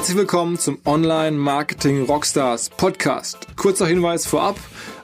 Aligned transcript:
Herzlich 0.00 0.16
willkommen 0.16 0.58
zum 0.58 0.78
Online 0.86 1.36
Marketing 1.36 2.06
Rockstars 2.06 2.70
Podcast. 2.70 3.54
Kurzer 3.56 3.86
Hinweis 3.86 4.26
vorab 4.26 4.58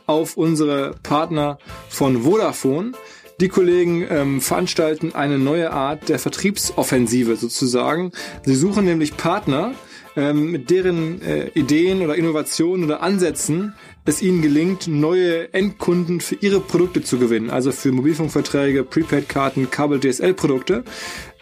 auf 0.07 0.39
unsere 0.39 0.95
Partner 1.03 1.59
von 1.91 2.23
Vodafone. 2.23 2.93
Die 3.39 3.49
Kollegen 3.49 4.07
ähm, 4.09 4.41
veranstalten 4.41 5.15
eine 5.15 5.39
neue 5.39 5.71
Art 5.71 6.09
der 6.09 6.19
Vertriebsoffensive 6.19 7.37
sozusagen. 7.37 8.11
Sie 8.47 8.55
suchen 8.55 8.87
nämlich 8.87 9.19
Partner, 9.19 9.75
ähm, 10.17 10.51
mit 10.51 10.71
deren 10.71 11.21
äh, 11.21 11.49
Ideen 11.49 12.01
oder 12.01 12.15
Innovationen 12.15 12.87
oder 12.87 13.03
Ansätzen 13.03 13.75
es 14.07 14.23
ihnen 14.23 14.41
gelingt, 14.41 14.89
neue 14.89 15.53
Endkunden 15.53 16.21
für 16.21 16.37
ihre 16.37 16.61
Produkte 16.61 17.03
zu 17.03 17.19
gewinnen. 17.19 17.51
Also 17.51 17.73
für 17.73 17.93
Mobilfunkverträge, 17.93 18.85
Prepaid-Karten, 18.85 19.71
Kabel-DSL-Produkte. 19.71 20.85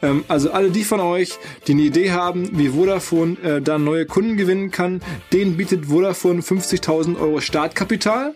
Ähm, 0.04 0.24
also 0.28 0.52
alle 0.52 0.70
die 0.70 0.84
von 0.84 1.00
euch, 1.00 1.38
die 1.66 1.72
eine 1.72 1.82
Idee 1.82 2.12
haben, 2.12 2.58
wie 2.58 2.68
Vodafone 2.68 3.36
äh, 3.42 3.62
da 3.62 3.78
neue 3.78 4.06
Kunden 4.06 4.36
gewinnen 4.36 4.70
kann, 4.70 5.00
denen 5.32 5.56
bietet 5.56 5.86
Vodafone 5.86 6.42
50.000 6.42 7.18
Euro 7.18 7.40
Startkapital 7.40 8.34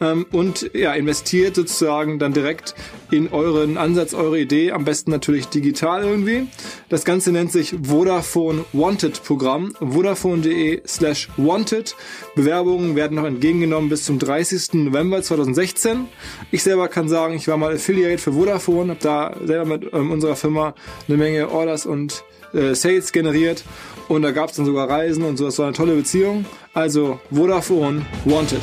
ähm, 0.00 0.26
und 0.32 0.70
ja, 0.74 0.92
investiert 0.94 1.56
sozusagen 1.56 2.18
dann 2.18 2.32
direkt 2.32 2.74
in 3.10 3.32
euren 3.32 3.76
Ansatz, 3.76 4.14
eure 4.14 4.38
Idee, 4.38 4.72
am 4.72 4.84
besten 4.84 5.10
natürlich 5.10 5.46
digital 5.46 6.04
irgendwie. 6.04 6.48
Das 6.88 7.04
Ganze 7.04 7.32
nennt 7.32 7.52
sich 7.52 7.74
Vodafone 7.82 8.64
Wanted 8.72 9.22
Programm, 9.22 9.74
vodafone.de 9.80 10.82
slash 10.86 11.28
wanted. 11.36 11.94
Bewerbungen 12.34 12.96
werden 12.96 13.16
noch 13.16 13.24
entgegengenommen 13.24 13.88
bis 13.88 14.04
zum 14.04 14.18
30. 14.18 14.74
November 14.74 15.22
2016. 15.22 16.06
Ich 16.50 16.62
selber 16.62 16.88
kann 16.88 17.08
sagen, 17.08 17.34
ich 17.34 17.48
war 17.48 17.56
mal 17.56 17.74
Affiliate 17.74 18.18
für 18.18 18.32
Vodafone, 18.32 18.90
habe 18.90 19.00
da 19.00 19.36
selber 19.44 19.64
mit 19.64 19.92
ähm, 19.92 20.10
unserer 20.10 20.36
Firma 20.36 20.74
eine 21.08 21.16
Menge 21.16 21.50
Orders 21.50 21.86
und 21.86 22.24
äh, 22.52 22.74
Sales 22.74 23.12
generiert 23.12 23.64
und 24.08 24.22
da 24.22 24.30
gab 24.30 24.50
es 24.50 24.56
dann 24.56 24.66
sogar 24.66 24.88
Reisen 24.88 25.24
und 25.24 25.36
so. 25.36 25.44
Das 25.46 25.58
war 25.58 25.66
eine 25.66 25.74
tolle 25.74 25.94
Beziehung. 25.94 26.44
Also 26.74 27.20
Vodafone 27.30 28.04
Wanted. 28.24 28.62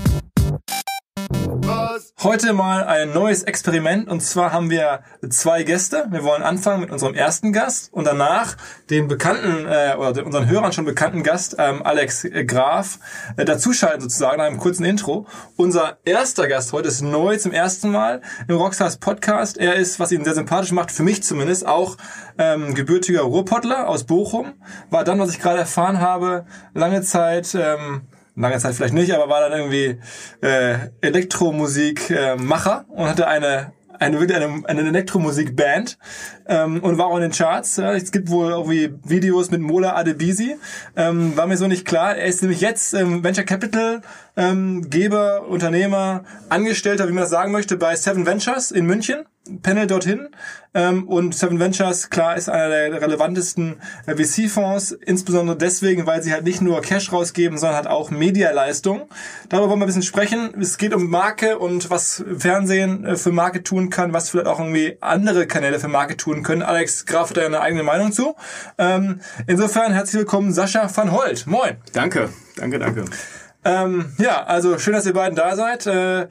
Heute 2.23 2.53
mal 2.53 2.85
ein 2.85 3.11
neues 3.11 3.43
Experiment 3.43 4.07
und 4.07 4.21
zwar 4.21 4.53
haben 4.53 4.69
wir 4.69 5.01
zwei 5.29 5.63
Gäste. 5.63 6.07
Wir 6.09 6.23
wollen 6.23 6.41
anfangen 6.41 6.81
mit 6.81 6.91
unserem 6.91 7.15
ersten 7.15 7.51
Gast 7.51 7.91
und 7.91 8.05
danach 8.05 8.55
den 8.89 9.07
bekannten 9.07 9.65
äh, 9.65 9.95
oder 9.97 10.25
unseren 10.25 10.47
Hörern 10.47 10.71
schon 10.71 10.85
bekannten 10.85 11.23
Gast 11.23 11.55
ähm, 11.59 11.81
Alex 11.83 12.25
Graf 12.47 12.99
äh, 13.35 13.43
dazuschalten 13.43 14.01
sozusagen 14.01 14.37
nach 14.37 14.45
einem 14.45 14.57
kurzen 14.57 14.85
Intro. 14.85 15.25
Unser 15.57 15.97
erster 16.05 16.47
Gast 16.47 16.71
heute 16.71 16.87
ist 16.87 17.01
neu 17.01 17.37
zum 17.37 17.51
ersten 17.51 17.91
Mal 17.91 18.21
im 18.47 18.55
Rockstars 18.55 18.97
Podcast. 18.97 19.57
Er 19.57 19.75
ist, 19.75 19.99
was 19.99 20.11
ihn 20.11 20.23
sehr 20.23 20.35
sympathisch 20.35 20.71
macht, 20.71 20.91
für 20.91 21.03
mich 21.03 21.23
zumindest 21.23 21.65
auch 21.65 21.97
ähm, 22.37 22.73
gebürtiger 22.73 23.21
Ruhrpottler 23.21 23.89
aus 23.89 24.05
Bochum. 24.05 24.53
War 24.89 25.03
dann, 25.03 25.19
was 25.19 25.31
ich 25.31 25.39
gerade 25.39 25.59
erfahren 25.59 25.99
habe, 25.99 26.45
lange 26.73 27.01
Zeit 27.01 27.53
ähm, 27.55 28.03
lange 28.35 28.57
Zeit 28.57 28.75
vielleicht 28.75 28.93
nicht, 28.93 29.13
aber 29.13 29.29
war 29.29 29.49
dann 29.49 29.59
irgendwie 29.59 29.99
äh, 30.41 30.89
Elektromusik-Macher 31.01 32.85
äh, 32.87 32.91
und 32.91 33.07
hatte 33.07 33.27
eine 33.27 33.73
eine 34.01 34.19
wirklich 34.19 34.35
eine, 34.35 34.63
eine 34.67 34.81
Elektromusikband 34.81 35.97
ähm, 36.47 36.81
und 36.81 36.97
war 36.97 37.05
auch 37.05 37.17
in 37.17 37.21
den 37.21 37.31
Charts. 37.31 37.77
Ja. 37.77 37.93
Es 37.93 38.11
gibt 38.11 38.29
wohl 38.29 38.49
irgendwie 38.49 38.93
Videos 39.03 39.51
mit 39.51 39.61
Mola 39.61 39.95
Adebisi. 39.95 40.55
Ähm, 40.95 41.37
war 41.37 41.45
mir 41.45 41.55
so 41.55 41.67
nicht 41.67 41.85
klar. 41.85 42.15
Er 42.15 42.25
ist 42.25 42.41
nämlich 42.41 42.61
jetzt 42.61 42.95
ähm, 42.95 43.23
Venture 43.23 43.43
Capital 43.43 44.01
ähm, 44.35 44.89
Geber, 44.89 45.47
Unternehmer, 45.47 46.23
Angestellter, 46.49 47.07
wie 47.07 47.11
man 47.11 47.23
das 47.23 47.29
sagen 47.29 47.51
möchte, 47.51 47.77
bei 47.77 47.95
Seven 47.95 48.25
Ventures 48.25 48.71
in 48.71 48.87
München. 48.87 49.25
Panel 49.63 49.87
dorthin. 49.87 50.29
Ähm, 50.73 51.07
und 51.07 51.35
Seven 51.35 51.59
Ventures, 51.59 52.09
klar, 52.09 52.37
ist 52.37 52.47
einer 52.47 52.69
der 52.69 53.01
relevantesten 53.01 53.81
äh, 54.05 54.15
VC-Fonds, 54.15 54.93
insbesondere 54.93 55.57
deswegen, 55.57 56.05
weil 56.05 56.23
sie 56.23 56.31
halt 56.31 56.45
nicht 56.45 56.61
nur 56.61 56.81
Cash 56.81 57.11
rausgeben, 57.11 57.57
sondern 57.57 57.75
halt 57.75 57.87
auch 57.87 58.09
Medialeistung. 58.09 59.09
Darüber 59.49 59.69
wollen 59.69 59.79
wir 59.79 59.85
ein 59.85 59.87
bisschen 59.87 60.03
sprechen. 60.03 60.53
Es 60.61 60.77
geht 60.77 60.93
um 60.93 61.09
Marke 61.09 61.59
und 61.59 61.89
was 61.89 62.23
Fernsehen 62.37 63.03
äh, 63.03 63.15
für 63.17 63.31
Marke 63.31 63.63
tun 63.63 63.89
kann, 63.89 64.13
was 64.13 64.29
vielleicht 64.29 64.47
auch 64.47 64.59
irgendwie 64.59 64.97
andere 65.01 65.47
Kanäle 65.47 65.79
für 65.79 65.89
Marke 65.89 66.15
tun 66.15 66.43
können. 66.43 66.61
Alex 66.61 67.05
Graf 67.05 67.31
hat 67.31 67.37
da 67.37 67.45
eine 67.45 67.59
eigene 67.59 67.83
Meinung 67.83 68.13
zu. 68.13 68.35
Ähm, 68.77 69.19
insofern 69.47 69.91
herzlich 69.91 70.19
willkommen, 70.19 70.53
Sascha 70.53 70.89
van 70.95 71.11
Holt. 71.11 71.47
Moin. 71.47 71.77
Danke, 71.93 72.29
danke, 72.55 72.79
danke. 72.79 73.05
Ähm, 73.63 74.13
ja, 74.17 74.43
also 74.43 74.79
schön, 74.79 74.93
dass 74.93 75.05
ihr 75.05 75.13
beiden 75.13 75.35
da 75.35 75.55
seid. 75.55 75.85
Äh, 75.85 76.27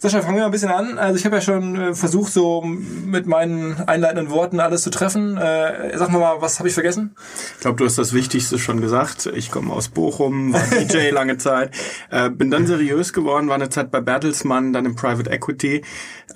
Sascha, 0.00 0.22
fangen 0.22 0.36
wir 0.36 0.42
mal 0.42 0.46
ein 0.46 0.52
bisschen 0.52 0.70
an. 0.70 0.96
Also 0.96 1.18
ich 1.18 1.24
habe 1.24 1.34
ja 1.34 1.42
schon 1.42 1.74
äh, 1.74 1.92
versucht, 1.92 2.32
so 2.32 2.62
mit 2.62 3.26
meinen 3.26 3.74
einleitenden 3.88 4.30
Worten 4.30 4.60
alles 4.60 4.82
zu 4.82 4.90
treffen. 4.90 5.36
Äh, 5.36 5.98
sag 5.98 6.12
mal, 6.12 6.40
was 6.40 6.60
habe 6.60 6.68
ich 6.68 6.74
vergessen? 6.74 7.16
Ich 7.56 7.62
glaube, 7.62 7.78
du 7.78 7.84
hast 7.84 7.98
das 7.98 8.12
Wichtigste 8.12 8.60
schon 8.60 8.80
gesagt. 8.80 9.26
Ich 9.26 9.50
komme 9.50 9.72
aus 9.72 9.88
Bochum, 9.88 10.52
war 10.52 10.62
DJ 10.62 11.10
lange 11.10 11.36
Zeit, 11.38 11.74
äh, 12.10 12.30
bin 12.30 12.48
dann 12.48 12.68
seriös 12.68 13.12
geworden, 13.12 13.48
war 13.48 13.56
eine 13.56 13.70
Zeit 13.70 13.90
bei 13.90 14.00
Bertelsmann, 14.00 14.72
dann 14.72 14.84
im 14.84 14.94
Private 14.94 15.30
Equity. 15.30 15.82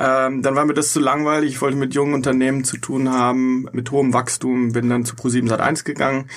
Ähm, 0.01 0.43
dann 0.43 0.57
war 0.57 0.65
mir 0.65 0.75
das 0.75 0.93
zu 0.93 0.99
langweilig. 0.99 1.53
Ich 1.53 1.63
wollte 1.63 1.77
mit 1.77 1.95
jungen 1.95 2.15
Unternehmen 2.15 2.65
zu 2.65 2.79
tun 2.79 3.11
haben, 3.11 3.69
mit 3.71 3.93
hohem 3.93 4.13
Wachstum, 4.13 4.73
bin 4.73 4.89
dann 4.89 5.05
zu 5.05 5.15
Pro7 5.15 5.49
Sat1 5.49 5.85
gegangen. 5.85 6.29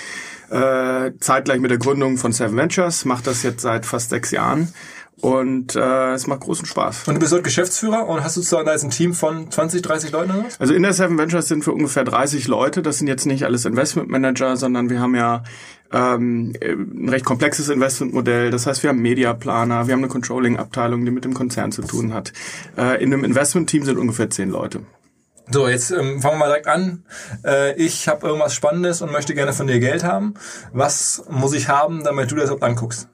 Äh, 0.52 1.14
zeitgleich 1.20 1.60
mit 1.60 1.72
der 1.72 1.80
Gründung 1.80 2.18
von 2.18 2.32
Seven 2.34 2.56
Ventures, 2.56 3.04
mache 3.04 3.24
das 3.24 3.42
jetzt 3.42 3.62
seit 3.62 3.88
fast 3.88 4.12
sechs 4.12 4.30
Jahren 4.30 4.72
und 5.22 5.76
äh, 5.76 6.14
es 6.14 6.28
macht 6.28 6.42
großen 6.42 6.66
Spaß. 6.66 7.08
Und 7.08 7.16
du 7.16 7.20
bist 7.20 7.32
dort 7.32 7.44
Geschäftsführer 7.44 8.08
und 8.08 8.24
hast 8.24 8.36
du 8.36 8.42
sozusagen 8.42 8.66
da 8.66 8.74
jetzt 8.74 8.84
ein 8.84 8.90
Team 8.90 9.14
von 9.14 9.50
20, 9.50 9.82
30 9.82 10.12
Leuten 10.12 10.32
oder 10.32 10.46
was? 10.46 10.60
Also 10.60 10.74
in 10.74 10.84
der 10.84 10.94
Seven 10.94 11.18
Ventures 11.18 11.48
sind 11.48 11.66
wir 11.66 11.74
ungefähr 11.74 12.04
30 12.04 12.48
Leute. 12.48 12.82
Das 12.82 12.98
sind 12.98 13.08
jetzt 13.08 13.26
nicht 13.26 13.44
alles 13.44 13.66
Investment 13.66 14.10
Manager, 14.10 14.58
sondern 14.58 14.90
wir 14.90 15.00
haben 15.00 15.16
ja 15.16 15.44
ähm, 15.92 16.54
ein 16.62 17.10
recht 17.10 17.26
komplexes 17.26 17.70
Investmentmodell. 17.70 18.52
Das 18.52 18.68
heißt, 18.68 18.84
wir 18.84 18.90
haben 18.90 19.02
Mediaplaner, 19.02 19.88
wir 19.88 19.94
haben 19.94 20.02
eine 20.02 20.10
Controlling-Abteilung, 20.10 21.06
die 21.06 21.12
mit 21.12 21.26
dem 21.26 21.34
Konzern 21.34 21.72
zu 21.72 21.82
tun 21.82 22.14
hat. 22.14 22.34
Äh, 22.78 23.02
in 23.02 23.14
einem 23.14 23.24
Investment-Team 23.24 23.84
sind 23.86 23.98
ungefähr 23.98 24.30
10 24.30 24.50
Leute. 24.50 24.82
So, 25.50 25.68
jetzt 25.68 25.92
ähm, 25.92 26.22
fangen 26.22 26.36
wir 26.36 26.40
mal 26.40 26.48
direkt 26.48 26.68
an. 26.68 27.04
Äh, 27.46 27.76
ich 27.76 28.08
habe 28.08 28.28
irgendwas 28.28 28.56
Spannendes 28.56 29.02
und 29.02 29.12
möchte 29.12 29.36
gerne 29.36 29.54
von 29.54 29.68
dir 29.68 29.80
Geld 29.80 30.04
haben. 30.04 30.34
Was 30.74 31.24
muss 31.30 31.54
ich 31.54 31.70
haben, 31.70 32.04
damit 32.04 32.32
du 32.32 32.36
das 32.36 32.46
überhaupt 32.46 32.64
anguckst? 32.64 33.08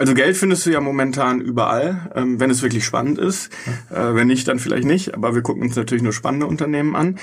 Also 0.00 0.14
Geld 0.14 0.34
findest 0.34 0.64
du 0.64 0.70
ja 0.70 0.80
momentan 0.80 1.42
überall, 1.42 2.10
ähm, 2.14 2.40
wenn 2.40 2.48
es 2.48 2.62
wirklich 2.62 2.86
spannend 2.86 3.18
ist. 3.18 3.52
Äh, 3.90 4.14
wenn 4.14 4.28
nicht, 4.28 4.48
dann 4.48 4.58
vielleicht 4.58 4.86
nicht. 4.86 5.12
Aber 5.12 5.34
wir 5.34 5.42
gucken 5.42 5.62
uns 5.62 5.76
natürlich 5.76 6.02
nur 6.02 6.14
spannende 6.14 6.46
Unternehmen 6.46 6.96
an. 6.96 7.18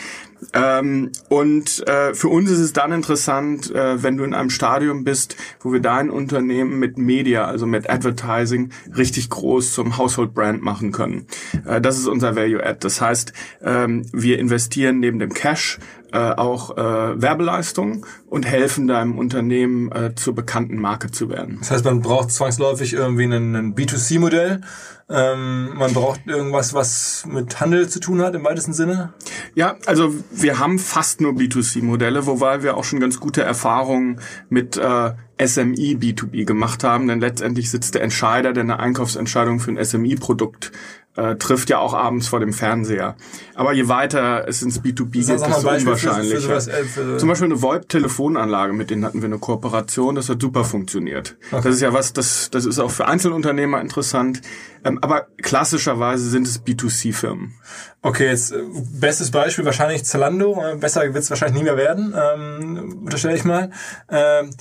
Ähm, 0.54 1.12
und 1.28 1.88
äh, 1.88 2.14
für 2.14 2.28
uns 2.28 2.52
ist 2.52 2.60
es 2.60 2.74
dann 2.74 2.92
interessant, 2.92 3.72
äh, 3.72 4.04
wenn 4.04 4.16
du 4.18 4.24
in 4.24 4.36
einem 4.36 4.52
Stadium 4.52 5.04
bist, 5.04 5.38
wo 5.60 5.74
wir 5.74 5.80
dein 5.80 6.12
Unternehmen 6.12 6.78
mit 6.78 7.00
Media, 7.00 7.46
also 7.46 7.66
mit 7.66 7.90
Advertising, 7.90 8.70
richtig 8.96 9.32
groß 9.32 9.74
zum 9.74 9.98
Household 9.98 10.36
Brand 10.36 10.62
machen 10.62 10.92
können. 10.92 11.26
Äh, 11.66 11.82
das 11.82 11.98
ist 11.98 12.06
unser 12.06 12.36
Value 12.36 12.64
Add. 12.64 12.78
Das 12.82 13.02
heißt, 13.02 13.34
ähm, 13.64 14.06
wir 14.14 14.38
investieren 14.38 15.00
neben 15.00 15.18
dem 15.18 15.34
Cash 15.34 15.80
äh, 16.12 16.18
auch 16.18 16.78
äh, 16.78 17.22
Werbeleistung 17.22 18.06
und 18.28 18.46
helfen 18.46 18.88
deinem 18.88 19.18
Unternehmen 19.18 19.92
äh, 19.92 20.16
zur 20.16 20.36
bekannten 20.36 20.78
Marke 20.78 21.12
zu 21.12 21.30
werden. 21.30 21.58
Das 21.60 21.72
heißt, 21.72 21.86
man 21.86 22.02
braucht 22.02 22.32
zwangsläufig 22.32 22.94
irgendwie 22.94 23.26
ein, 23.26 23.56
ein 23.56 23.76
B2C-Modell. 23.76 24.62
Ähm, 25.10 25.74
man 25.76 25.94
braucht 25.94 26.28
irgendwas, 26.28 26.74
was 26.74 27.26
mit 27.26 27.62
Handel 27.62 27.88
zu 27.88 28.02
tun 28.02 28.22
hat 28.22 28.36
im 28.36 28.44
weitesten 28.44 28.74
Sinne. 28.74 29.14
Ja, 29.56 29.76
also 29.86 30.14
wir 30.32 30.60
haben 30.60 30.80
fast 30.80 31.22
nur 31.22 31.32
B2C-Modelle, 31.32 32.26
wobei 32.26 32.62
wir 32.62 32.76
auch 32.76 32.84
schon 32.84 33.00
ganz 33.00 33.20
gute 33.20 33.42
Erfahrungen 33.42 34.20
mit 34.50 34.76
äh, 34.76 35.12
SMI 35.46 35.98
B2B 36.00 36.46
gemacht 36.46 36.84
haben, 36.84 37.08
denn 37.08 37.22
letztendlich 37.22 37.70
sitzt 37.70 37.96
der 37.96 38.04
Entscheider, 38.04 38.52
der 38.52 38.64
eine 38.64 38.80
Einkaufsentscheidung 38.80 39.60
für 39.60 39.72
ein 39.72 39.84
SMI-Produkt 39.84 40.72
äh, 41.18 41.36
trifft 41.36 41.70
ja 41.70 41.80
auch 41.80 41.94
abends 41.94 42.28
vor 42.28 42.40
dem 42.40 42.54
Fernseher. 42.54 43.16
Aber 43.56 43.74
je 43.74 43.88
weiter 43.88 44.48
es 44.48 44.62
ins 44.62 44.80
B2B 44.80 45.12
geht, 45.12 45.30
desto 45.30 45.48
unwahrscheinlicher. 45.48 46.62
Für 46.62 47.18
Zum 47.18 47.28
Beispiel 47.28 47.46
eine 47.46 47.62
VoIP-Telefonanlage, 47.62 48.74
mit 48.74 48.92
denen 48.92 49.04
hatten 49.04 49.22
wir 49.22 49.26
eine 49.26 49.40
Kooperation, 49.40 50.16
das 50.16 50.30
hat 50.30 50.42
super 50.42 50.64
funktioniert. 50.64 51.36
Okay. 51.52 51.64
Das 51.64 51.76
ist 51.76 51.82
ja 51.82 51.92
was, 51.92 52.14
das, 52.14 52.50
das 52.52 52.66
ist 52.66 52.80
auch 52.80 52.92
für 52.92 53.08
Einzelunternehmer 53.08 53.82
interessant. 53.82 54.42
Ähm, 54.86 55.00
aber 55.02 55.28
klassischerweise 55.42 56.30
sind 56.30 56.48
es 56.48 56.64
B2C-Firmen. 56.64 57.56
Okay, 58.04 58.28
jetzt 58.28 58.52
äh, 58.52 58.62
bestes 59.00 59.32
Beispiel 59.32 59.66
wahrscheinlich 59.66 60.06
Zalando. 60.06 60.62
Äh, 60.64 60.76
besser 60.78 61.02
wird 61.02 61.18
es 61.18 61.30
wahrscheinlich 61.30 61.58
nie 61.58 61.64
mehr 61.64 61.78
werden, 61.78 62.14
ähm, 62.16 63.02
unterstelle 63.04 63.36
ich 63.36 63.44
mal. 63.44 63.72
Ähm, 64.10 64.52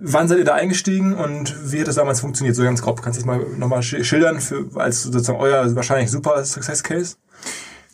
wann 0.00 0.28
seid 0.28 0.38
ihr 0.38 0.44
da 0.44 0.54
eingestiegen 0.54 1.14
und 1.14 1.72
wie 1.72 1.80
hat 1.80 1.88
das 1.88 1.96
damals 1.96 2.20
funktioniert? 2.20 2.56
So 2.56 2.62
ganz 2.62 2.82
grob, 2.82 3.02
kannst 3.02 3.20
du 3.20 3.24
das 3.24 3.26
mal 3.26 3.46
nochmal 3.56 3.82
schildern 3.82 4.40
für, 4.40 4.68
als 4.74 5.04
sozusagen 5.04 5.38
euer 5.38 5.74
wahrscheinlich 5.74 6.10
super 6.10 6.44
Success 6.44 6.82
Case? 6.82 7.16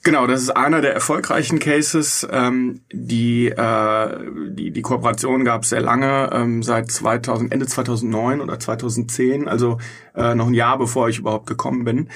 Genau, 0.04 0.26
das 0.26 0.42
ist 0.42 0.50
einer 0.50 0.80
der 0.80 0.94
erfolgreichen 0.94 1.58
Cases. 1.58 2.26
Ähm, 2.30 2.80
die, 2.92 3.48
äh, 3.48 4.18
die, 4.50 4.70
die 4.70 4.82
Kooperation 4.82 5.44
gab 5.44 5.64
es 5.64 5.70
sehr 5.70 5.80
lange, 5.80 6.30
ähm, 6.32 6.62
seit 6.62 6.90
2000, 6.90 7.52
Ende 7.52 7.66
2009 7.66 8.40
oder 8.40 8.58
2010, 8.58 9.48
also 9.48 9.78
äh, 10.14 10.34
noch 10.34 10.46
ein 10.46 10.54
Jahr 10.54 10.78
bevor 10.78 11.08
ich 11.08 11.18
überhaupt 11.18 11.46
gekommen 11.46 11.84
bin. 11.84 12.08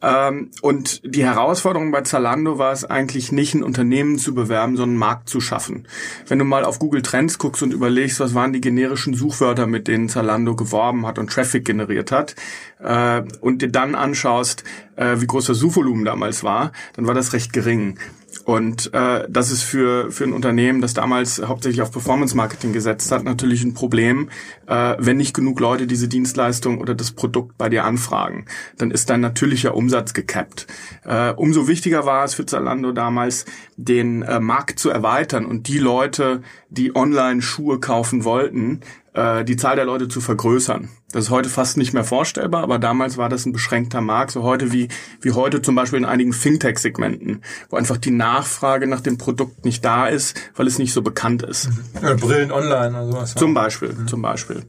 Ähm, 0.00 0.50
und 0.62 1.02
die 1.04 1.24
Herausforderung 1.24 1.90
bei 1.90 2.02
Zalando 2.02 2.58
war 2.58 2.72
es 2.72 2.84
eigentlich 2.84 3.32
nicht, 3.32 3.54
ein 3.54 3.62
Unternehmen 3.62 4.18
zu 4.18 4.34
bewerben, 4.34 4.76
sondern 4.76 4.90
einen 4.90 4.98
Markt 4.98 5.28
zu 5.28 5.40
schaffen. 5.40 5.88
Wenn 6.26 6.38
du 6.38 6.44
mal 6.44 6.64
auf 6.64 6.78
Google 6.78 7.02
Trends 7.02 7.38
guckst 7.38 7.62
und 7.62 7.72
überlegst, 7.72 8.20
was 8.20 8.34
waren 8.34 8.52
die 8.52 8.60
generischen 8.60 9.14
Suchwörter, 9.14 9.66
mit 9.66 9.88
denen 9.88 10.08
Zalando 10.08 10.54
geworben 10.54 11.06
hat 11.06 11.18
und 11.18 11.30
Traffic 11.30 11.64
generiert 11.64 12.12
hat, 12.12 12.36
äh, 12.80 13.22
und 13.40 13.62
dir 13.62 13.70
dann 13.70 13.94
anschaust, 13.94 14.64
äh, 14.96 15.20
wie 15.20 15.26
groß 15.26 15.46
das 15.46 15.58
Suchvolumen 15.58 16.04
damals 16.04 16.44
war, 16.44 16.72
dann 16.94 17.06
war 17.06 17.14
das 17.14 17.32
recht 17.32 17.52
gering. 17.52 17.98
Und 18.44 18.92
äh, 18.94 19.26
das 19.28 19.50
ist 19.50 19.62
für, 19.62 20.10
für 20.10 20.24
ein 20.24 20.32
Unternehmen, 20.32 20.80
das 20.80 20.94
damals 20.94 21.40
hauptsächlich 21.42 21.82
auf 21.82 21.92
Performance 21.92 22.36
Marketing 22.36 22.72
gesetzt 22.72 23.10
hat, 23.12 23.24
natürlich 23.24 23.62
ein 23.64 23.74
Problem, 23.74 24.30
äh, 24.66 24.94
wenn 24.98 25.16
nicht 25.16 25.34
genug 25.34 25.60
Leute 25.60 25.86
diese 25.86 26.08
Dienstleistung 26.08 26.80
oder 26.80 26.94
das 26.94 27.12
Produkt 27.12 27.58
bei 27.58 27.68
dir 27.68 27.84
anfragen. 27.84 28.46
Dann 28.76 28.90
ist 28.90 29.10
dein 29.10 29.20
natürlicher 29.20 29.74
Umsatz 29.74 30.14
gekappt. 30.14 30.66
Äh, 31.04 31.32
umso 31.32 31.68
wichtiger 31.68 32.06
war 32.06 32.24
es 32.24 32.34
für 32.34 32.46
Zalando 32.46 32.92
damals, 32.92 33.44
den 33.76 34.22
äh, 34.22 34.40
Markt 34.40 34.78
zu 34.78 34.90
erweitern 34.90 35.46
und 35.46 35.68
die 35.68 35.78
Leute, 35.78 36.42
die 36.70 36.94
online 36.96 37.42
Schuhe 37.42 37.80
kaufen 37.80 38.24
wollten, 38.24 38.80
äh, 39.14 39.44
die 39.44 39.56
Zahl 39.56 39.76
der 39.76 39.84
Leute 39.84 40.08
zu 40.08 40.20
vergrößern. 40.20 40.88
Das 41.12 41.24
ist 41.24 41.30
heute 41.30 41.48
fast 41.48 41.76
nicht 41.76 41.94
mehr 41.94 42.04
vorstellbar, 42.04 42.62
aber 42.62 42.78
damals 42.78 43.16
war 43.16 43.28
das 43.28 43.46
ein 43.46 43.52
beschränkter 43.52 44.00
Markt, 44.00 44.32
so 44.32 44.42
heute 44.42 44.72
wie, 44.72 44.88
wie 45.20 45.32
heute 45.32 45.62
zum 45.62 45.74
Beispiel 45.74 45.98
in 45.98 46.04
einigen 46.04 46.32
Fintech-Segmenten, 46.32 47.42
wo 47.70 47.76
einfach 47.76 47.96
die 47.96 48.10
Nachfrage 48.10 48.86
nach 48.86 49.00
dem 49.00 49.16
Produkt 49.16 49.64
nicht 49.64 49.84
da 49.84 50.06
ist, 50.06 50.38
weil 50.54 50.66
es 50.66 50.78
nicht 50.78 50.92
so 50.92 51.02
bekannt 51.02 51.42
ist. 51.42 51.70
Ja, 52.02 52.14
Brillen 52.14 52.52
online 52.52 52.90
oder 52.90 53.06
sowas. 53.06 53.34
Zum 53.34 53.54
Beispiel, 53.54 53.92
mhm. 53.92 54.08
zum 54.08 54.22
Beispiel. 54.22 54.64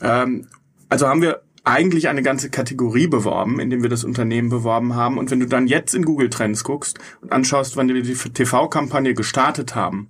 Ähm, 0.00 0.46
also 0.88 1.08
haben 1.08 1.22
wir 1.22 1.42
eigentlich 1.64 2.08
eine 2.08 2.22
ganze 2.22 2.50
Kategorie 2.50 3.06
beworben, 3.06 3.60
indem 3.60 3.82
wir 3.82 3.90
das 3.90 4.04
Unternehmen 4.04 4.48
beworben 4.48 4.94
haben. 4.94 5.18
Und 5.18 5.30
wenn 5.30 5.40
du 5.40 5.46
dann 5.46 5.66
jetzt 5.66 5.94
in 5.94 6.04
Google 6.04 6.30
Trends 6.30 6.64
guckst 6.64 6.98
und 7.20 7.32
anschaust, 7.32 7.76
wann 7.76 7.88
wir 7.88 8.02
die 8.02 8.14
TV-Kampagne 8.14 9.14
gestartet 9.14 9.74
haben, 9.74 10.08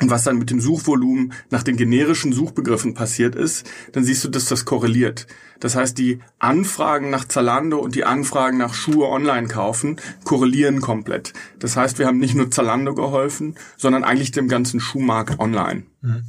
und 0.00 0.10
was 0.10 0.24
dann 0.24 0.38
mit 0.38 0.50
dem 0.50 0.60
Suchvolumen 0.60 1.32
nach 1.50 1.62
den 1.62 1.76
generischen 1.76 2.32
Suchbegriffen 2.32 2.94
passiert 2.94 3.36
ist, 3.36 3.64
dann 3.92 4.02
siehst 4.02 4.24
du, 4.24 4.28
dass 4.28 4.46
das 4.46 4.64
korreliert. 4.64 5.28
Das 5.60 5.76
heißt, 5.76 5.96
die 5.96 6.20
Anfragen 6.40 7.10
nach 7.10 7.26
Zalando 7.26 7.78
und 7.78 7.94
die 7.94 8.04
Anfragen 8.04 8.58
nach 8.58 8.74
Schuhe 8.74 9.08
online 9.08 9.46
kaufen 9.46 10.00
korrelieren 10.24 10.80
komplett. 10.80 11.32
Das 11.60 11.76
heißt, 11.76 12.00
wir 12.00 12.06
haben 12.06 12.18
nicht 12.18 12.34
nur 12.34 12.50
Zalando 12.50 12.94
geholfen, 12.94 13.54
sondern 13.76 14.02
eigentlich 14.02 14.32
dem 14.32 14.48
ganzen 14.48 14.80
Schuhmarkt 14.80 15.38
online. 15.38 15.84
Mhm. 16.00 16.22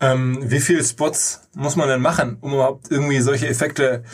Ähm, 0.00 0.38
wie 0.42 0.60
viele 0.60 0.84
Spots 0.84 1.48
muss 1.54 1.74
man 1.76 1.88
denn 1.88 2.02
machen, 2.02 2.36
um 2.42 2.52
überhaupt 2.52 2.90
irgendwie 2.90 3.20
solche 3.20 3.48
Effekte 3.48 4.04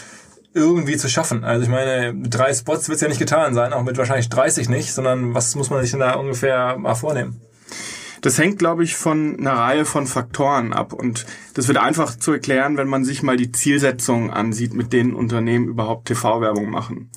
irgendwie 0.54 0.96
zu 0.96 1.08
schaffen. 1.08 1.44
Also 1.44 1.64
ich 1.64 1.68
meine, 1.68 2.12
mit 2.12 2.32
drei 2.34 2.54
Spots 2.54 2.88
wird 2.88 2.96
es 2.96 3.02
ja 3.02 3.08
nicht 3.08 3.18
getan 3.18 3.54
sein, 3.54 3.72
auch 3.72 3.82
mit 3.82 3.98
wahrscheinlich 3.98 4.28
30 4.28 4.68
nicht, 4.68 4.92
sondern 4.92 5.34
was 5.34 5.54
muss 5.54 5.70
man 5.70 5.82
sich 5.82 5.90
denn 5.90 6.00
da 6.00 6.14
ungefähr 6.14 6.78
mal 6.78 6.94
vornehmen? 6.94 7.40
Das 8.22 8.38
hängt, 8.38 8.58
glaube 8.58 8.84
ich, 8.84 8.96
von 8.96 9.36
einer 9.38 9.54
Reihe 9.54 9.84
von 9.84 10.06
Faktoren 10.06 10.72
ab. 10.72 10.92
Und 10.92 11.26
das 11.54 11.66
wird 11.68 11.78
einfach 11.78 12.16
zu 12.16 12.32
erklären, 12.32 12.76
wenn 12.76 12.88
man 12.88 13.04
sich 13.04 13.22
mal 13.22 13.36
die 13.36 13.52
Zielsetzungen 13.52 14.30
ansieht, 14.30 14.74
mit 14.74 14.92
denen 14.92 15.12
Unternehmen 15.12 15.68
überhaupt 15.68 16.06
TV-Werbung 16.06 16.70
machen. 16.70 17.10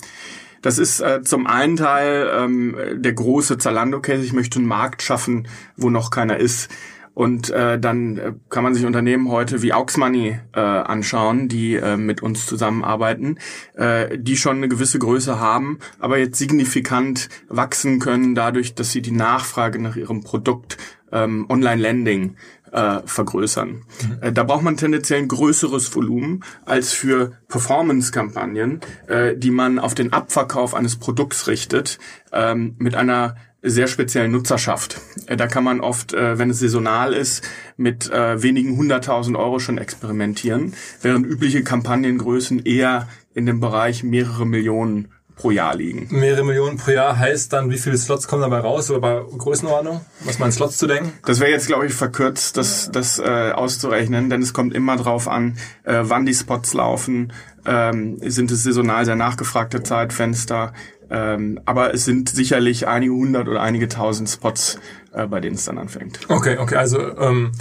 Das 0.62 0.78
ist 0.78 1.00
äh, 1.00 1.22
zum 1.22 1.46
einen 1.46 1.76
Teil 1.76 2.28
ähm, 2.34 2.76
der 2.96 3.12
große 3.12 3.56
Zalando-Case. 3.56 4.24
Ich 4.24 4.32
möchte 4.32 4.58
einen 4.58 4.66
Markt 4.66 5.00
schaffen, 5.00 5.46
wo 5.76 5.90
noch 5.90 6.10
keiner 6.10 6.38
ist. 6.38 6.68
Und 7.16 7.48
äh, 7.48 7.80
dann 7.80 8.18
äh, 8.18 8.32
kann 8.50 8.62
man 8.62 8.74
sich 8.74 8.84
Unternehmen 8.84 9.30
heute 9.30 9.62
wie 9.62 9.72
Auxmoney 9.72 10.38
äh, 10.52 10.60
anschauen, 10.60 11.48
die 11.48 11.76
äh, 11.76 11.96
mit 11.96 12.22
uns 12.22 12.44
zusammenarbeiten, 12.44 13.38
äh, 13.72 14.18
die 14.18 14.36
schon 14.36 14.58
eine 14.58 14.68
gewisse 14.68 14.98
Größe 14.98 15.40
haben, 15.40 15.78
aber 15.98 16.18
jetzt 16.18 16.36
signifikant 16.36 17.30
wachsen 17.48 18.00
können 18.00 18.34
dadurch, 18.34 18.74
dass 18.74 18.92
sie 18.92 19.00
die 19.00 19.12
Nachfrage 19.12 19.80
nach 19.80 19.96
ihrem 19.96 20.24
Produkt 20.24 20.76
ähm, 21.16 21.46
Online-Landing 21.48 22.36
äh, 22.72 23.00
vergrößern. 23.04 23.68
Mhm. 23.68 23.82
Äh, 24.20 24.32
da 24.32 24.42
braucht 24.44 24.62
man 24.62 24.76
tendenziell 24.76 25.20
ein 25.20 25.28
größeres 25.28 25.94
Volumen 25.94 26.44
als 26.64 26.92
für 26.92 27.32
Performance-Kampagnen, 27.48 28.80
äh, 29.08 29.36
die 29.36 29.50
man 29.50 29.78
auf 29.78 29.94
den 29.94 30.12
Abverkauf 30.12 30.74
eines 30.74 30.96
Produkts 30.96 31.46
richtet, 31.46 31.98
ähm, 32.32 32.74
mit 32.78 32.94
einer 32.94 33.36
sehr 33.62 33.88
speziellen 33.88 34.30
Nutzerschaft. 34.30 35.00
Äh, 35.26 35.36
da 35.36 35.46
kann 35.46 35.64
man 35.64 35.80
oft, 35.80 36.12
äh, 36.12 36.38
wenn 36.38 36.50
es 36.50 36.60
saisonal 36.60 37.12
ist, 37.14 37.42
mit 37.76 38.10
wenigen 38.10 38.76
hunderttausend 38.76 39.36
Euro 39.36 39.58
schon 39.58 39.78
experimentieren, 39.78 40.74
während 41.02 41.26
übliche 41.26 41.62
Kampagnengrößen 41.62 42.64
eher 42.64 43.08
in 43.34 43.44
dem 43.44 43.60
Bereich 43.60 44.02
mehrere 44.02 44.46
Millionen 44.46 45.08
pro 45.36 45.50
Jahr 45.50 45.76
liegen. 45.76 46.08
Mehrere 46.10 46.44
Millionen 46.44 46.78
pro 46.78 46.90
Jahr 46.90 47.18
heißt 47.18 47.52
dann, 47.52 47.70
wie 47.70 47.78
viele 47.78 47.96
Slots 47.98 48.26
kommen 48.26 48.42
dabei 48.42 48.58
raus 48.58 48.90
oder 48.90 49.00
bei 49.00 49.22
Größenordnung? 49.36 50.00
Was 50.24 50.38
man 50.38 50.50
Slots 50.50 50.78
zu 50.78 50.86
denken? 50.86 51.12
Das 51.26 51.40
wäre 51.40 51.50
jetzt, 51.50 51.66
glaube 51.66 51.86
ich, 51.86 51.92
verkürzt, 51.92 52.56
das, 52.56 52.90
das 52.90 53.18
äh, 53.18 53.52
auszurechnen, 53.52 54.30
denn 54.30 54.42
es 54.42 54.54
kommt 54.54 54.74
immer 54.74 54.96
drauf 54.96 55.28
an, 55.28 55.58
äh, 55.84 56.00
wann 56.02 56.24
die 56.24 56.34
Spots 56.34 56.72
laufen. 56.72 57.32
Ähm, 57.66 58.18
sind 58.22 58.50
es 58.50 58.62
saisonal 58.62 59.04
sehr 59.04 59.16
nachgefragte 59.16 59.82
Zeitfenster? 59.82 60.72
Ähm, 61.10 61.60
aber 61.66 61.94
es 61.94 62.04
sind 62.04 62.30
sicherlich 62.30 62.88
einige 62.88 63.12
hundert 63.12 63.46
oder 63.46 63.60
einige 63.60 63.88
tausend 63.88 64.28
Spots, 64.28 64.80
äh, 65.12 65.26
bei 65.26 65.40
denen 65.40 65.56
es 65.56 65.66
dann 65.66 65.78
anfängt. 65.78 66.18
Okay, 66.28 66.58
okay, 66.58 66.76
also 66.76 66.98
ähm, 67.18 67.52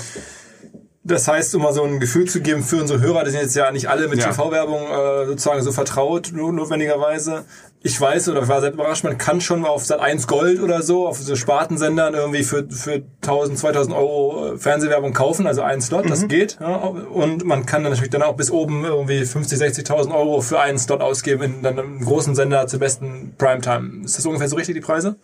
das 1.07 1.27
heißt, 1.27 1.53
um 1.53 1.61
mal 1.61 1.71
so 1.71 1.83
ein 1.83 1.99
Gefühl 1.99 2.27
zu 2.27 2.41
geben 2.41 2.63
für 2.63 2.77
unsere 2.77 2.99
Hörer, 2.99 3.23
die 3.23 3.29
sind 3.29 3.41
jetzt 3.41 3.55
ja 3.55 3.71
nicht 3.71 3.87
alle 3.87 4.07
mit 4.07 4.19
ja. 4.19 4.31
TV-Werbung 4.31 4.81
äh, 4.81 5.25
sozusagen 5.27 5.61
so 5.61 5.71
vertraut, 5.71 6.31
notwendigerweise. 6.33 7.45
Ich 7.83 8.01
weiß 8.01 8.29
oder 8.29 8.41
ich 8.41 8.47
war 8.47 8.61
selbst 8.61 8.73
überrascht, 8.73 9.03
man 9.03 9.19
kann 9.19 9.39
schon 9.39 9.63
auf 9.65 9.85
Sat 9.85 9.99
1 9.99 10.25
Gold 10.25 10.59
oder 10.59 10.81
so, 10.81 11.07
auf 11.07 11.19
so 11.19 11.35
Spartensendern 11.35 12.15
irgendwie 12.15 12.41
für, 12.41 12.67
für 12.67 13.03
1000, 13.21 13.59
2000 13.59 13.95
Euro 13.95 14.53
äh, 14.53 14.57
Fernsehwerbung 14.57 15.13
kaufen, 15.13 15.45
also 15.45 15.61
einen 15.61 15.81
Slot, 15.81 16.05
mhm. 16.05 16.09
das 16.09 16.27
geht. 16.27 16.57
Ja, 16.59 16.75
und 16.75 17.45
man 17.45 17.67
kann 17.67 17.83
dann 17.83 17.91
natürlich 17.91 18.09
dann 18.09 18.23
auch 18.23 18.35
bis 18.35 18.49
oben 18.49 18.83
irgendwie 18.83 19.23
50, 19.23 19.59
60.000 19.59 20.11
Euro 20.11 20.41
für 20.41 20.59
einen 20.59 20.79
Slot 20.79 21.01
ausgeben 21.01 21.43
in 21.43 21.61
dann 21.61 21.77
einem 21.77 22.03
großen 22.03 22.33
Sender 22.33 22.65
zur 22.65 22.79
besten 22.79 23.35
Primetime. 23.37 24.03
Ist 24.05 24.17
das 24.17 24.25
ungefähr 24.25 24.47
so 24.47 24.55
richtig, 24.55 24.73
die 24.73 24.81
Preise? 24.81 25.17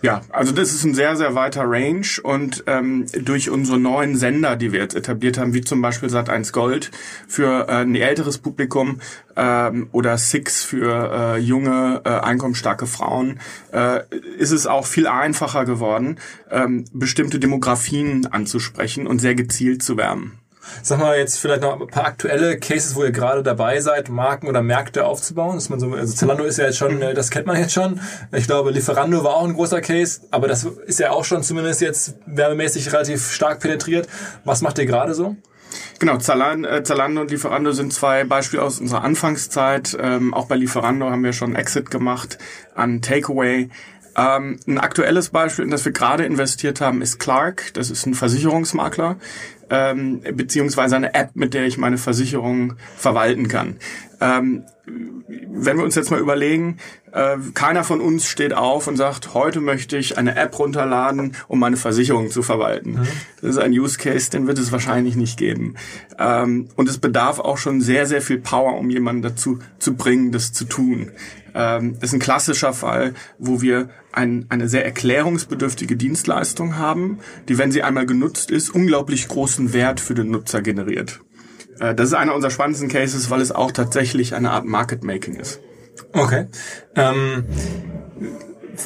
Ja, 0.00 0.22
also 0.30 0.52
das 0.52 0.72
ist 0.72 0.84
ein 0.84 0.94
sehr, 0.94 1.16
sehr 1.16 1.34
weiter 1.34 1.64
Range 1.64 2.06
und 2.22 2.62
ähm, 2.68 3.06
durch 3.20 3.50
unsere 3.50 3.78
neuen 3.78 4.16
Sender, 4.16 4.54
die 4.54 4.72
wir 4.72 4.80
jetzt 4.80 4.94
etabliert 4.94 5.38
haben, 5.38 5.54
wie 5.54 5.60
zum 5.60 5.82
Beispiel 5.82 6.08
Sat1 6.08 6.52
Gold 6.52 6.92
für 7.26 7.68
äh, 7.68 7.82
ein 7.82 7.96
älteres 7.96 8.38
Publikum 8.38 9.00
ähm, 9.34 9.88
oder 9.90 10.16
Six 10.16 10.62
für 10.62 11.36
äh, 11.36 11.38
junge, 11.38 12.02
äh, 12.04 12.10
einkommensstarke 12.10 12.86
Frauen, 12.86 13.40
äh, 13.72 14.00
ist 14.38 14.52
es 14.52 14.68
auch 14.68 14.86
viel 14.86 15.08
einfacher 15.08 15.64
geworden, 15.64 16.18
ähm, 16.50 16.84
bestimmte 16.92 17.40
Demografien 17.40 18.26
anzusprechen 18.26 19.08
und 19.08 19.18
sehr 19.18 19.34
gezielt 19.34 19.82
zu 19.82 19.96
wärmen. 19.96 20.38
Sag 20.82 20.98
mal 20.98 21.16
jetzt 21.18 21.38
vielleicht 21.38 21.62
noch 21.62 21.80
ein 21.80 21.86
paar 21.86 22.06
aktuelle 22.06 22.58
Cases, 22.58 22.94
wo 22.94 23.04
ihr 23.04 23.10
gerade 23.10 23.42
dabei 23.42 23.80
seid, 23.80 24.08
Marken 24.08 24.48
oder 24.48 24.62
Märkte 24.62 25.04
aufzubauen. 25.04 25.56
Dass 25.56 25.68
man 25.68 25.80
so, 25.80 25.92
also 25.92 26.14
Zalando 26.14 26.44
ist 26.44 26.58
ja 26.58 26.66
jetzt 26.66 26.78
schon, 26.78 27.00
äh, 27.02 27.14
das 27.14 27.30
kennt 27.30 27.46
man 27.46 27.58
jetzt 27.58 27.72
schon. 27.72 28.00
Ich 28.32 28.46
glaube, 28.46 28.70
Lieferando 28.70 29.24
war 29.24 29.36
auch 29.36 29.44
ein 29.44 29.54
großer 29.54 29.80
Case, 29.80 30.20
aber 30.30 30.48
das 30.48 30.64
ist 30.64 30.98
ja 30.98 31.10
auch 31.10 31.24
schon 31.24 31.42
zumindest 31.42 31.80
jetzt 31.80 32.14
werbemäßig 32.26 32.92
relativ 32.92 33.30
stark 33.30 33.60
penetriert. 33.60 34.08
Was 34.44 34.62
macht 34.62 34.78
ihr 34.78 34.86
gerade 34.86 35.14
so? 35.14 35.36
Genau, 35.98 36.16
äh, 36.16 36.82
Zalando 36.82 37.20
und 37.20 37.30
Lieferando 37.30 37.72
sind 37.72 37.92
zwei 37.92 38.24
Beispiele 38.24 38.62
aus 38.62 38.80
unserer 38.80 39.02
Anfangszeit. 39.02 39.96
Ähm, 40.00 40.32
auch 40.32 40.46
bei 40.46 40.56
Lieferando 40.56 41.10
haben 41.10 41.24
wir 41.24 41.32
schon 41.32 41.56
Exit 41.56 41.90
gemacht 41.90 42.38
an 42.74 43.02
Takeaway. 43.02 43.68
Ähm, 44.16 44.58
ein 44.66 44.78
aktuelles 44.78 45.30
Beispiel, 45.30 45.64
in 45.64 45.70
das 45.70 45.84
wir 45.84 45.92
gerade 45.92 46.24
investiert 46.24 46.80
haben, 46.80 47.02
ist 47.02 47.18
Clark. 47.18 47.72
Das 47.74 47.90
ist 47.90 48.06
ein 48.06 48.14
Versicherungsmakler, 48.14 49.16
ähm, 49.70 50.20
beziehungsweise 50.34 50.96
eine 50.96 51.14
App, 51.14 51.30
mit 51.34 51.54
der 51.54 51.66
ich 51.66 51.78
meine 51.78 51.98
Versicherung 51.98 52.74
verwalten 52.96 53.48
kann. 53.48 53.76
Ähm, 54.20 54.64
wenn 54.86 55.76
wir 55.76 55.84
uns 55.84 55.94
jetzt 55.94 56.10
mal 56.10 56.20
überlegen, 56.20 56.78
äh, 57.12 57.36
keiner 57.54 57.84
von 57.84 58.00
uns 58.00 58.26
steht 58.26 58.54
auf 58.54 58.86
und 58.86 58.96
sagt, 58.96 59.34
heute 59.34 59.60
möchte 59.60 59.96
ich 59.96 60.18
eine 60.18 60.36
App 60.36 60.58
runterladen, 60.58 61.36
um 61.46 61.58
meine 61.58 61.76
Versicherung 61.76 62.30
zu 62.30 62.42
verwalten. 62.42 62.92
Mhm. 62.92 63.08
Das 63.40 63.50
ist 63.50 63.58
ein 63.58 63.72
Use 63.72 63.98
Case, 63.98 64.30
den 64.30 64.46
wird 64.46 64.58
es 64.58 64.72
wahrscheinlich 64.72 65.16
nicht 65.16 65.38
geben. 65.38 65.74
Ähm, 66.18 66.68
und 66.76 66.88
es 66.88 66.98
bedarf 66.98 67.38
auch 67.38 67.58
schon 67.58 67.80
sehr, 67.80 68.06
sehr 68.06 68.22
viel 68.22 68.38
Power, 68.38 68.78
um 68.78 68.90
jemanden 68.90 69.22
dazu 69.22 69.58
zu 69.78 69.94
bringen, 69.94 70.32
das 70.32 70.52
zu 70.52 70.64
tun. 70.64 71.12
Ähm, 71.54 71.96
ist 72.00 72.12
ein 72.12 72.20
klassischer 72.20 72.72
Fall, 72.72 73.14
wo 73.38 73.60
wir 73.60 73.90
ein, 74.18 74.46
eine 74.48 74.68
sehr 74.68 74.84
erklärungsbedürftige 74.84 75.96
Dienstleistung 75.96 76.76
haben, 76.76 77.18
die, 77.48 77.56
wenn 77.56 77.72
sie 77.72 77.82
einmal 77.82 78.04
genutzt 78.04 78.50
ist, 78.50 78.70
unglaublich 78.70 79.28
großen 79.28 79.72
Wert 79.72 80.00
für 80.00 80.14
den 80.14 80.30
Nutzer 80.30 80.60
generiert. 80.60 81.20
Äh, 81.78 81.94
das 81.94 82.08
ist 82.08 82.14
einer 82.14 82.34
unserer 82.34 82.50
spannendsten 82.50 82.88
Cases, 82.88 83.30
weil 83.30 83.40
es 83.40 83.52
auch 83.52 83.72
tatsächlich 83.72 84.34
eine 84.34 84.50
Art 84.50 84.64
Market 84.64 85.04
Making 85.04 85.36
ist. 85.36 85.60
Okay. 86.12 86.46
Ähm 86.94 87.44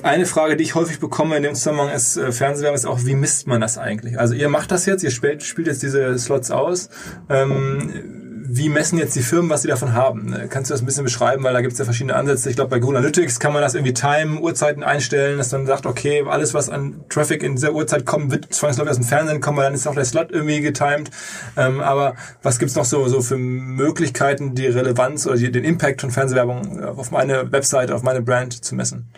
eine 0.02 0.24
Frage, 0.24 0.56
die 0.56 0.64
ich 0.64 0.74
häufig 0.74 1.00
bekomme 1.00 1.36
in 1.36 1.42
dem 1.42 1.54
Zusammenhang 1.54 1.90
ist 1.90 2.16
äh, 2.16 2.32
Fernsehwerbung, 2.32 2.76
ist 2.76 2.86
auch, 2.86 3.04
wie 3.04 3.14
misst 3.14 3.46
man 3.46 3.60
das 3.60 3.76
eigentlich? 3.76 4.18
Also 4.18 4.34
ihr 4.34 4.48
macht 4.48 4.70
das 4.70 4.86
jetzt, 4.86 5.04
ihr 5.04 5.10
spielt, 5.10 5.42
spielt 5.42 5.66
jetzt 5.66 5.82
diese 5.82 6.18
Slots 6.18 6.50
aus. 6.50 6.88
Ähm, 7.28 8.31
wie 8.54 8.68
messen 8.68 8.98
jetzt 8.98 9.16
die 9.16 9.22
Firmen, 9.22 9.50
was 9.50 9.62
sie 9.62 9.68
davon 9.68 9.94
haben? 9.94 10.34
Äh, 10.34 10.46
kannst 10.46 10.68
du 10.68 10.74
das 10.74 10.82
ein 10.82 10.86
bisschen 10.86 11.04
beschreiben? 11.04 11.42
Weil 11.42 11.54
da 11.54 11.62
gibt 11.62 11.72
es 11.72 11.78
ja 11.78 11.86
verschiedene 11.86 12.14
Ansätze. 12.14 12.50
Ich 12.50 12.56
glaube, 12.56 12.68
bei 12.68 12.80
Google 12.80 12.98
Analytics 12.98 13.40
kann 13.40 13.54
man 13.54 13.62
das 13.62 13.74
irgendwie 13.74 13.94
Time, 13.94 14.40
Uhrzeiten 14.40 14.82
einstellen, 14.82 15.38
dass 15.38 15.48
dann 15.48 15.66
sagt, 15.66 15.86
okay, 15.86 16.22
alles, 16.28 16.52
was 16.52 16.68
an 16.68 17.02
Traffic 17.08 17.42
in 17.42 17.54
dieser 17.54 17.72
Uhrzeit 17.72 18.04
kommt, 18.04 18.30
wird 18.30 18.52
zwangsläufig 18.52 18.90
aus 18.90 18.96
dem 18.98 19.06
Fernsehen 19.06 19.40
kommen, 19.40 19.56
weil 19.56 19.64
dann 19.64 19.74
ist 19.74 19.86
auch 19.86 19.94
der 19.94 20.04
Slot 20.04 20.30
irgendwie 20.32 20.60
getimed. 20.60 21.10
Ähm, 21.56 21.80
aber 21.80 22.14
was 22.42 22.58
gibt's 22.58 22.74
noch 22.74 22.84
so, 22.84 23.08
so 23.08 23.22
für 23.22 23.38
Möglichkeiten, 23.38 24.54
die 24.54 24.66
Relevanz 24.66 25.26
oder 25.26 25.36
die, 25.36 25.50
den 25.50 25.64
Impact 25.64 26.02
von 26.02 26.10
Fernsehwerbung 26.10 26.84
auf 26.84 27.10
meine 27.10 27.50
Webseite, 27.52 27.94
auf 27.94 28.02
meine 28.02 28.20
Brand 28.20 28.62
zu 28.64 28.74
messen? 28.74 29.08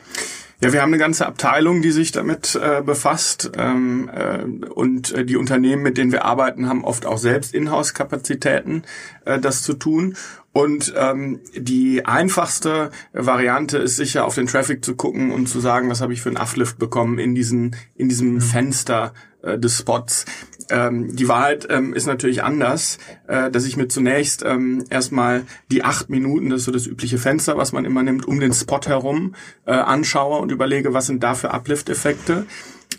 Ja, 0.65 0.73
wir 0.73 0.81
haben 0.81 0.95
eine 0.95 0.99
ganze 0.99 1.27
Abteilung, 1.27 1.83
die 1.83 1.91
sich 1.91 2.11
damit 2.11 2.55
äh, 2.55 2.81
befasst 2.81 3.53
ähm, 3.55 4.09
äh, 4.09 4.45
und 4.71 5.13
äh, 5.13 5.27
die 5.27 5.37
Unternehmen, 5.37 5.83
mit 5.83 5.99
denen 5.99 6.11
wir 6.11 6.25
arbeiten, 6.25 6.71
haben 6.71 6.85
oft 6.85 7.05
auch 7.05 7.19
selbst 7.19 7.53
Inhouse-Kapazitäten, 7.53 8.83
äh, 9.27 9.39
das 9.39 9.63
zu 9.63 9.75
tun. 9.75 10.17
Und 10.53 10.95
ähm, 10.97 11.41
die 11.55 12.07
einfachste 12.07 12.93
Variante 13.13 13.77
ist 13.77 13.97
sicher 13.97 14.25
auf 14.25 14.37
den 14.37 14.47
Traffic 14.47 14.83
zu 14.83 14.97
gucken 14.97 15.33
und 15.33 15.51
zu 15.51 15.61
sagen, 15.61 15.91
was 15.91 16.01
habe 16.01 16.15
ich 16.15 16.23
für 16.23 16.31
einen 16.31 16.39
Uplift 16.39 16.79
bekommen 16.79 17.19
in 17.19 17.35
diesen 17.35 17.77
in 17.95 18.09
diesem 18.09 18.37
mhm. 18.37 18.41
Fenster 18.41 19.13
äh, 19.45 19.59
des 19.59 19.79
Spots. 19.79 20.25
Ähm, 20.71 21.15
die 21.15 21.29
Wahrheit 21.29 21.67
ähm, 21.71 21.95
ist 21.95 22.07
natürlich 22.07 22.43
anders, 22.43 22.99
äh, 23.27 23.51
dass 23.51 23.67
ich 23.67 23.77
mir 23.77 23.89
zunächst 23.89 24.43
ähm, 24.45 24.85
erstmal 24.91 25.45
die 25.71 25.85
acht 25.85 26.09
Minuten, 26.09 26.51
das 26.51 26.61
ist 26.61 26.65
so 26.67 26.73
das 26.73 26.87
übliche 26.87 27.19
Fenster, 27.19 27.57
was 27.57 27.73
man 27.73 27.85
immer 27.85 28.03
nimmt, 28.03 28.27
um 28.27 28.41
den 28.41 28.53
Spot 28.53 28.81
herum 28.85 29.35
äh, 29.67 29.73
anschaue 29.73 30.39
und 30.39 30.53
überlege, 30.53 30.95
was 30.95 31.07
sind 31.07 31.23
da 31.23 31.35
für 31.35 31.53
Uplift-Effekte. 31.53 32.47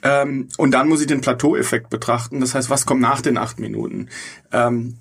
Ähm, 0.03 0.49
und 0.57 0.71
dann 0.71 0.87
muss 0.87 1.01
ich 1.01 1.07
den 1.07 1.21
Plateau-Effekt 1.21 1.89
betrachten. 1.89 2.39
Das 2.39 2.53
heißt, 2.53 2.69
was 2.69 2.85
kommt 2.85 3.01
nach 3.01 3.21
den 3.21 3.37
acht 3.37 3.59
Minuten? 3.59 4.09
Ähm, 4.51 4.97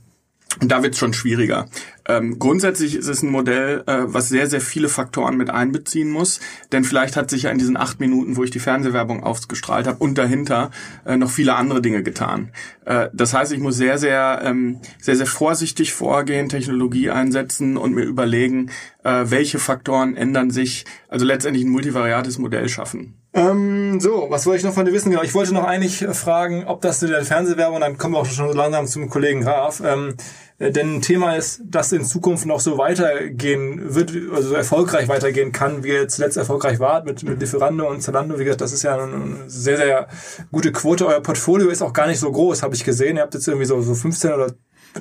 und 0.60 0.70
da 0.70 0.82
wird 0.82 0.94
es 0.94 1.00
schon 1.00 1.12
schwieriger. 1.12 1.68
Ähm, 2.06 2.38
grundsätzlich 2.38 2.94
ist 2.96 3.08
es 3.08 3.22
ein 3.22 3.30
Modell, 3.30 3.82
äh, 3.86 4.02
was 4.04 4.28
sehr, 4.28 4.46
sehr 4.46 4.60
viele 4.60 4.88
Faktoren 4.88 5.36
mit 5.36 5.50
einbeziehen 5.50 6.10
muss. 6.10 6.40
Denn 6.72 6.84
vielleicht 6.84 7.16
hat 7.16 7.30
sich 7.30 7.44
ja 7.44 7.50
in 7.50 7.58
diesen 7.58 7.76
acht 7.76 8.00
Minuten, 8.00 8.36
wo 8.36 8.44
ich 8.44 8.50
die 8.50 8.58
Fernsehwerbung 8.58 9.22
ausgestrahlt 9.22 9.86
habe, 9.86 9.98
und 9.98 10.18
dahinter 10.18 10.70
äh, 11.06 11.16
noch 11.16 11.30
viele 11.30 11.54
andere 11.54 11.80
Dinge 11.80 12.02
getan. 12.02 12.50
Äh, 12.84 13.08
das 13.12 13.32
heißt, 13.32 13.52
ich 13.52 13.60
muss 13.60 13.76
sehr, 13.76 13.98
sehr, 13.98 14.42
ähm, 14.44 14.80
sehr, 15.00 15.16
sehr 15.16 15.26
vorsichtig 15.26 15.92
vorgehen, 15.92 16.48
Technologie 16.48 17.10
einsetzen 17.10 17.76
und 17.76 17.94
mir 17.94 18.04
überlegen, 18.04 18.70
äh, 19.02 19.24
welche 19.26 19.58
Faktoren 19.58 20.16
ändern 20.16 20.50
sich, 20.50 20.84
also 21.08 21.24
letztendlich 21.24 21.64
ein 21.64 21.70
multivariates 21.70 22.38
Modell 22.38 22.68
schaffen. 22.68 23.14
Ähm, 23.32 23.98
so, 24.00 24.26
was 24.28 24.46
wollte 24.46 24.58
ich 24.58 24.64
noch 24.64 24.74
von 24.74 24.86
dir 24.86 24.92
wissen? 24.92 25.10
Genau, 25.10 25.24
ich 25.24 25.34
wollte 25.34 25.52
noch 25.52 25.64
eigentlich 25.64 26.06
fragen, 26.12 26.64
ob 26.66 26.82
das 26.82 27.00
der 27.00 27.24
Fernsehwerbung, 27.24 27.80
dann 27.80 27.98
kommen 27.98 28.14
wir 28.14 28.20
auch 28.20 28.26
schon 28.26 28.54
langsam 28.54 28.86
zum 28.86 29.10
Kollegen 29.10 29.40
Graf. 29.40 29.82
Ähm, 29.84 30.14
äh, 30.53 30.53
denn 30.60 30.96
ein 30.96 31.02
Thema 31.02 31.34
ist, 31.34 31.62
dass 31.64 31.90
in 31.90 32.04
Zukunft 32.04 32.46
noch 32.46 32.60
so 32.60 32.78
weitergehen 32.78 33.94
wird, 33.94 34.12
also 34.32 34.50
so 34.50 34.54
erfolgreich 34.54 35.08
weitergehen 35.08 35.50
kann, 35.50 35.82
wie 35.82 35.88
ihr 35.88 36.08
zuletzt 36.08 36.36
erfolgreich 36.36 36.78
wart 36.78 37.06
mit, 37.06 37.24
mit 37.24 37.40
Lieferando 37.40 37.88
und 37.88 38.02
Zalando. 38.02 38.38
Wie 38.38 38.44
gesagt, 38.44 38.60
das 38.60 38.72
ist 38.72 38.84
ja 38.84 38.96
eine 38.96 39.48
sehr, 39.48 39.76
sehr 39.76 40.08
gute 40.52 40.70
Quote. 40.70 41.06
Euer 41.06 41.20
Portfolio 41.20 41.70
ist 41.70 41.82
auch 41.82 41.92
gar 41.92 42.06
nicht 42.06 42.20
so 42.20 42.30
groß, 42.30 42.62
habe 42.62 42.74
ich 42.74 42.84
gesehen. 42.84 43.16
Ihr 43.16 43.22
habt 43.22 43.34
jetzt 43.34 43.48
irgendwie 43.48 43.66
so, 43.66 43.80
so 43.82 43.94
15 43.94 44.32
oder 44.32 44.52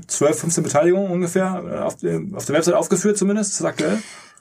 12, 0.08 0.40
15 0.40 0.64
Beteiligungen 0.64 1.12
ungefähr 1.12 1.86
auf, 1.86 1.94
auf 1.94 2.46
der 2.46 2.56
Website 2.56 2.74
aufgeführt 2.74 3.18
zumindest. 3.18 3.54
Ist 3.54 3.66
aktuell? 3.66 4.00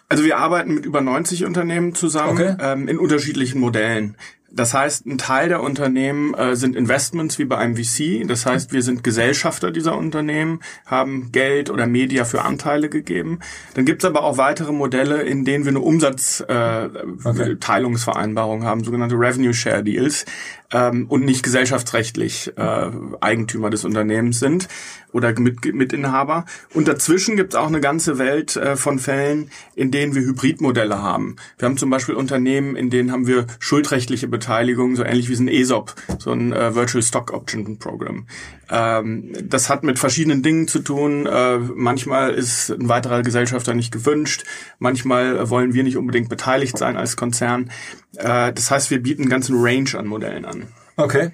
Also 0.09 0.25
wir 0.25 0.39
arbeiten 0.39 0.75
mit 0.75 0.87
über 0.87 1.01
90 1.01 1.45
Unternehmen 1.45 1.95
zusammen 1.95 2.33
okay. 2.33 2.55
ähm, 2.61 2.89
in 2.89 2.99
unterschiedlichen 2.99 3.61
Modellen. 3.61 4.17
Das 4.55 4.75
heißt, 4.75 5.07
ein 5.07 5.17
Teil 5.17 5.49
der 5.49 5.63
Unternehmen 5.63 6.35
äh, 6.35 6.55
sind 6.57 6.77
Investments 6.77 7.39
wie 7.39 7.47
bei 7.47 7.57
einem 7.57 7.75
VC. 7.77 8.29
Das 8.29 8.45
heißt, 8.45 8.71
wir 8.73 8.83
sind 8.83 9.03
Gesellschafter 9.03 9.71
dieser 9.71 9.97
Unternehmen, 9.97 10.61
haben 10.85 11.33
Geld 11.33 11.71
oder 11.71 11.87
Media 11.87 12.25
für 12.25 12.43
Anteile 12.43 12.91
gegeben. 12.91 13.39
Dann 13.75 13.87
gibt 13.87 14.05
es 14.05 14.09
aber 14.09 14.25
auch 14.25 14.37
weitere 14.37 14.73
Modelle, 14.73 15.23
in 15.23 15.47
denen 15.47 15.65
wir 15.65 15.71
eine 15.71 15.81
Umsatzteilungsvereinbarung 15.81 18.59
äh, 18.59 18.61
okay. 18.61 18.69
haben, 18.69 18.85
sogenannte 18.85 19.17
Revenue 19.17 19.55
Share 19.55 19.83
Deals 19.83 20.27
ähm, 20.73 21.07
und 21.09 21.25
nicht 21.25 21.43
gesellschaftsrechtlich 21.43 22.53
äh, 22.57 22.91
Eigentümer 23.21 23.71
des 23.71 23.85
Unternehmens 23.85 24.41
sind 24.41 24.69
oder 25.13 25.39
mit, 25.39 25.65
Mitinhaber. 25.75 26.47
Und 26.75 26.89
dazwischen 26.89 27.37
gibt 27.37 27.53
es 27.53 27.59
auch 27.59 27.67
eine 27.67 27.81
ganze 27.81 28.19
Welt 28.19 28.57
äh, 28.57 28.77
von 28.77 28.99
Fällen, 28.99 29.51
in 29.75 29.91
denen 29.91 30.15
wir 30.15 30.23
Hybridmodelle 30.23 31.01
haben. 31.01 31.37
Wir 31.59 31.67
haben 31.67 31.77
zum 31.77 31.91
Beispiel 31.91 32.15
Unternehmen, 32.15 32.77
in 32.77 32.91
denen 32.91 33.13
haben 33.13 33.27
wir 33.27 33.47
schuldrechtliche 33.59 34.29
Beteiligung, 34.29 34.97
so 34.97 35.05
ähnlich 35.05 35.29
wie 35.29 35.37
ein 35.37 35.49
ESOP, 35.49 35.95
so 36.19 36.33
ein 36.33 36.53
äh, 36.53 36.75
Virtual 36.75 37.03
Stock 37.03 37.33
Option 37.33 37.79
Program. 37.79 38.27
Ähm, 38.71 39.33
das 39.43 39.69
hat 39.69 39.85
mit 39.85 39.99
verschiedenen 39.99 40.43
Dingen 40.43 40.67
zu 40.67 40.79
tun. 40.79 41.27
Äh, 41.27 41.59
manchmal 41.59 42.33
ist 42.33 42.71
ein 42.71 42.89
weiterer 42.89 43.23
Gesellschafter 43.23 43.75
nicht 43.75 43.93
gewünscht. 43.93 44.45
Manchmal 44.79 45.51
wollen 45.51 45.75
wir 45.75 45.83
nicht 45.83 45.97
unbedingt 45.99 46.31
beteiligt 46.31 46.79
sein 46.79 46.97
als 46.97 47.17
Konzern. 47.17 47.71
Äh, 48.17 48.53
das 48.53 48.71
heißt, 48.71 48.91
wir 48.91 49.03
bieten 49.03 49.23
einen 49.23 49.31
ganzen 49.31 49.57
Range 49.59 49.91
an 49.95 50.07
Modellen 50.07 50.45
an. 50.47 50.62
Okay. 50.97 51.33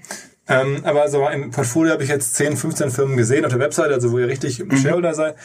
Ähm, 0.48 0.80
aber 0.84 1.08
so 1.08 1.28
im 1.28 1.50
Portfolio 1.50 1.92
habe 1.92 2.02
ich 2.02 2.08
jetzt 2.08 2.34
10, 2.34 2.56
15 2.56 2.90
Firmen 2.90 3.16
gesehen 3.16 3.44
auf 3.44 3.52
der 3.52 3.60
Webseite, 3.60 3.92
also 3.92 4.12
wo 4.12 4.18
ihr 4.18 4.28
richtig 4.28 4.58
mhm. 4.64 4.76
Shareholder 4.76 5.14
seid. 5.14 5.36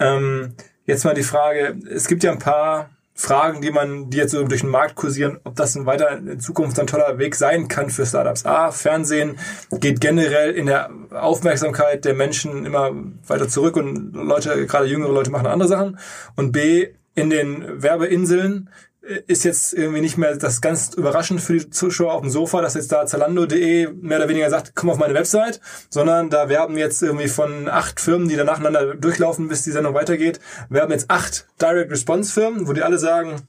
Ähm, 0.00 0.54
jetzt 0.84 1.04
mal 1.04 1.14
die 1.14 1.22
Frage, 1.22 1.76
es 1.90 2.08
gibt 2.08 2.24
ja 2.24 2.32
ein 2.32 2.40
paar 2.40 2.90
Fragen, 3.14 3.60
die 3.60 3.72
man, 3.72 4.10
die 4.10 4.16
jetzt 4.16 4.30
so 4.30 4.44
durch 4.44 4.60
den 4.60 4.70
Markt 4.70 4.94
kursieren, 4.94 5.38
ob 5.42 5.56
das 5.56 5.74
ein 5.74 5.86
weiter 5.86 6.18
in 6.18 6.38
Zukunft 6.38 6.78
ein 6.78 6.86
toller 6.86 7.18
Weg 7.18 7.34
sein 7.34 7.66
kann 7.66 7.90
für 7.90 8.06
Startups. 8.06 8.46
A, 8.46 8.70
Fernsehen 8.70 9.38
geht 9.72 10.00
generell 10.00 10.52
in 10.52 10.66
der 10.66 10.90
Aufmerksamkeit 11.10 12.04
der 12.04 12.14
Menschen 12.14 12.64
immer 12.64 12.92
weiter 13.26 13.48
zurück 13.48 13.76
und 13.76 14.12
Leute, 14.14 14.66
gerade 14.66 14.86
jüngere 14.86 15.12
Leute 15.12 15.30
machen 15.30 15.48
andere 15.48 15.68
Sachen. 15.68 15.98
Und 16.36 16.52
B, 16.52 16.90
in 17.16 17.30
den 17.30 17.82
Werbeinseln 17.82 18.70
ist 19.00 19.44
jetzt 19.44 19.72
irgendwie 19.72 20.00
nicht 20.00 20.18
mehr 20.18 20.36
das 20.36 20.60
ganz 20.60 20.92
überraschend 20.94 21.40
für 21.40 21.54
die 21.54 21.70
Zuschauer 21.70 22.12
auf 22.14 22.20
dem 22.20 22.30
Sofa, 22.30 22.60
dass 22.60 22.74
jetzt 22.74 22.92
da 22.92 23.06
Zalando.de 23.06 23.92
mehr 23.92 24.18
oder 24.18 24.28
weniger 24.28 24.50
sagt, 24.50 24.72
komm 24.74 24.90
auf 24.90 24.98
meine 24.98 25.14
Website, 25.14 25.60
sondern 25.88 26.30
da 26.30 26.48
werben 26.48 26.76
jetzt 26.76 27.02
irgendwie 27.02 27.28
von 27.28 27.68
acht 27.68 28.00
Firmen, 28.00 28.28
die 28.28 28.36
da 28.36 28.44
nacheinander 28.44 28.94
durchlaufen, 28.94 29.48
bis 29.48 29.62
die 29.62 29.70
Sendung 29.70 29.94
weitergeht, 29.94 30.40
werben 30.68 30.92
jetzt 30.92 31.10
acht 31.10 31.46
Direct 31.60 31.90
Response 31.90 32.32
Firmen, 32.32 32.68
wo 32.68 32.72
die 32.72 32.82
alle 32.82 32.98
sagen, 32.98 33.42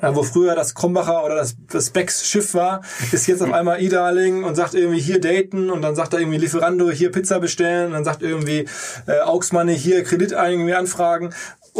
äh, 0.00 0.14
wo 0.14 0.22
früher 0.22 0.54
das 0.54 0.74
Krombacher 0.74 1.24
oder 1.24 1.34
das, 1.34 1.56
das 1.68 1.90
Becks 1.90 2.26
Schiff 2.26 2.54
war, 2.54 2.82
ist 3.10 3.26
jetzt 3.26 3.42
auf 3.42 3.52
einmal 3.52 3.82
E-Darling 3.82 4.44
und 4.44 4.54
sagt 4.54 4.74
irgendwie 4.74 5.00
hier 5.00 5.20
daten 5.20 5.68
und 5.68 5.82
dann 5.82 5.96
sagt 5.96 6.12
er 6.12 6.20
irgendwie 6.20 6.38
Lieferando 6.38 6.90
hier 6.90 7.10
Pizza 7.10 7.40
bestellen 7.40 7.86
und 7.86 7.92
dann 7.92 8.04
sagt 8.04 8.22
irgendwie 8.22 8.66
äh, 9.06 9.20
Augsmanne 9.20 9.72
hier 9.72 10.04
Kredit 10.04 10.32
irgendwie 10.32 10.74
anfragen 10.74 11.30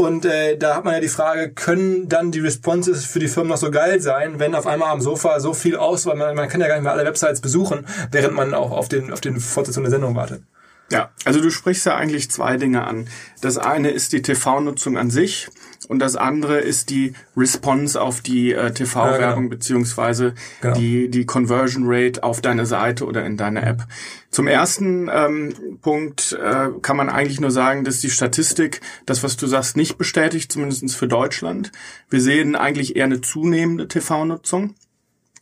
und 0.01 0.25
äh, 0.25 0.57
da 0.57 0.75
hat 0.77 0.85
man 0.85 0.95
ja 0.95 1.01
die 1.01 1.09
Frage, 1.09 1.53
können 1.53 2.09
dann 2.09 2.33
die 2.33 2.41
Responses 2.41 3.05
für 3.05 3.19
die 3.19 3.29
Firmen 3.29 3.51
noch 3.51 3.59
so 3.59 3.71
geil 3.71 4.01
sein, 4.01 4.39
wenn 4.39 4.55
auf 4.55 4.67
einmal 4.67 4.91
am 4.91 5.01
Sofa 5.01 5.41
so 5.41 5.55
viel 5.55 5.77
Auswahl, 5.77 6.17
man, 6.17 6.35
man 6.35 6.49
kann 6.49 6.61
ja 6.61 6.69
gar 6.69 6.75
nicht 6.75 6.85
mehr 6.85 6.93
alle 6.93 7.05
Websites 7.05 7.41
besuchen, 7.41 7.87
während 8.11 8.35
man 8.35 8.55
auch 8.55 8.71
auf 8.73 8.89
den, 8.89 9.13
auf 9.13 9.21
den 9.21 9.39
Fortsetzung 9.39 9.85
der 9.85 9.91
Sendung 9.91 10.17
wartet. 10.17 10.43
Ja, 10.91 11.11
also 11.25 11.41
du 11.41 11.51
sprichst 11.51 11.87
ja 11.87 11.95
eigentlich 11.95 12.31
zwei 12.31 12.57
Dinge 12.57 12.85
an. 12.85 13.09
Das 13.41 13.59
eine 13.59 13.91
ist 13.91 14.13
die 14.13 14.23
TV-Nutzung 14.23 14.99
an 14.99 15.11
sich 15.11 15.49
und 15.91 15.99
das 15.99 16.15
andere 16.15 16.61
ist 16.61 16.91
die 16.91 17.15
Response 17.37 18.01
auf 18.01 18.21
die 18.21 18.53
äh, 18.53 18.73
TV-Werbung 18.73 19.21
ja, 19.21 19.35
genau. 19.35 19.49
beziehungsweise 19.49 20.35
genau. 20.61 20.77
die, 20.77 21.11
die 21.11 21.27
Conversion 21.27 21.83
Rate 21.85 22.23
auf 22.23 22.41
deine 22.41 22.65
Seite 22.65 23.05
oder 23.05 23.27
in 23.27 23.37
deine 23.37 23.63
App. 23.63 23.89
Zum 24.31 24.47
ersten 24.47 25.11
ähm, 25.13 25.53
Punkt 25.83 26.39
äh, 26.41 26.69
kann 26.81 26.97
man 26.97 27.09
eigentlich 27.09 27.41
nur 27.41 27.51
sagen, 27.51 27.83
dass 27.83 27.99
die 27.99 28.11
Statistik 28.11 28.81
das, 29.05 29.25
was 29.25 29.37
du 29.37 29.49
sagst, 29.49 29.77
nicht 29.77 29.99
bestätigt, 29.99 30.53
zumindest 30.53 30.95
für 30.95 31.09
Deutschland. 31.09 31.73
Wir 32.09 32.21
sehen 32.21 32.55
eigentlich 32.55 32.95
eher 32.95 33.07
eine 33.07 33.21
zunehmende 33.21 33.89
TV-Nutzung. 33.89 34.77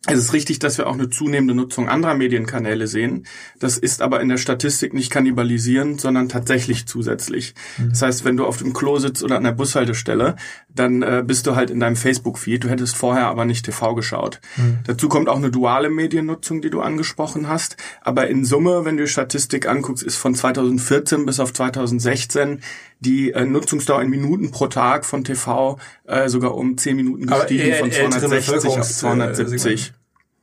Es 0.06 0.18
ist 0.18 0.32
richtig, 0.32 0.60
dass 0.60 0.78
wir 0.78 0.86
auch 0.86 0.94
eine 0.94 1.10
zunehmende 1.10 1.54
Nutzung 1.54 1.88
anderer 1.88 2.14
Medienkanäle 2.14 2.86
sehen. 2.86 3.26
Das 3.58 3.76
ist 3.76 4.00
aber 4.00 4.20
in 4.20 4.28
der 4.28 4.36
Statistik 4.36 4.94
nicht 4.94 5.10
kannibalisierend, 5.10 6.00
sondern 6.00 6.28
tatsächlich 6.28 6.86
zusätzlich. 6.86 7.54
Mhm. 7.78 7.90
Das 7.90 8.02
heißt, 8.02 8.24
wenn 8.24 8.36
du 8.36 8.46
auf 8.46 8.58
dem 8.58 8.72
Klo 8.72 8.98
sitzt 8.98 9.24
oder 9.24 9.36
an 9.36 9.42
der 9.42 9.52
Bushaltestelle, 9.52 10.36
dann 10.72 11.02
äh, 11.02 11.24
bist 11.26 11.48
du 11.48 11.56
halt 11.56 11.70
in 11.70 11.80
deinem 11.80 11.96
Facebook-Feed. 11.96 12.62
Du 12.62 12.68
hättest 12.68 12.96
vorher 12.96 13.26
aber 13.26 13.44
nicht 13.44 13.64
TV 13.64 13.96
geschaut. 13.96 14.40
Mhm. 14.56 14.78
Dazu 14.84 15.08
kommt 15.08 15.28
auch 15.28 15.36
eine 15.36 15.50
duale 15.50 15.90
Mediennutzung, 15.90 16.62
die 16.62 16.70
du 16.70 16.80
angesprochen 16.80 17.48
hast. 17.48 17.76
Aber 18.00 18.28
in 18.28 18.44
Summe, 18.44 18.84
wenn 18.84 18.96
du 18.96 19.02
die 19.02 19.10
Statistik 19.10 19.68
anguckst, 19.68 20.04
ist 20.04 20.16
von 20.16 20.34
2014 20.34 21.26
bis 21.26 21.40
auf 21.40 21.52
2016 21.52 22.60
die 23.00 23.32
äh, 23.32 23.44
Nutzungsdauer 23.44 24.02
in 24.02 24.10
Minuten 24.10 24.50
pro 24.50 24.66
Tag 24.66 25.04
von 25.04 25.24
TV 25.24 25.78
äh, 26.06 26.28
sogar 26.28 26.54
um 26.54 26.76
10 26.76 26.96
Minuten 26.96 27.26
gestiegen, 27.26 27.74
von 27.74 27.90
260 27.92 28.70
auf 28.78 28.88
270. 28.88 29.92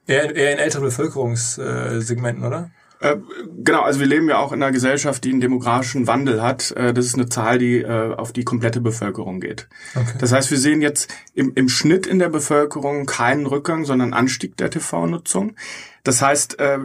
Eher, 0.08 0.36
eher 0.36 0.54
in 0.54 0.60
älteren 0.60 0.84
Bevölkerungssegmenten, 0.84 2.46
oder? 2.46 2.72
Äh, 3.00 3.18
genau, 3.64 3.82
also 3.82 4.00
wir 4.00 4.08
leben 4.08 4.30
ja 4.30 4.38
auch 4.38 4.52
in 4.52 4.62
einer 4.62 4.72
Gesellschaft, 4.72 5.24
die 5.24 5.32
einen 5.32 5.42
demografischen 5.42 6.08
Wandel 6.08 6.42
hat. 6.42 6.72
Äh, 6.72 6.94
das 6.94 7.06
ist 7.06 7.16
eine 7.16 7.30
Zahl, 7.30 7.58
die 7.58 7.82
äh, 7.82 8.14
auf 8.14 8.34
die 8.34 8.44
komplette 8.44 8.82
Bevölkerung 8.82 9.40
geht. 9.40 9.68
Okay. 9.96 10.18
Das 10.20 10.32
heißt, 10.32 10.52
wir 10.52 10.58
sehen 10.58 10.82
jetzt 10.82 11.14
im, 11.34 11.54
im 11.56 11.70
Schnitt 11.70 12.08
in 12.08 12.20
der 12.20 12.30
Bevölkerung 12.30 13.06
keinen 13.06 13.46
Rückgang, 13.46 13.86
sondern 13.86 14.14
Anstieg 14.14 14.58
der 14.58 14.70
TV-Nutzung. 14.70 15.56
Das 16.06 16.22
heißt, 16.22 16.60
äh, 16.60 16.78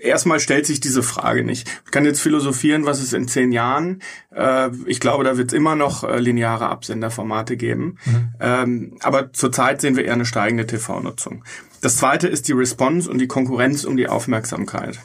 erstmal 0.00 0.40
stellt 0.40 0.66
sich 0.66 0.80
diese 0.80 1.04
Frage 1.04 1.44
nicht. 1.44 1.70
Ich 1.84 1.92
kann 1.92 2.04
jetzt 2.04 2.20
philosophieren, 2.20 2.84
was 2.84 3.00
ist 3.00 3.14
in 3.14 3.28
zehn 3.28 3.52
Jahren. 3.52 4.02
Äh, 4.34 4.70
ich 4.86 4.98
glaube, 4.98 5.22
da 5.22 5.36
wird 5.36 5.52
es 5.52 5.56
immer 5.56 5.76
noch 5.76 6.02
äh, 6.02 6.18
lineare 6.18 6.68
Absenderformate 6.68 7.56
geben. 7.56 7.98
Mhm. 8.04 8.28
Ähm, 8.40 8.96
aber 9.00 9.32
zurzeit 9.32 9.80
sehen 9.80 9.96
wir 9.96 10.04
eher 10.04 10.14
eine 10.14 10.26
steigende 10.26 10.66
TV-Nutzung. 10.66 11.44
Das 11.80 11.96
zweite 11.96 12.26
ist 12.26 12.48
die 12.48 12.52
Response 12.52 13.08
und 13.08 13.18
die 13.18 13.28
Konkurrenz 13.28 13.84
um 13.84 13.96
die 13.96 14.08
Aufmerksamkeit. 14.08 14.98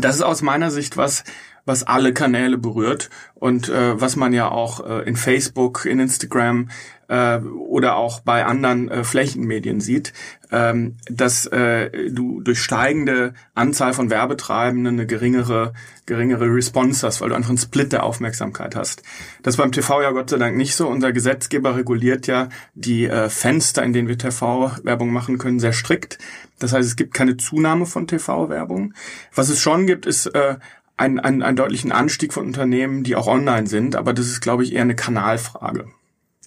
Das 0.00 0.16
ist 0.16 0.22
aus 0.22 0.42
meiner 0.42 0.70
Sicht 0.70 0.96
was, 0.96 1.24
was 1.64 1.84
alle 1.84 2.12
Kanäle 2.12 2.58
berührt 2.58 3.10
und 3.34 3.68
äh, 3.68 4.00
was 4.00 4.16
man 4.16 4.32
ja 4.32 4.50
auch 4.50 4.86
äh, 4.86 5.08
in 5.08 5.16
Facebook, 5.16 5.84
in 5.84 6.00
Instagram 6.00 6.68
äh, 7.08 7.38
oder 7.38 7.96
auch 7.96 8.20
bei 8.20 8.44
anderen 8.44 8.88
äh, 8.88 9.04
Flächenmedien 9.04 9.80
sieht, 9.80 10.12
ähm, 10.50 10.96
dass 11.06 11.46
äh, 11.46 12.10
du 12.10 12.40
durch 12.40 12.60
steigende 12.60 13.34
Anzahl 13.54 13.92
von 13.92 14.10
Werbetreibenden 14.10 14.94
eine 14.94 15.06
geringere 15.06 15.72
geringere 16.06 16.46
Response 16.46 17.06
hast, 17.06 17.20
weil 17.20 17.28
du 17.28 17.36
einfach 17.36 17.50
einen 17.50 17.58
Split 17.58 17.92
der 17.92 18.02
Aufmerksamkeit 18.02 18.74
hast. 18.74 19.02
Das 19.42 19.54
ist 19.54 19.58
beim 19.58 19.72
TV 19.72 20.02
ja 20.02 20.10
Gott 20.10 20.30
sei 20.30 20.38
Dank 20.38 20.56
nicht 20.56 20.74
so. 20.74 20.88
Unser 20.88 21.12
Gesetzgeber 21.12 21.76
reguliert 21.76 22.26
ja 22.26 22.48
die 22.74 23.06
äh, 23.06 23.28
Fenster, 23.28 23.82
in 23.82 23.92
denen 23.92 24.08
wir 24.08 24.18
TV-Werbung 24.18 25.12
machen 25.12 25.38
können, 25.38 25.60
sehr 25.60 25.72
strikt. 25.72 26.18
Das 26.58 26.72
heißt, 26.72 26.88
es 26.88 26.96
gibt 26.96 27.14
keine 27.14 27.36
Zunahme 27.36 27.86
von 27.86 28.06
TV-Werbung. 28.06 28.94
Was 29.34 29.48
es 29.48 29.60
schon 29.60 29.86
gibt, 29.86 30.06
ist 30.06 30.26
äh, 30.26 30.56
einen, 31.02 31.18
einen, 31.18 31.42
einen 31.42 31.56
deutlichen 31.56 31.92
Anstieg 31.92 32.32
von 32.32 32.46
Unternehmen, 32.46 33.02
die 33.02 33.16
auch 33.16 33.26
online 33.26 33.66
sind, 33.66 33.96
aber 33.96 34.12
das 34.12 34.26
ist, 34.26 34.40
glaube 34.40 34.62
ich, 34.62 34.72
eher 34.72 34.82
eine 34.82 34.96
Kanalfrage. 34.96 35.86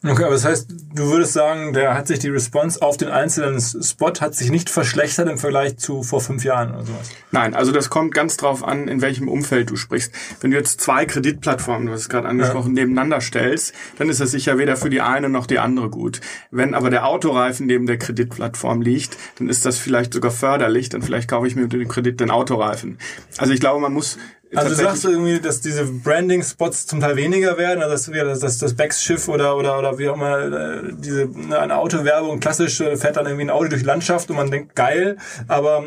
Okay, 0.07 0.23
aber 0.23 0.33
das 0.33 0.45
heißt, 0.45 0.71
du 0.93 1.07
würdest 1.07 1.33
sagen, 1.33 1.73
der 1.73 1.95
hat 1.95 2.05
sich 2.07 2.19
die 2.19 2.29
Response 2.29 2.79
auf 2.79 2.95
den 2.95 3.07
einzelnen 3.07 3.59
Spot 3.59 4.13
hat 4.19 4.35
sich 4.35 4.51
nicht 4.51 4.69
verschlechtert 4.69 5.27
im 5.27 5.39
Vergleich 5.39 5.77
zu 5.77 6.03
vor 6.03 6.21
fünf 6.21 6.43
Jahren 6.43 6.75
oder 6.75 6.85
sowas? 6.85 7.09
Nein, 7.31 7.55
also 7.55 7.71
das 7.71 7.89
kommt 7.89 8.13
ganz 8.13 8.37
drauf 8.37 8.63
an, 8.63 8.87
in 8.87 9.01
welchem 9.01 9.27
Umfeld 9.27 9.71
du 9.71 9.77
sprichst. 9.77 10.13
Wenn 10.41 10.51
du 10.51 10.57
jetzt 10.57 10.79
zwei 10.79 11.05
Kreditplattformen, 11.05 11.87
du 11.87 11.93
hast 11.93 12.01
es 12.01 12.09
gerade 12.09 12.27
angesprochen, 12.27 12.75
ja. 12.75 12.83
nebeneinander 12.83 13.19
stellst, 13.19 13.73
dann 13.97 14.09
ist 14.09 14.21
das 14.21 14.29
sicher 14.29 14.59
weder 14.59 14.75
für 14.75 14.91
die 14.91 15.01
eine 15.01 15.27
noch 15.27 15.47
die 15.47 15.57
andere 15.57 15.89
gut. 15.89 16.21
Wenn 16.51 16.75
aber 16.75 16.91
der 16.91 17.07
Autoreifen 17.07 17.65
neben 17.65 17.87
der 17.87 17.97
Kreditplattform 17.97 18.81
liegt, 18.81 19.17
dann 19.39 19.49
ist 19.49 19.65
das 19.65 19.79
vielleicht 19.79 20.13
sogar 20.13 20.31
förderlich, 20.31 20.89
dann 20.89 21.01
vielleicht 21.01 21.29
kaufe 21.29 21.47
ich 21.47 21.55
mir 21.55 21.63
mit 21.63 21.73
dem 21.73 21.87
Kredit 21.87 22.19
den 22.19 22.29
Autoreifen. 22.29 22.99
Also 23.37 23.53
ich 23.53 23.59
glaube, 23.59 23.79
man 23.79 23.93
muss 23.93 24.19
also 24.53 24.69
du 24.69 24.75
sagst 24.75 25.05
irgendwie, 25.05 25.39
dass 25.39 25.61
diese 25.61 25.85
Branding-Spots 25.85 26.87
zum 26.87 26.99
Teil 26.99 27.15
weniger 27.15 27.57
werden, 27.57 27.81
also 27.81 28.11
dass 28.11 28.39
das, 28.39 28.57
das 28.57 28.73
Becks-Schiff 28.75 29.27
oder, 29.27 29.57
oder, 29.57 29.79
oder 29.79 29.97
wie 29.97 30.09
auch 30.09 30.15
immer, 30.15 30.39
äh, 30.39 30.93
diese, 30.93 31.25
ne, 31.25 31.59
eine 31.59 31.77
Autowerbung, 31.77 32.39
klassisch 32.39 32.79
äh, 32.81 32.95
fährt 32.95 33.17
dann 33.17 33.25
irgendwie 33.25 33.45
ein 33.45 33.49
Auto 33.49 33.69
durch 33.69 33.81
die 33.81 33.87
Landschaft 33.87 34.29
und 34.29 34.35
man 34.35 34.51
denkt, 34.51 34.75
geil, 34.75 35.17
aber 35.47 35.85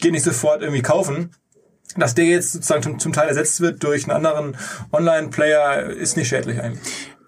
geht 0.00 0.12
nicht 0.12 0.24
sofort 0.24 0.62
irgendwie 0.62 0.82
kaufen. 0.82 1.30
Dass 1.96 2.14
der 2.14 2.26
jetzt 2.26 2.52
sozusagen 2.52 2.82
zum, 2.82 2.98
zum 2.98 3.12
Teil 3.12 3.28
ersetzt 3.28 3.60
wird 3.60 3.82
durch 3.82 4.04
einen 4.04 4.26
anderen 4.26 4.56
Online-Player, 4.92 5.84
ist 5.86 6.16
nicht 6.16 6.28
schädlich 6.28 6.60
eigentlich. 6.60 6.80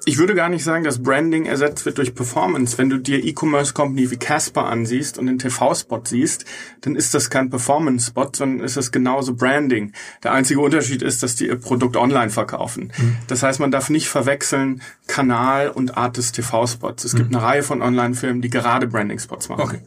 Ich 0.06 0.16
würde 0.16 0.34
gar 0.34 0.48
nicht 0.48 0.64
sagen, 0.64 0.82
dass 0.82 1.02
Branding 1.02 1.44
ersetzt 1.44 1.84
wird 1.84 1.98
durch 1.98 2.14
Performance. 2.14 2.78
Wenn 2.78 2.88
du 2.88 2.96
dir 2.96 3.22
E-Commerce-Company 3.22 4.10
wie 4.10 4.16
Casper 4.16 4.64
ansiehst 4.64 5.18
und 5.18 5.26
den 5.26 5.38
TV-Spot 5.38 6.00
siehst, 6.04 6.46
dann 6.80 6.96
ist 6.96 7.12
das 7.12 7.28
kein 7.28 7.50
Performance-Spot, 7.50 8.30
sondern 8.34 8.64
ist 8.64 8.78
das 8.78 8.92
genauso 8.92 9.34
Branding. 9.34 9.92
Der 10.22 10.32
einzige 10.32 10.60
Unterschied 10.60 11.02
ist, 11.02 11.22
dass 11.22 11.36
die 11.36 11.48
ihr 11.48 11.56
Produkt 11.56 11.96
online 11.96 12.30
verkaufen. 12.30 12.92
Mhm. 12.96 13.16
Das 13.26 13.42
heißt, 13.42 13.60
man 13.60 13.70
darf 13.70 13.90
nicht 13.90 14.08
verwechseln 14.08 14.80
Kanal 15.06 15.68
und 15.68 15.98
Art 15.98 16.16
des 16.16 16.32
TV-Spots. 16.32 17.04
Es 17.04 17.12
mhm. 17.12 17.18
gibt 17.18 17.34
eine 17.34 17.42
Reihe 17.42 17.62
von 17.62 17.82
Online-Filmen, 17.82 18.40
die 18.40 18.48
gerade 18.48 18.86
Branding-Spots 18.86 19.50
machen. 19.50 19.62
Okay. 19.62 19.80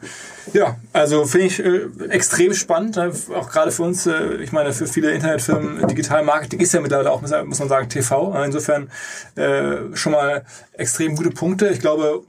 Ja, 0.51 0.77
also 0.91 1.25
finde 1.25 1.47
ich 1.47 1.63
äh, 1.63 1.87
extrem 2.09 2.53
spannend, 2.53 2.97
äh, 2.97 3.11
auch 3.33 3.49
gerade 3.49 3.71
für 3.71 3.83
uns. 3.83 4.05
Äh, 4.05 4.35
ich 4.43 4.51
meine, 4.51 4.73
für 4.73 4.87
viele 4.87 5.11
Internetfirmen, 5.11 5.87
Digital 5.87 6.23
Marketing 6.23 6.59
ist 6.59 6.73
ja 6.73 6.81
mittlerweile 6.81 7.11
auch, 7.11 7.21
muss 7.21 7.59
man 7.59 7.69
sagen, 7.69 7.89
TV. 7.89 8.43
Insofern 8.43 8.89
äh, 9.35 9.95
schon 10.03 10.11
mal 10.11 10.43
extrem 10.73 11.15
gute 11.15 11.31
Punkte. 11.31 11.69
Ich 11.69 11.79
glaube, 11.79 12.23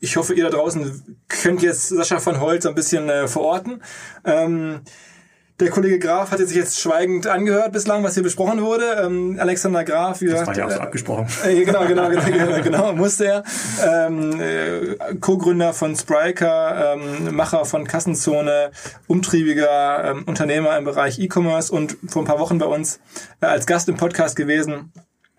ich 0.00 0.16
hoffe, 0.16 0.34
ihr 0.34 0.44
da 0.44 0.50
draußen 0.50 1.18
könnt 1.28 1.62
jetzt 1.62 1.88
Sascha 1.88 2.18
von 2.18 2.40
Holz 2.40 2.66
ein 2.66 2.74
bisschen 2.74 3.08
äh, 3.08 3.28
verorten. 3.28 3.82
Ähm, 4.24 4.80
der 5.60 5.68
Kollege 5.68 5.98
Graf 5.98 6.30
hatte 6.30 6.46
sich 6.46 6.56
jetzt 6.56 6.80
schweigend 6.80 7.26
angehört 7.26 7.72
bislang, 7.72 8.02
was 8.02 8.14
hier 8.14 8.22
besprochen 8.22 8.62
wurde. 8.62 9.02
Ähm, 9.04 9.36
Alexander 9.38 9.84
Graf, 9.84 10.22
wie 10.22 10.28
das 10.28 10.46
war 10.46 10.56
ja 10.56 10.64
auch 10.64 10.70
so 10.70 10.78
äh, 10.78 10.80
abgesprochen. 10.80 11.26
Äh, 11.44 11.64
genau, 11.64 11.86
genau, 11.86 12.08
genau, 12.08 12.24
genau, 12.24 12.62
genau, 12.62 12.92
musste 12.94 13.26
er. 13.26 13.44
Ähm, 13.86 14.40
äh, 14.40 15.14
Co-Gründer 15.20 15.74
von 15.74 15.94
Spriker, 15.96 16.94
ähm, 16.94 17.34
Macher 17.34 17.66
von 17.66 17.86
Kassenzone, 17.86 18.70
umtriebiger 19.06 20.12
ähm, 20.12 20.24
Unternehmer 20.26 20.78
im 20.78 20.84
Bereich 20.84 21.18
E-Commerce 21.18 21.70
und 21.70 21.98
vor 22.08 22.22
ein 22.22 22.26
paar 22.26 22.38
Wochen 22.38 22.58
bei 22.58 22.66
uns 22.66 23.00
äh, 23.42 23.46
als 23.46 23.66
Gast 23.66 23.88
im 23.90 23.98
Podcast 23.98 24.36
gewesen. 24.36 24.92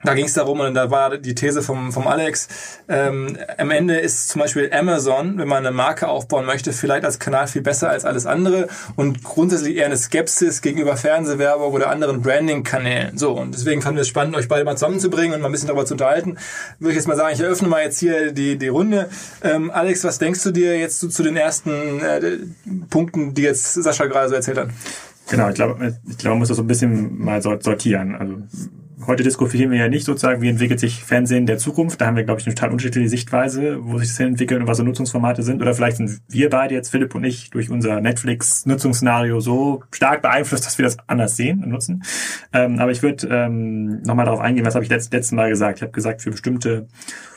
Da 0.03 0.13
ging 0.15 0.25
es 0.25 0.33
darum, 0.33 0.59
und 0.59 0.73
da 0.73 0.89
war 0.89 1.17
die 1.17 1.35
These 1.35 1.61
vom, 1.61 1.91
vom 1.91 2.07
Alex, 2.07 2.47
ähm, 2.89 3.37
am 3.57 3.69
Ende 3.69 3.99
ist 3.99 4.29
zum 4.29 4.41
Beispiel 4.41 4.71
Amazon, 4.73 5.37
wenn 5.37 5.47
man 5.47 5.65
eine 5.65 5.75
Marke 5.75 6.07
aufbauen 6.07 6.45
möchte, 6.45 6.73
vielleicht 6.73 7.05
als 7.05 7.19
Kanal 7.19 7.47
viel 7.47 7.61
besser 7.61 7.89
als 7.89 8.05
alles 8.05 8.25
andere 8.25 8.67
und 8.95 9.23
grundsätzlich 9.23 9.75
eher 9.75 9.85
eine 9.85 9.97
Skepsis 9.97 10.61
gegenüber 10.61 10.97
Fernsehwerbung 10.97 11.71
oder 11.71 11.89
anderen 11.89 12.21
Branding-Kanälen. 12.21 13.17
So, 13.17 13.33
und 13.33 13.53
deswegen 13.53 13.81
fanden 13.81 13.97
wir 13.97 14.01
es 14.01 14.07
spannend, 14.07 14.35
euch 14.35 14.47
beide 14.47 14.65
mal 14.65 14.75
zusammenzubringen 14.75 15.35
und 15.35 15.41
mal 15.41 15.49
ein 15.49 15.51
bisschen 15.51 15.67
darüber 15.67 15.85
zu 15.85 15.93
unterhalten. 15.93 16.37
Würde 16.79 16.91
ich 16.91 16.97
jetzt 16.97 17.07
mal 17.07 17.17
sagen, 17.17 17.33
ich 17.33 17.41
eröffne 17.41 17.67
mal 17.67 17.83
jetzt 17.83 17.99
hier 17.99 18.31
die, 18.31 18.57
die 18.57 18.67
Runde. 18.69 19.09
Ähm, 19.43 19.69
Alex, 19.69 20.03
was 20.03 20.17
denkst 20.17 20.41
du 20.43 20.51
dir 20.51 20.77
jetzt 20.79 20.99
zu, 20.99 21.09
zu 21.09 21.21
den 21.21 21.37
ersten 21.37 21.99
äh, 21.99 22.37
Punkten, 22.89 23.33
die 23.33 23.43
jetzt 23.43 23.73
Sascha 23.73 24.05
gerade 24.05 24.29
so 24.29 24.35
erzählt 24.35 24.57
hat? 24.57 24.69
Genau, 25.29 25.49
ich 25.49 25.55
glaube, 25.55 25.95
ich 26.09 26.17
glaube, 26.17 26.31
man 26.31 26.39
muss 26.39 26.47
das 26.49 26.57
so 26.57 26.63
ein 26.63 26.67
bisschen 26.67 27.23
mal 27.23 27.41
sortieren. 27.41 28.15
Also 28.15 28.35
heute 29.07 29.23
diskutieren 29.23 29.71
wir 29.71 29.79
ja 29.79 29.87
nicht 29.87 30.05
sozusagen, 30.05 30.41
wie 30.41 30.49
entwickelt 30.49 30.79
sich 30.79 31.03
Fernsehen 31.03 31.45
der 31.45 31.57
Zukunft. 31.57 32.01
Da 32.01 32.07
haben 32.07 32.15
wir, 32.15 32.23
glaube 32.23 32.39
ich, 32.39 32.47
eine 32.47 32.55
total 32.55 32.71
unterschiedliche 32.71 33.09
Sichtweise, 33.09 33.77
wo 33.81 33.97
sich 33.97 34.09
das 34.09 34.19
entwickelt 34.19 34.61
und 34.61 34.67
was 34.67 34.77
so 34.77 34.83
Nutzungsformate 34.83 35.43
sind. 35.43 35.61
Oder 35.61 35.73
vielleicht 35.73 35.97
sind 35.97 36.21
wir 36.27 36.49
beide 36.49 36.75
jetzt, 36.75 36.89
Philipp 36.89 37.15
und 37.15 37.23
ich, 37.23 37.49
durch 37.49 37.69
unser 37.69 38.01
Netflix-Nutzungsszenario 38.01 39.39
so 39.39 39.83
stark 39.91 40.21
beeinflusst, 40.21 40.65
dass 40.65 40.77
wir 40.77 40.85
das 40.85 40.97
anders 41.07 41.35
sehen 41.35 41.63
und 41.63 41.69
nutzen. 41.69 42.03
Ähm, 42.53 42.79
aber 42.79 42.91
ich 42.91 43.01
würde 43.03 43.27
ähm, 43.29 44.01
nochmal 44.01 44.25
darauf 44.25 44.39
eingehen, 44.39 44.65
was 44.65 44.75
habe 44.75 44.83
ich 44.83 44.91
letzt, 44.91 45.13
letzten 45.13 45.35
Mal 45.35 45.49
gesagt. 45.49 45.79
Ich 45.79 45.83
habe 45.83 45.91
gesagt, 45.91 46.21
für 46.21 46.31
bestimmte 46.31 46.87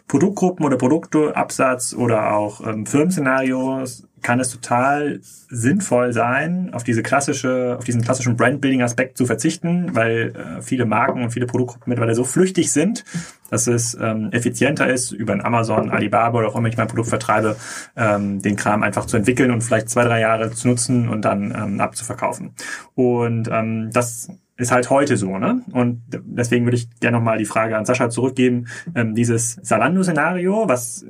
Produktgruppen 0.09 0.65
oder 0.65 0.77
Produkte, 0.77 1.35
Absatz 1.37 1.95
oder 1.95 2.35
auch 2.35 2.67
ähm, 2.67 2.87
Firmenszenarios 2.87 4.07
kann 4.25 4.41
es 4.41 4.49
total 4.49 5.21
sinnvoll 5.23 6.15
sein, 6.15 6.71
auf 6.73 6.83
diese 6.83 7.03
klassische, 7.03 7.77
auf 7.79 7.85
diesen 7.85 8.01
klassischen 8.01 8.37
Brand-Building-Aspekt 8.37 9.19
zu 9.19 9.27
verzichten, 9.27 9.95
weil 9.95 10.33
äh, 10.35 10.63
viele 10.63 10.87
Marken 10.87 11.23
und 11.23 11.31
viele 11.31 11.47
Produktgruppen 11.47 11.91
mittlerweile 11.91 12.15
so 12.15 12.25
flüchtig 12.25 12.73
sind, 12.73 13.05
dass 13.51 13.67
es 13.67 13.97
ähm, 14.01 14.31
effizienter 14.33 14.89
ist, 14.89 15.13
über 15.13 15.35
ein 15.35 15.45
Amazon, 15.45 15.91
Alibaba 15.91 16.39
oder 16.39 16.49
auch 16.49 16.57
immer 16.57 16.69
ich 16.69 16.79
mein 16.79 16.89
Produkt 16.89 17.11
vertreibe, 17.11 17.57
ähm, 17.97 18.41
den 18.41 18.57
Kram 18.57 18.83
einfach 18.83 19.05
zu 19.05 19.19
entwickeln 19.19 19.51
und 19.51 19.61
vielleicht 19.61 19.91
zwei, 19.91 20.05
drei 20.05 20.21
Jahre 20.21 20.51
zu 20.51 20.69
nutzen 20.69 21.09
und 21.11 21.27
dann 21.27 21.55
ähm, 21.55 21.81
abzuverkaufen. 21.81 22.55
Und 22.95 23.49
ähm, 23.53 23.91
das 23.93 24.31
ist 24.57 24.71
halt 24.71 24.89
heute 24.89 25.17
so, 25.17 25.39
ne? 25.39 25.63
Und 25.73 26.03
deswegen 26.13 26.65
würde 26.65 26.77
ich 26.77 26.89
gerne 27.01 27.17
nochmal 27.17 27.39
die 27.39 27.45
Frage 27.45 27.77
an 27.77 27.85
Sascha 27.85 28.09
zurückgeben. 28.09 28.69
Ähm, 28.95 29.15
dieses 29.15 29.59
Salando-Szenario, 29.63 30.69
was 30.69 31.05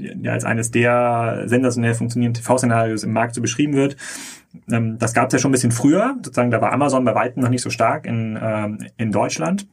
ja 0.00 0.32
als 0.32 0.44
eines 0.44 0.70
der 0.70 1.44
sensationell 1.46 1.94
funktionierenden 1.94 2.42
TV-Szenarios 2.42 3.04
im 3.04 3.12
Markt 3.12 3.34
so 3.34 3.42
beschrieben 3.42 3.74
wird, 3.74 3.96
ähm, 4.70 4.98
das 4.98 5.14
gab 5.14 5.28
es 5.28 5.32
ja 5.32 5.38
schon 5.38 5.50
ein 5.50 5.52
bisschen 5.52 5.72
früher. 5.72 6.16
Sozusagen, 6.16 6.50
da 6.50 6.60
war 6.60 6.72
Amazon 6.72 7.04
bei 7.04 7.14
weitem 7.14 7.42
noch 7.42 7.50
nicht 7.50 7.62
so 7.62 7.70
stark 7.70 8.06
in, 8.06 8.38
ähm, 8.40 8.86
in 8.96 9.12
Deutschland. 9.12 9.66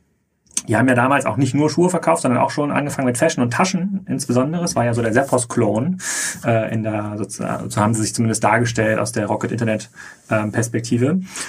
Die 0.67 0.75
haben 0.75 0.87
ja 0.87 0.95
damals 0.95 1.25
auch 1.25 1.37
nicht 1.37 1.53
nur 1.53 1.69
Schuhe 1.69 1.89
verkauft, 1.89 2.23
sondern 2.23 2.41
auch 2.41 2.51
schon 2.51 2.71
angefangen 2.71 3.07
mit 3.07 3.17
Fashion 3.17 3.43
und 3.43 3.51
Taschen 3.51 4.05
insbesondere. 4.07 4.63
Es 4.63 4.75
war 4.75 4.85
ja 4.85 4.93
so 4.93 5.01
der 5.01 5.13
Sephos-Klon. 5.13 5.99
Äh, 6.45 6.73
in 6.73 6.83
der, 6.83 7.13
sozusagen, 7.17 7.69
so 7.69 7.81
haben 7.81 7.93
sie 7.93 8.01
sich 8.01 8.13
zumindest 8.13 8.43
dargestellt 8.43 8.99
aus 8.99 9.11
der 9.11 9.27
Rocket 9.27 9.51
Internet 9.51 9.89
ähm. 10.29 10.51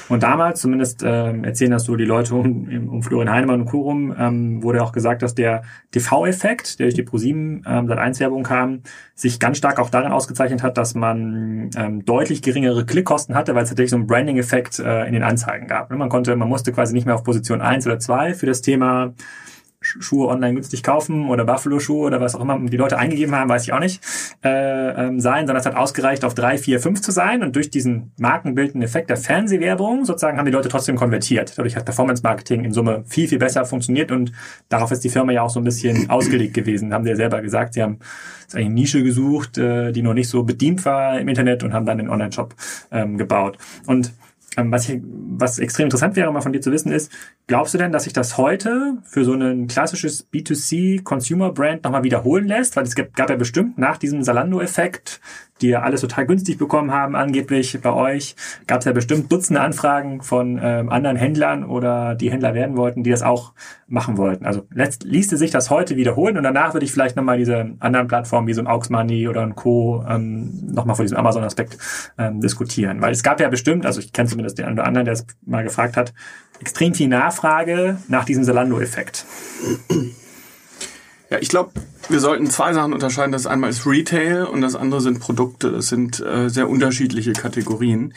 Und 0.08 0.22
damals, 0.22 0.60
zumindest 0.60 1.02
ähm, 1.04 1.44
erzählen 1.44 1.70
das 1.70 1.84
so 1.84 1.96
die 1.96 2.04
Leute 2.04 2.34
um, 2.34 2.88
um 2.88 3.02
Florian 3.02 3.30
Heinemann 3.30 3.62
und 3.62 3.66
Kurum, 3.66 4.14
ähm, 4.18 4.62
wurde 4.62 4.82
auch 4.82 4.92
gesagt, 4.92 5.22
dass 5.22 5.34
der 5.34 5.62
TV-Effekt, 5.92 6.78
der 6.78 6.86
durch 6.86 6.94
die 6.94 7.02
ProSieben 7.02 7.64
ähm, 7.66 7.88
seit 7.88 7.98
1 7.98 8.20
Werbung 8.20 8.42
kam, 8.42 8.82
sich 9.14 9.40
ganz 9.40 9.58
stark 9.58 9.78
auch 9.78 9.88
darin 9.88 10.12
ausgezeichnet 10.12 10.62
hat, 10.62 10.76
dass 10.76 10.94
man 10.94 11.70
ähm, 11.76 12.04
deutlich 12.04 12.42
geringere 12.42 12.84
Klickkosten 12.84 13.34
hatte, 13.34 13.54
weil 13.54 13.62
es 13.62 13.70
tatsächlich 13.70 13.90
so 13.90 13.96
einen 13.96 14.06
Branding-Effekt 14.06 14.78
äh, 14.78 15.06
in 15.06 15.14
den 15.14 15.22
Anzeigen 15.22 15.66
gab. 15.66 15.90
Man 15.90 16.08
konnte, 16.10 16.36
man 16.36 16.48
musste 16.48 16.72
quasi 16.72 16.92
nicht 16.92 17.06
mehr 17.06 17.14
auf 17.14 17.24
Position 17.24 17.62
1 17.62 17.86
oder 17.86 17.98
2 17.98 18.34
für 18.34 18.46
das 18.46 18.60
Thema 18.60 19.05
Schuhe 19.80 20.28
online 20.28 20.54
günstig 20.54 20.82
kaufen 20.82 21.28
oder 21.28 21.44
Buffalo-Schuhe 21.44 22.06
oder 22.06 22.20
was 22.20 22.34
auch 22.34 22.40
immer 22.40 22.58
die 22.58 22.76
Leute 22.76 22.98
eingegeben 22.98 23.34
haben, 23.34 23.48
weiß 23.48 23.64
ich 23.64 23.72
auch 23.72 23.78
nicht, 23.78 24.00
äh, 24.42 24.48
ähm, 24.48 25.20
sein, 25.20 25.46
sondern 25.46 25.58
es 25.58 25.66
hat 25.66 25.76
ausgereicht, 25.76 26.24
auf 26.24 26.34
drei, 26.34 26.58
vier, 26.58 26.80
fünf 26.80 27.00
zu 27.02 27.12
sein 27.12 27.42
und 27.42 27.54
durch 27.54 27.70
diesen 27.70 28.12
markenbildenden 28.18 28.82
Effekt 28.82 29.10
der 29.10 29.16
Fernsehwerbung 29.16 30.04
sozusagen 30.04 30.38
haben 30.38 30.46
die 30.46 30.52
Leute 30.52 30.68
trotzdem 30.68 30.96
konvertiert. 30.96 31.56
Dadurch 31.56 31.76
hat 31.76 31.84
Performance-Marketing 31.84 32.64
in 32.64 32.72
Summe 32.72 33.04
viel, 33.06 33.28
viel 33.28 33.38
besser 33.38 33.64
funktioniert 33.64 34.10
und 34.10 34.32
darauf 34.68 34.90
ist 34.90 35.04
die 35.04 35.10
Firma 35.10 35.32
ja 35.32 35.42
auch 35.42 35.50
so 35.50 35.60
ein 35.60 35.64
bisschen 35.64 36.10
ausgelegt 36.10 36.54
gewesen, 36.54 36.92
haben 36.92 37.04
sie 37.04 37.10
ja 37.10 37.16
selber 37.16 37.40
gesagt. 37.42 37.74
Sie 37.74 37.82
haben 37.82 37.98
eine 38.54 38.70
Nische 38.70 39.02
gesucht, 39.02 39.58
äh, 39.58 39.92
die 39.92 40.02
noch 40.02 40.14
nicht 40.14 40.28
so 40.28 40.42
bedient 40.42 40.84
war 40.84 41.18
im 41.20 41.28
Internet 41.28 41.62
und 41.62 41.72
haben 41.72 41.86
dann 41.86 41.98
den 41.98 42.08
Online-Shop 42.08 42.54
ähm, 42.90 43.18
gebaut. 43.18 43.58
Und 43.86 44.12
was, 44.56 44.88
ich, 44.88 45.00
was 45.02 45.58
extrem 45.58 45.84
interessant 45.84 46.16
wäre, 46.16 46.32
mal 46.32 46.40
von 46.40 46.52
dir 46.52 46.60
zu 46.60 46.72
wissen, 46.72 46.90
ist, 46.90 47.12
glaubst 47.46 47.74
du 47.74 47.78
denn, 47.78 47.92
dass 47.92 48.04
sich 48.04 48.12
das 48.12 48.38
heute 48.38 48.98
für 49.04 49.24
so 49.24 49.34
ein 49.34 49.66
klassisches 49.66 50.28
B2C-Consumer-Brand 50.32 51.84
nochmal 51.84 52.04
wiederholen 52.04 52.46
lässt? 52.46 52.76
Weil 52.76 52.84
es 52.84 52.94
gab 52.94 53.30
ja 53.30 53.36
bestimmt 53.36 53.78
nach 53.78 53.98
diesem 53.98 54.22
Salando-Effekt 54.22 55.20
die 55.60 55.68
ja 55.68 55.82
alles 55.82 56.00
total 56.00 56.26
günstig 56.26 56.58
bekommen 56.58 56.92
haben, 56.92 57.16
angeblich 57.16 57.78
bei 57.80 57.92
euch, 57.92 58.36
gab 58.66 58.80
es 58.80 58.84
ja 58.84 58.92
bestimmt 58.92 59.32
Dutzende 59.32 59.60
Anfragen 59.60 60.22
von 60.22 60.60
ähm, 60.62 60.88
anderen 60.88 61.16
Händlern 61.16 61.64
oder 61.64 62.14
die 62.14 62.30
Händler 62.30 62.54
werden 62.54 62.76
wollten, 62.76 63.02
die 63.02 63.10
das 63.10 63.22
auch 63.22 63.52
machen 63.88 64.16
wollten. 64.16 64.44
Also 64.44 64.66
letzt, 64.72 65.04
ließe 65.04 65.36
sich 65.36 65.50
das 65.50 65.70
heute 65.70 65.96
wiederholen 65.96 66.36
und 66.36 66.42
danach 66.42 66.74
würde 66.74 66.84
ich 66.84 66.92
vielleicht 66.92 67.16
nochmal 67.16 67.38
diese 67.38 67.72
anderen 67.78 68.06
Plattformen 68.06 68.48
wie 68.48 68.52
so 68.52 68.60
ein 68.60 68.66
Aux 68.66 68.90
Money 68.90 69.28
oder 69.28 69.42
ein 69.42 69.54
Co. 69.54 70.04
Ähm, 70.08 70.66
nochmal 70.72 70.96
vor 70.96 71.04
diesem 71.04 71.18
Amazon-Aspekt 71.18 71.78
ähm, 72.18 72.40
diskutieren. 72.40 73.00
Weil 73.00 73.12
es 73.12 73.22
gab 73.22 73.40
ja 73.40 73.48
bestimmt, 73.48 73.86
also 73.86 74.00
ich 74.00 74.12
kenne 74.12 74.28
zumindest 74.28 74.58
den 74.58 74.66
einen 74.66 74.78
oder 74.78 74.86
anderen, 74.86 75.04
der 75.04 75.14
es 75.14 75.26
mal 75.44 75.62
gefragt 75.62 75.96
hat, 75.96 76.12
extrem 76.60 76.94
viel 76.94 77.08
Nachfrage 77.08 77.98
nach 78.08 78.24
diesem 78.24 78.44
Zalando-Effekt. 78.44 79.24
Ja, 81.30 81.38
ich 81.40 81.48
glaube, 81.48 81.72
wir 82.08 82.20
sollten 82.20 82.48
zwei 82.48 82.72
Sachen 82.72 82.92
unterscheiden. 82.92 83.32
Das 83.32 83.46
einmal 83.46 83.70
ist 83.70 83.86
Retail 83.86 84.44
und 84.44 84.60
das 84.60 84.76
andere 84.76 85.00
sind 85.00 85.18
Produkte. 85.20 85.72
Das 85.72 85.88
sind 85.88 86.20
äh, 86.20 86.48
sehr 86.48 86.68
unterschiedliche 86.68 87.32
Kategorien. 87.32 88.14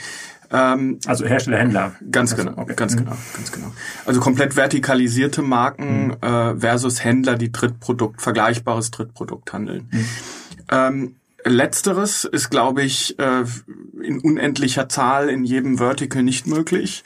Ähm, 0.52 1.00
also 1.06 1.26
Hersteller, 1.26 1.58
Händler. 1.58 1.96
Ganz 2.12 2.36
genau, 2.36 2.54
okay. 2.58 2.74
ganz 2.76 2.94
mhm. 2.94 3.00
genau, 3.00 3.18
ganz 3.36 3.52
genau. 3.52 3.72
Also 4.06 4.20
komplett 4.20 4.56
vertikalisierte 4.56 5.42
Marken 5.42 6.08
mhm. 6.08 6.14
äh, 6.22 6.60
versus 6.60 7.04
Händler, 7.04 7.36
die 7.36 7.52
Drittprodukt, 7.52 8.22
vergleichbares 8.22 8.92
Drittprodukt 8.92 9.54
handeln. 9.54 9.88
Mhm. 9.92 10.06
Ähm, 10.72 11.16
Letzteres 11.46 12.26
ist, 12.26 12.50
glaube 12.50 12.84
ich, 12.84 13.18
äh, 13.18 13.44
in 14.02 14.20
unendlicher 14.20 14.90
Zahl 14.90 15.30
in 15.30 15.44
jedem 15.46 15.78
Vertical 15.78 16.22
nicht 16.22 16.48
möglich. 16.48 17.04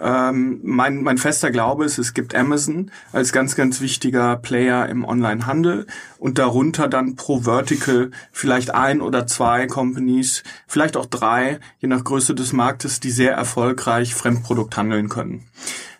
Ähm, 0.00 0.60
mein, 0.62 1.02
mein 1.02 1.18
fester 1.18 1.50
Glaube 1.50 1.84
ist, 1.84 1.98
es 1.98 2.14
gibt 2.14 2.34
Amazon 2.34 2.90
als 3.12 3.32
ganz, 3.32 3.54
ganz 3.54 3.80
wichtiger 3.80 4.36
Player 4.36 4.88
im 4.88 5.04
Online-Handel 5.04 5.86
und 6.18 6.38
darunter 6.38 6.88
dann 6.88 7.14
pro 7.16 7.40
Vertical 7.40 8.10
vielleicht 8.32 8.74
ein 8.74 9.00
oder 9.00 9.26
zwei 9.26 9.66
Companies, 9.66 10.42
vielleicht 10.66 10.96
auch 10.96 11.06
drei, 11.06 11.60
je 11.78 11.88
nach 11.88 12.04
Größe 12.04 12.34
des 12.34 12.52
Marktes, 12.52 13.00
die 13.00 13.10
sehr 13.10 13.32
erfolgreich 13.32 14.14
Fremdprodukt 14.14 14.76
handeln 14.76 15.08
können. 15.08 15.44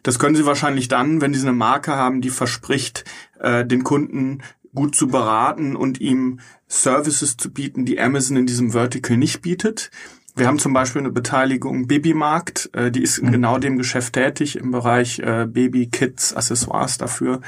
Das 0.03 0.19
können 0.19 0.35
sie 0.35 0.47
wahrscheinlich 0.47 0.89
dann, 0.89 1.21
wenn 1.21 1.35
sie 1.35 1.43
eine 1.43 1.53
Marke 1.53 1.93
haben, 1.93 2.21
die 2.21 2.31
verspricht, 2.31 3.05
äh, 3.39 3.65
den 3.65 3.85
Kunden 3.85 4.43
gut 4.75 4.97
zu 4.97 5.07
beraten 5.07 5.77
und 5.77 6.01
ihm 6.01 6.41
Services 6.67 7.37
zu 7.37 7.53
bieten, 7.53 7.85
die 7.85 8.01
Amazon 8.01 8.39
in 8.39 8.47
diesem 8.47 8.71
Vertical 8.71 9.17
nicht 9.17 9.43
bietet. 9.43 9.91
Wir 10.35 10.47
haben 10.47 10.59
zum 10.59 10.73
Beispiel 10.73 11.01
eine 11.01 11.11
Beteiligung 11.11 11.87
Babymarkt, 11.87 12.71
äh, 12.73 12.91
die 12.91 13.03
ist 13.03 13.19
in 13.19 13.29
mhm. 13.29 13.33
genau 13.33 13.59
dem 13.59 13.77
Geschäft 13.77 14.15
tätig 14.15 14.57
im 14.57 14.71
Bereich 14.71 15.19
äh, 15.19 15.47
Baby, 15.47 15.89
Kids, 15.89 16.35
Accessoires 16.35 16.99
dafür, 16.99 17.41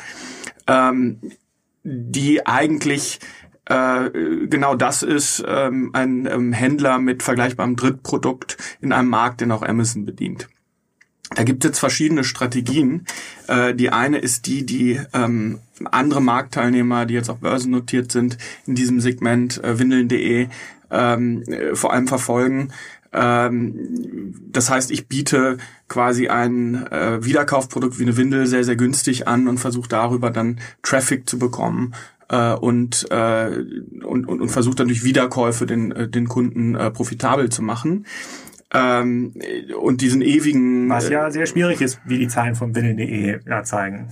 ähm, 0.66 1.20
die 1.82 2.46
eigentlich 2.46 3.20
äh, 3.66 4.10
genau 4.46 4.74
das 4.74 5.02
ist 5.02 5.42
ähm, 5.46 5.90
ein 5.94 6.26
ähm, 6.26 6.52
Händler 6.52 6.98
mit 6.98 7.22
vergleichbarem 7.22 7.76
Drittprodukt 7.76 8.58
in 8.80 8.92
einem 8.92 9.08
Markt, 9.08 9.40
den 9.40 9.52
auch 9.52 9.62
Amazon 9.62 10.04
bedient. 10.04 10.48
Da 11.34 11.42
gibt 11.44 11.64
es 11.64 11.70
jetzt 11.70 11.78
verschiedene 11.78 12.24
Strategien. 12.24 13.06
Äh, 13.48 13.74
die 13.74 13.90
eine 13.90 14.18
ist 14.18 14.46
die, 14.46 14.66
die 14.66 15.00
ähm, 15.14 15.60
andere 15.86 16.20
Marktteilnehmer, 16.20 17.06
die 17.06 17.14
jetzt 17.14 17.30
auch 17.30 17.38
börsennotiert 17.38 18.12
sind, 18.12 18.38
in 18.66 18.74
diesem 18.74 19.00
Segment 19.00 19.62
äh, 19.62 19.78
windeln.de 19.78 20.48
ähm, 20.90 21.42
äh, 21.42 21.74
vor 21.74 21.92
allem 21.92 22.06
verfolgen. 22.06 22.72
Ähm, 23.12 24.34
das 24.50 24.70
heißt, 24.70 24.90
ich 24.90 25.06
biete 25.06 25.58
quasi 25.88 26.28
ein 26.28 26.86
äh, 26.90 27.24
Wiederkaufprodukt 27.24 27.98
wie 27.98 28.02
eine 28.02 28.16
Windel 28.16 28.46
sehr, 28.46 28.64
sehr 28.64 28.76
günstig 28.76 29.28
an 29.28 29.46
und 29.46 29.58
versuche 29.58 29.88
darüber 29.88 30.30
dann 30.30 30.60
Traffic 30.82 31.28
zu 31.28 31.38
bekommen 31.38 31.94
äh, 32.28 32.54
und, 32.54 33.06
äh, 33.10 33.64
und, 34.04 34.26
und, 34.26 34.40
und 34.40 34.48
versuche 34.48 34.74
dann 34.74 34.88
durch 34.88 35.04
Wiederkäufe 35.04 35.66
den, 35.66 35.92
äh, 35.92 36.08
den 36.08 36.28
Kunden 36.28 36.74
äh, 36.74 36.90
profitabel 36.90 37.50
zu 37.50 37.62
machen. 37.62 38.06
Ähm, 38.72 39.34
und 39.80 40.00
diesen 40.00 40.20
ewigen... 40.20 40.88
Was 40.88 41.08
ja 41.08 41.30
sehr 41.30 41.46
schwierig 41.46 41.80
ist, 41.80 42.00
wie 42.04 42.18
die 42.18 42.26
Zahlen 42.26 42.56
von 42.56 42.74
Windeln.de 42.74 43.38
ja 43.46 43.62
zeigen. 43.62 44.08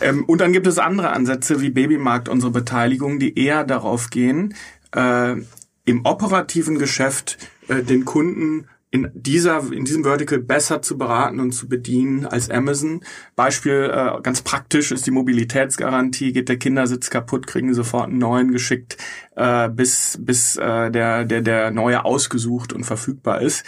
Ähm, 0.00 0.24
und 0.24 0.40
dann 0.40 0.52
gibt 0.52 0.66
es 0.66 0.78
andere 0.78 1.10
Ansätze 1.10 1.60
wie 1.60 1.70
Babymarkt, 1.70 2.28
unsere 2.28 2.52
Beteiligung, 2.52 3.18
die 3.18 3.38
eher 3.38 3.64
darauf 3.64 4.10
gehen, 4.10 4.54
äh, 4.94 5.36
im 5.84 6.04
operativen 6.04 6.78
Geschäft 6.78 7.38
äh, 7.68 7.82
den 7.82 8.04
Kunden 8.04 8.66
in 8.92 9.10
dieser 9.14 9.72
in 9.72 9.86
diesem 9.86 10.04
Vertical 10.04 10.38
besser 10.38 10.82
zu 10.82 10.98
beraten 10.98 11.40
und 11.40 11.52
zu 11.52 11.66
bedienen 11.66 12.26
als 12.26 12.50
Amazon. 12.50 13.00
Beispiel 13.34 13.90
äh, 13.90 14.20
ganz 14.22 14.42
praktisch 14.42 14.92
ist 14.92 15.06
die 15.06 15.10
Mobilitätsgarantie. 15.10 16.32
Geht 16.32 16.50
der 16.50 16.58
Kindersitz 16.58 17.08
kaputt, 17.08 17.46
kriegen 17.46 17.68
sie 17.68 17.74
sofort 17.74 18.10
einen 18.10 18.18
neuen 18.18 18.52
geschickt, 18.52 18.98
äh, 19.34 19.70
bis 19.70 20.18
bis 20.20 20.56
äh, 20.56 20.90
der 20.90 21.24
der 21.24 21.40
der 21.40 21.70
neue 21.70 22.04
ausgesucht 22.04 22.74
und 22.74 22.84
verfügbar 22.84 23.40
ist. 23.40 23.64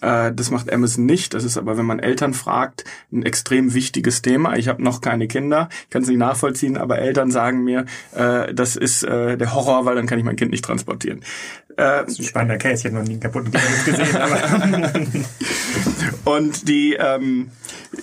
Äh, 0.00 0.32
das 0.32 0.50
macht 0.50 0.72
Amazon 0.72 1.06
nicht. 1.06 1.34
Das 1.34 1.44
ist 1.44 1.56
aber, 1.56 1.76
wenn 1.76 1.86
man 1.86 1.98
Eltern 1.98 2.34
fragt, 2.34 2.84
ein 3.12 3.22
extrem 3.22 3.74
wichtiges 3.74 4.22
Thema. 4.22 4.56
Ich 4.56 4.68
habe 4.68 4.82
noch 4.82 5.00
keine 5.00 5.28
Kinder, 5.28 5.68
ich 5.84 5.90
kann 5.90 6.02
es 6.02 6.08
nicht 6.08 6.18
nachvollziehen, 6.18 6.76
aber 6.76 6.98
Eltern 6.98 7.30
sagen 7.30 7.64
mir, 7.64 7.86
äh, 8.14 8.52
das 8.52 8.76
ist 8.76 9.02
äh, 9.02 9.36
der 9.36 9.54
Horror, 9.54 9.84
weil 9.84 9.94
dann 9.94 10.06
kann 10.06 10.18
ich 10.18 10.24
mein 10.24 10.36
Kind 10.36 10.50
nicht 10.50 10.64
transportieren. 10.64 11.20
Äh, 11.76 12.04
das 12.04 12.12
ist 12.12 12.20
ein 12.20 12.24
spannender 12.24 12.58
Case, 12.58 12.80
ich 12.80 12.84
habe 12.86 12.96
noch 12.96 13.02
nie 13.02 13.12
einen 13.12 13.20
kaputten 13.20 13.50
Kindersitz 13.50 13.84
gesehen. 13.84 14.16
Aber 14.16 14.92
und 16.24 16.68
die 16.68 16.94
ähm, 16.94 17.50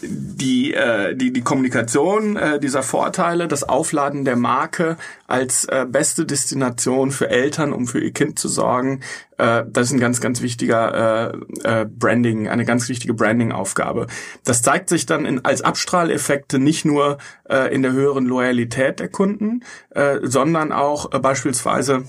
die, 0.02 0.74
äh, 0.74 1.16
die, 1.16 1.32
die 1.34 1.42
Kommunikation 1.42 2.36
äh, 2.36 2.60
dieser 2.60 2.84
Vorteile, 2.84 3.48
das 3.48 3.68
Aufladen 3.68 4.26
der 4.26 4.36
Marke 4.36 4.98
als 5.28 5.66
äh, 5.66 5.86
beste 5.88 6.26
Destination 6.26 7.12
für 7.12 7.30
Eltern, 7.30 7.74
um 7.74 7.88
für 7.88 8.00
ihr 8.00 8.12
Kind 8.12 8.40
zu 8.40 8.48
sorgen, 8.48 9.02
äh, 9.38 9.64
das 9.68 9.88
ist 9.88 9.94
ein 9.94 10.00
ganz, 10.00 10.22
ganz 10.22 10.42
wichtiger 10.42 11.34
äh, 11.64 11.82
äh, 11.82 11.86
Branding, 11.86 12.48
eine 12.48 12.66
ganz 12.66 12.90
wichtige 12.90 13.14
Branding-Aufgabe. 13.14 14.08
Das 14.44 14.62
zeigt 14.62 14.90
sich 14.90 15.06
dann 15.06 15.26
in, 15.26 15.46
als 15.46 15.62
Abstrahleffekte 15.62 16.60
nicht 16.60 16.86
nur 16.86 17.18
äh, 17.50 17.74
in 17.74 17.82
der 17.82 17.92
höheren 17.92 18.26
Loyalität 18.26 19.00
der 19.00 19.10
Kunden, 19.10 19.64
äh, 19.92 20.20
sondern 20.24 20.72
auch 20.72 21.12
äh, 21.14 21.20
beispielsweise 21.20 22.04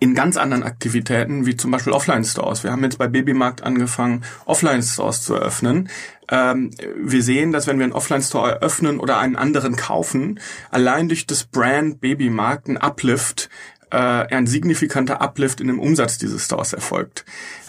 in 0.00 0.14
ganz 0.14 0.36
anderen 0.36 0.62
Aktivitäten, 0.62 1.46
wie 1.46 1.56
zum 1.56 1.70
Beispiel 1.70 1.92
Offline-Stores. 1.92 2.64
Wir 2.64 2.72
haben 2.72 2.82
jetzt 2.82 2.98
bei 2.98 3.08
Babymarkt 3.08 3.62
angefangen, 3.62 4.24
Offline-Stores 4.46 5.22
zu 5.22 5.34
eröffnen. 5.34 5.88
Ähm, 6.30 6.70
wir 6.96 7.22
sehen, 7.22 7.52
dass 7.52 7.66
wenn 7.66 7.78
wir 7.78 7.84
einen 7.84 7.92
Offline-Store 7.92 8.52
eröffnen 8.52 8.98
oder 8.98 9.18
einen 9.18 9.36
anderen 9.36 9.76
kaufen, 9.76 10.40
allein 10.70 11.08
durch 11.08 11.26
das 11.26 11.44
Brand 11.44 12.00
Babymarkt 12.00 12.68
ein 12.68 12.78
Uplift, 12.78 13.50
äh, 13.90 13.96
ein 13.96 14.46
signifikanter 14.46 15.20
Uplift 15.20 15.60
in 15.60 15.66
dem 15.66 15.78
Umsatz 15.78 16.16
dieses 16.18 16.44
Stores 16.46 16.72
erfolgt. 16.72 17.24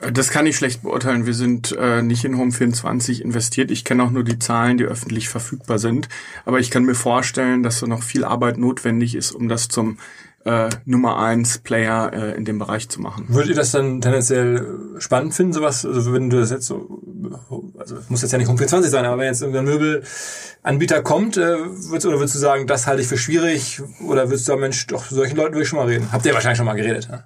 Das 0.00 0.28
kann 0.30 0.46
ich 0.46 0.56
schlecht 0.56 0.82
beurteilen. 0.82 1.24
Wir 1.24 1.32
sind 1.32 1.72
äh, 1.72 2.02
nicht 2.02 2.24
in 2.24 2.36
Home24 2.36 3.20
investiert. 3.22 3.70
Ich 3.70 3.84
kenne 3.84 4.02
auch 4.02 4.10
nur 4.10 4.24
die 4.24 4.38
Zahlen, 4.38 4.76
die 4.76 4.84
öffentlich 4.84 5.28
verfügbar 5.28 5.78
sind. 5.78 6.08
Aber 6.44 6.60
ich 6.60 6.70
kann 6.70 6.84
mir 6.84 6.94
vorstellen, 6.94 7.62
dass 7.62 7.80
da 7.80 7.86
noch 7.86 8.02
viel 8.02 8.24
Arbeit 8.24 8.58
notwendig 8.58 9.14
ist, 9.14 9.32
um 9.32 9.48
das 9.48 9.68
zum 9.68 9.96
äh, 10.44 10.68
Nummer 10.84 11.18
eins 11.18 11.58
Player 11.58 12.12
äh, 12.12 12.36
in 12.36 12.44
dem 12.44 12.58
Bereich 12.58 12.88
zu 12.88 13.00
machen. 13.00 13.24
Würdet 13.28 13.50
ihr 13.50 13.56
das 13.56 13.72
dann 13.72 14.02
tendenziell 14.02 14.94
spannend 14.98 15.34
finden, 15.34 15.54
sowas? 15.54 15.84
Also 15.84 16.12
wenn 16.12 16.30
du 16.30 16.38
das 16.38 16.50
jetzt 16.50 16.66
so, 16.66 17.02
also 17.78 17.96
muss 18.08 18.22
jetzt 18.22 18.32
ja 18.32 18.38
nicht 18.38 18.48
Home24 18.48 18.82
sein, 18.82 19.04
aber 19.06 19.18
wenn 19.18 19.26
jetzt 19.26 19.40
irgendein 19.40 19.64
Möbelanbieter 19.64 21.02
kommt, 21.02 21.38
äh, 21.38 21.56
würdest, 21.58 22.06
oder 22.06 22.18
würdest 22.18 22.34
du 22.34 22.38
sagen, 22.38 22.66
das 22.66 22.86
halte 22.86 23.02
ich 23.02 23.08
für 23.08 23.18
schwierig? 23.18 23.82
Oder 24.06 24.28
würdest 24.28 24.46
du 24.46 24.52
sagen, 24.52 24.60
Mensch, 24.60 24.86
doch, 24.86 25.06
solchen 25.06 25.36
Leuten 25.36 25.54
will 25.54 25.62
ich 25.62 25.68
schon 25.68 25.78
mal 25.78 25.88
reden? 25.88 26.12
Habt 26.12 26.26
ihr 26.26 26.34
wahrscheinlich 26.34 26.58
schon 26.58 26.66
mal 26.66 26.74
geredet, 26.74 27.08
ne? 27.10 27.24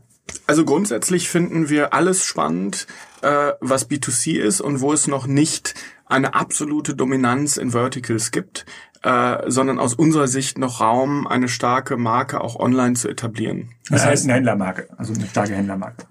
Also 0.50 0.64
grundsätzlich 0.64 1.28
finden 1.28 1.68
wir 1.68 1.94
alles 1.94 2.24
spannend, 2.24 2.88
äh, 3.22 3.52
was 3.60 3.88
B2C 3.88 4.40
ist 4.40 4.60
und 4.60 4.80
wo 4.80 4.92
es 4.92 5.06
noch 5.06 5.28
nicht 5.28 5.76
eine 6.06 6.34
absolute 6.34 6.96
Dominanz 6.96 7.56
in 7.56 7.70
Verticals 7.70 8.32
gibt 8.32 8.66
äh, 9.02 9.50
sondern 9.50 9.78
aus 9.78 9.94
unserer 9.94 10.28
Sicht 10.28 10.58
noch 10.58 10.80
Raum, 10.80 11.26
eine 11.26 11.48
starke 11.48 11.96
Marke 11.96 12.40
auch 12.40 12.56
online 12.56 12.94
zu 12.94 13.08
etablieren. 13.08 13.70
Das 13.88 14.04
heißt 14.04 14.24
eine 14.24 14.34
Händlermarke, 14.34 14.88
also 14.98 15.14
eine 15.14 15.26
starke 15.26 15.54
Händlermarke. 15.54 16.06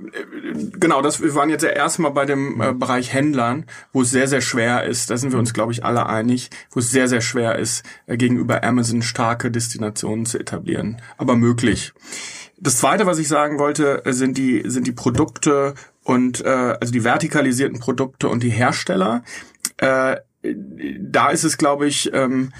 Genau, 0.79 1.01
das, 1.01 1.21
wir 1.21 1.33
waren 1.35 1.49
jetzt 1.49 1.61
ja 1.61 1.69
erstmal 1.69 2.11
bei 2.11 2.25
dem 2.25 2.59
äh, 2.61 2.73
Bereich 2.73 3.13
Händlern, 3.13 3.65
wo 3.93 4.01
es 4.01 4.09
sehr, 4.09 4.27
sehr 4.27 4.41
schwer 4.41 4.83
ist, 4.85 5.09
da 5.09 5.17
sind 5.17 5.31
wir 5.31 5.39
uns, 5.39 5.53
glaube 5.53 5.71
ich, 5.71 5.85
alle 5.85 6.07
einig, 6.07 6.49
wo 6.71 6.79
es 6.79 6.89
sehr, 6.89 7.07
sehr 7.07 7.21
schwer 7.21 7.57
ist, 7.57 7.83
äh, 8.07 8.17
gegenüber 8.17 8.63
Amazon 8.63 9.01
starke 9.01 9.51
Destinationen 9.51 10.25
zu 10.25 10.39
etablieren. 10.39 10.97
Aber 11.17 11.35
möglich. 11.35 11.93
Das 12.61 12.77
zweite, 12.77 13.05
was 13.05 13.19
ich 13.19 13.27
sagen 13.27 13.57
wollte, 13.57 14.01
sind 14.05 14.37
die, 14.37 14.63
sind 14.65 14.85
die 14.85 14.91
Produkte 14.91 15.75
und 16.03 16.43
äh, 16.43 16.75
also 16.79 16.91
die 16.91 17.03
vertikalisierten 17.03 17.79
Produkte 17.79 18.27
und 18.27 18.43
die 18.43 18.49
Hersteller. 18.49 19.23
Äh, 19.77 20.17
da 20.41 21.29
ist 21.29 21.43
es, 21.43 21.57
glaube 21.57 21.87
ich, 21.87 22.11
ähm, 22.13 22.53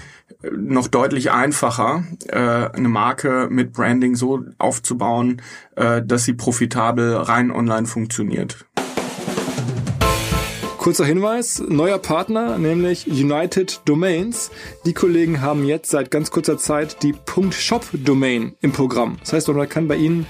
noch 0.52 0.88
deutlich 0.88 1.30
einfacher, 1.30 2.04
äh, 2.28 2.36
eine 2.36 2.88
Marke 2.88 3.48
mit 3.50 3.72
Branding 3.72 4.16
so 4.16 4.44
aufzubauen, 4.58 5.42
äh, 5.76 6.02
dass 6.02 6.24
sie 6.24 6.34
profitabel 6.34 7.16
rein 7.16 7.50
online 7.50 7.86
funktioniert. 7.86 8.66
Kurzer 10.80 11.04
Hinweis, 11.04 11.62
neuer 11.68 11.98
Partner, 11.98 12.56
nämlich 12.56 13.06
United 13.06 13.82
Domains. 13.84 14.50
Die 14.86 14.94
Kollegen 14.94 15.42
haben 15.42 15.66
jetzt 15.66 15.90
seit 15.90 16.10
ganz 16.10 16.30
kurzer 16.30 16.56
Zeit 16.56 17.02
die 17.02 17.14
.shop-Domain 17.50 18.54
im 18.62 18.72
Programm. 18.72 19.18
Das 19.20 19.34
heißt, 19.34 19.48
man 19.48 19.68
kann 19.68 19.88
bei 19.88 19.96
ihnen 19.96 20.24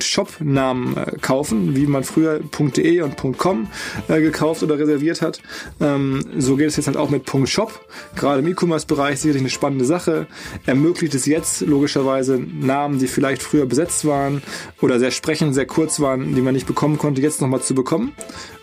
.shop-Namen 0.00 0.96
äh, 0.96 1.16
kaufen, 1.20 1.74
wie 1.74 1.88
man 1.88 2.04
früher 2.04 2.38
.de 2.38 3.00
und 3.00 3.16
.com 3.36 3.66
äh, 4.06 4.20
gekauft 4.20 4.62
oder 4.62 4.78
reserviert 4.78 5.22
hat. 5.22 5.40
Ähm, 5.80 6.24
so 6.38 6.54
geht 6.54 6.68
es 6.68 6.76
jetzt 6.76 6.86
halt 6.86 6.96
auch 6.96 7.10
mit 7.10 7.28
.shop. 7.48 7.84
Gerade 8.14 8.42
im 8.42 8.46
E-Commerce-Bereich 8.46 9.18
sicherlich 9.18 9.42
eine 9.42 9.50
spannende 9.50 9.84
Sache. 9.84 10.28
Ermöglicht 10.66 11.16
es 11.16 11.26
jetzt 11.26 11.62
logischerweise 11.62 12.38
Namen, 12.38 13.00
die 13.00 13.08
vielleicht 13.08 13.42
früher 13.42 13.66
besetzt 13.66 14.04
waren 14.04 14.40
oder 14.80 15.00
sehr 15.00 15.10
sprechend, 15.10 15.52
sehr 15.52 15.66
kurz 15.66 15.98
waren, 15.98 16.36
die 16.36 16.42
man 16.42 16.54
nicht 16.54 16.68
bekommen 16.68 16.96
konnte, 16.96 17.20
jetzt 17.20 17.40
nochmal 17.40 17.60
zu 17.60 17.74
bekommen. 17.74 18.12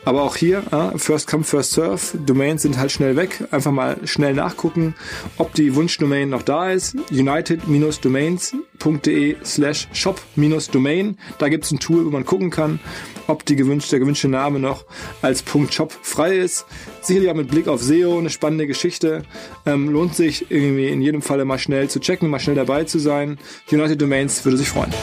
Aber 0.08 0.24
auch 0.24 0.36
hier, 0.38 0.63
äh, 0.72 0.98
First 0.98 1.28
Come, 1.28 1.43
First 1.43 1.74
Serve, 1.74 2.17
Domains 2.26 2.62
sind 2.62 2.78
halt 2.78 2.93
schnell 2.93 3.17
weg. 3.17 3.43
Einfach 3.52 3.74
mal 3.74 3.98
schnell 4.06 4.34
nachgucken, 4.34 4.96
ob 5.36 5.54
die 5.54 5.76
Wunschdomain 5.76 6.30
noch 6.30 6.43
da 6.43 6.72
ist. 6.72 6.96
United-Domains.de 7.12 9.36
slash 9.43 9.89
shop-domain. 9.91 11.17
Da 11.39 11.50
gibt 11.50 11.65
es 11.65 11.72
ein 11.72 11.80
Tool, 11.80 12.06
wo 12.06 12.10
man 12.10 12.24
gucken 12.24 12.52
kann, 12.52 12.80
ob 13.28 13.43
die 13.43 13.58
gewünschte, 13.58 13.89
der 13.89 14.00
gewünschte 14.00 14.30
Name 14.30 14.62
noch 14.62 14.86
als 15.22 15.43
.shop 15.72 15.91
frei 15.91 16.38
ist. 16.38 16.65
Sicherlich 17.02 17.30
auch 17.30 17.36
mit 17.36 17.50
Blick 17.50 17.67
auf 17.67 17.84
SEO 17.84 18.17
eine 18.17 18.30
spannende 18.30 18.65
Geschichte. 18.65 19.24
Ähm, 19.65 19.89
lohnt 19.89 20.15
sich 20.15 20.50
irgendwie 20.50 20.88
in 20.88 21.02
jedem 21.02 21.22
Falle 21.22 21.43
mal 21.43 21.60
schnell 21.60 21.89
zu 21.89 22.00
checken, 22.00 22.30
mal 22.30 22.39
schnell 22.39 22.56
dabei 22.56 22.86
zu 22.86 22.98
sein. 22.98 23.39
United 23.70 24.02
Domains 24.02 24.46
würde 24.46 24.58
sich 24.58 24.70
freuen 24.70 24.93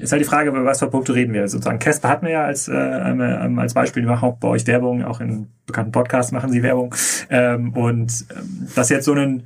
ist 0.00 0.12
halt 0.12 0.20
die 0.20 0.26
Frage, 0.26 0.50
über 0.50 0.64
was 0.64 0.78
für 0.78 0.88
Punkte 0.88 1.14
reden 1.14 1.32
wir. 1.32 1.46
Sozusagen 1.48 1.78
Casper 1.78 2.08
hatten 2.08 2.26
wir 2.26 2.32
ja 2.32 2.44
als, 2.44 2.68
äh, 2.68 2.74
ähm, 2.74 3.58
als 3.58 3.74
Beispiel, 3.74 4.02
die 4.02 4.08
machen 4.08 4.28
auch 4.28 4.36
bei 4.36 4.48
euch 4.48 4.66
Werbung, 4.66 5.04
auch 5.04 5.20
in 5.20 5.48
bekannten 5.66 5.92
Podcasts 5.92 6.32
machen 6.32 6.50
sie 6.50 6.62
Werbung. 6.62 6.94
Ähm, 7.30 7.72
und 7.74 8.26
ähm, 8.36 8.68
das 8.74 8.88
jetzt 8.88 9.04
so 9.04 9.12
ein 9.12 9.44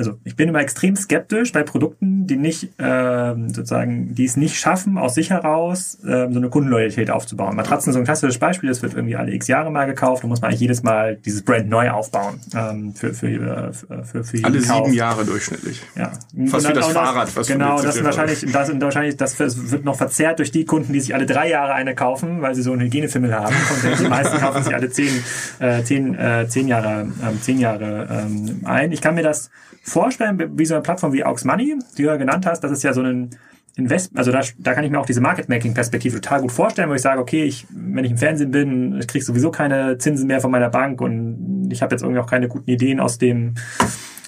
also 0.00 0.14
ich 0.24 0.34
bin 0.34 0.48
immer 0.48 0.60
extrem 0.60 0.96
skeptisch 0.96 1.52
bei 1.52 1.62
Produkten, 1.62 2.26
die 2.26 2.36
nicht 2.36 2.80
äh, 2.80 3.34
sozusagen, 3.48 4.14
die 4.14 4.24
es 4.24 4.38
nicht 4.38 4.58
schaffen, 4.58 4.96
aus 4.96 5.14
sich 5.14 5.28
heraus 5.28 5.98
äh, 6.02 6.26
so 6.32 6.38
eine 6.38 6.48
Kundenloyalität 6.48 7.10
aufzubauen. 7.10 7.54
Matratzen 7.54 7.90
ist 7.90 7.94
so 7.94 7.98
ein 7.98 8.06
klassisches 8.06 8.38
Beispiel, 8.38 8.70
das 8.70 8.80
wird 8.80 8.94
irgendwie 8.94 9.16
alle 9.16 9.30
x 9.34 9.46
Jahre 9.46 9.70
mal 9.70 9.84
gekauft, 9.84 10.24
da 10.24 10.28
muss 10.28 10.40
man 10.40 10.48
eigentlich 10.48 10.62
jedes 10.62 10.82
Mal 10.82 11.16
dieses 11.16 11.42
Brand 11.42 11.68
neu 11.68 11.90
aufbauen 11.90 12.40
ähm, 12.54 12.94
für, 12.94 13.12
für, 13.12 13.26
äh, 13.26 13.72
für, 13.74 14.04
für, 14.04 14.24
für 14.24 14.44
Alle 14.44 14.62
Kauf. 14.62 14.86
sieben 14.86 14.96
Jahre 14.96 15.26
durchschnittlich. 15.26 15.82
Ja. 15.96 16.12
Fast 16.46 16.66
wie 16.66 16.72
das 16.72 16.88
Fahrrad, 16.88 17.36
was 17.36 17.46
Genau, 17.46 17.82
das 17.82 17.96
sind 17.96 18.04
wahrscheinlich, 18.04 18.46
das 18.50 18.66
sind 18.68 18.80
wahrscheinlich, 18.80 19.18
das 19.18 19.38
wird 19.38 19.84
noch 19.84 19.96
verzerrt 19.96 20.38
durch 20.38 20.50
die 20.50 20.64
Kunden, 20.64 20.94
die 20.94 21.00
sich 21.00 21.14
alle 21.14 21.26
drei 21.26 21.50
Jahre 21.50 21.74
eine 21.74 21.94
kaufen, 21.94 22.40
weil 22.40 22.54
sie 22.54 22.62
so 22.62 22.72
einen 22.72 22.80
Hygienefimmel 22.80 23.34
haben. 23.34 23.54
Und 23.54 24.00
die 24.00 24.04
meisten 24.08 24.38
kaufen 24.38 24.62
sich 24.62 24.74
alle 24.74 24.88
zehn, 24.88 25.22
äh, 25.58 25.82
zehn, 25.82 26.14
äh, 26.14 26.46
zehn 26.48 26.68
Jahre, 26.68 27.02
äh, 27.02 27.38
zehn 27.42 27.58
Jahre 27.58 28.08
ähm, 28.10 28.60
ein. 28.64 28.92
Ich 28.92 29.02
kann 29.02 29.14
mir 29.14 29.22
das 29.22 29.50
vorstellen, 29.90 30.58
wie 30.58 30.66
so 30.66 30.74
eine 30.74 30.82
Plattform 30.82 31.12
wie 31.12 31.24
Aux 31.24 31.44
Money, 31.44 31.78
die 31.96 32.02
du 32.02 32.08
ja 32.08 32.16
genannt 32.16 32.46
hast, 32.46 32.60
das 32.60 32.70
ist 32.70 32.82
ja 32.82 32.92
so 32.92 33.02
ein 33.02 33.30
Invest, 33.76 34.16
also 34.16 34.32
da, 34.32 34.40
da 34.58 34.74
kann 34.74 34.84
ich 34.84 34.90
mir 34.90 34.98
auch 34.98 35.06
diese 35.06 35.20
Market-Making-Perspektive 35.20 36.20
total 36.20 36.40
gut 36.42 36.52
vorstellen, 36.52 36.90
wo 36.90 36.94
ich 36.94 37.02
sage, 37.02 37.20
okay, 37.20 37.44
ich, 37.44 37.66
wenn 37.70 38.04
ich 38.04 38.10
im 38.10 38.18
Fernsehen 38.18 38.50
bin, 38.50 38.98
ich 38.98 39.06
kriege 39.06 39.24
sowieso 39.24 39.50
keine 39.50 39.96
Zinsen 39.98 40.26
mehr 40.26 40.40
von 40.40 40.50
meiner 40.50 40.70
Bank 40.70 41.00
und 41.00 41.68
ich 41.70 41.80
habe 41.80 41.94
jetzt 41.94 42.02
irgendwie 42.02 42.20
auch 42.20 42.26
keine 42.26 42.48
guten 42.48 42.68
Ideen 42.68 43.00
aus 43.00 43.18
dem 43.18 43.54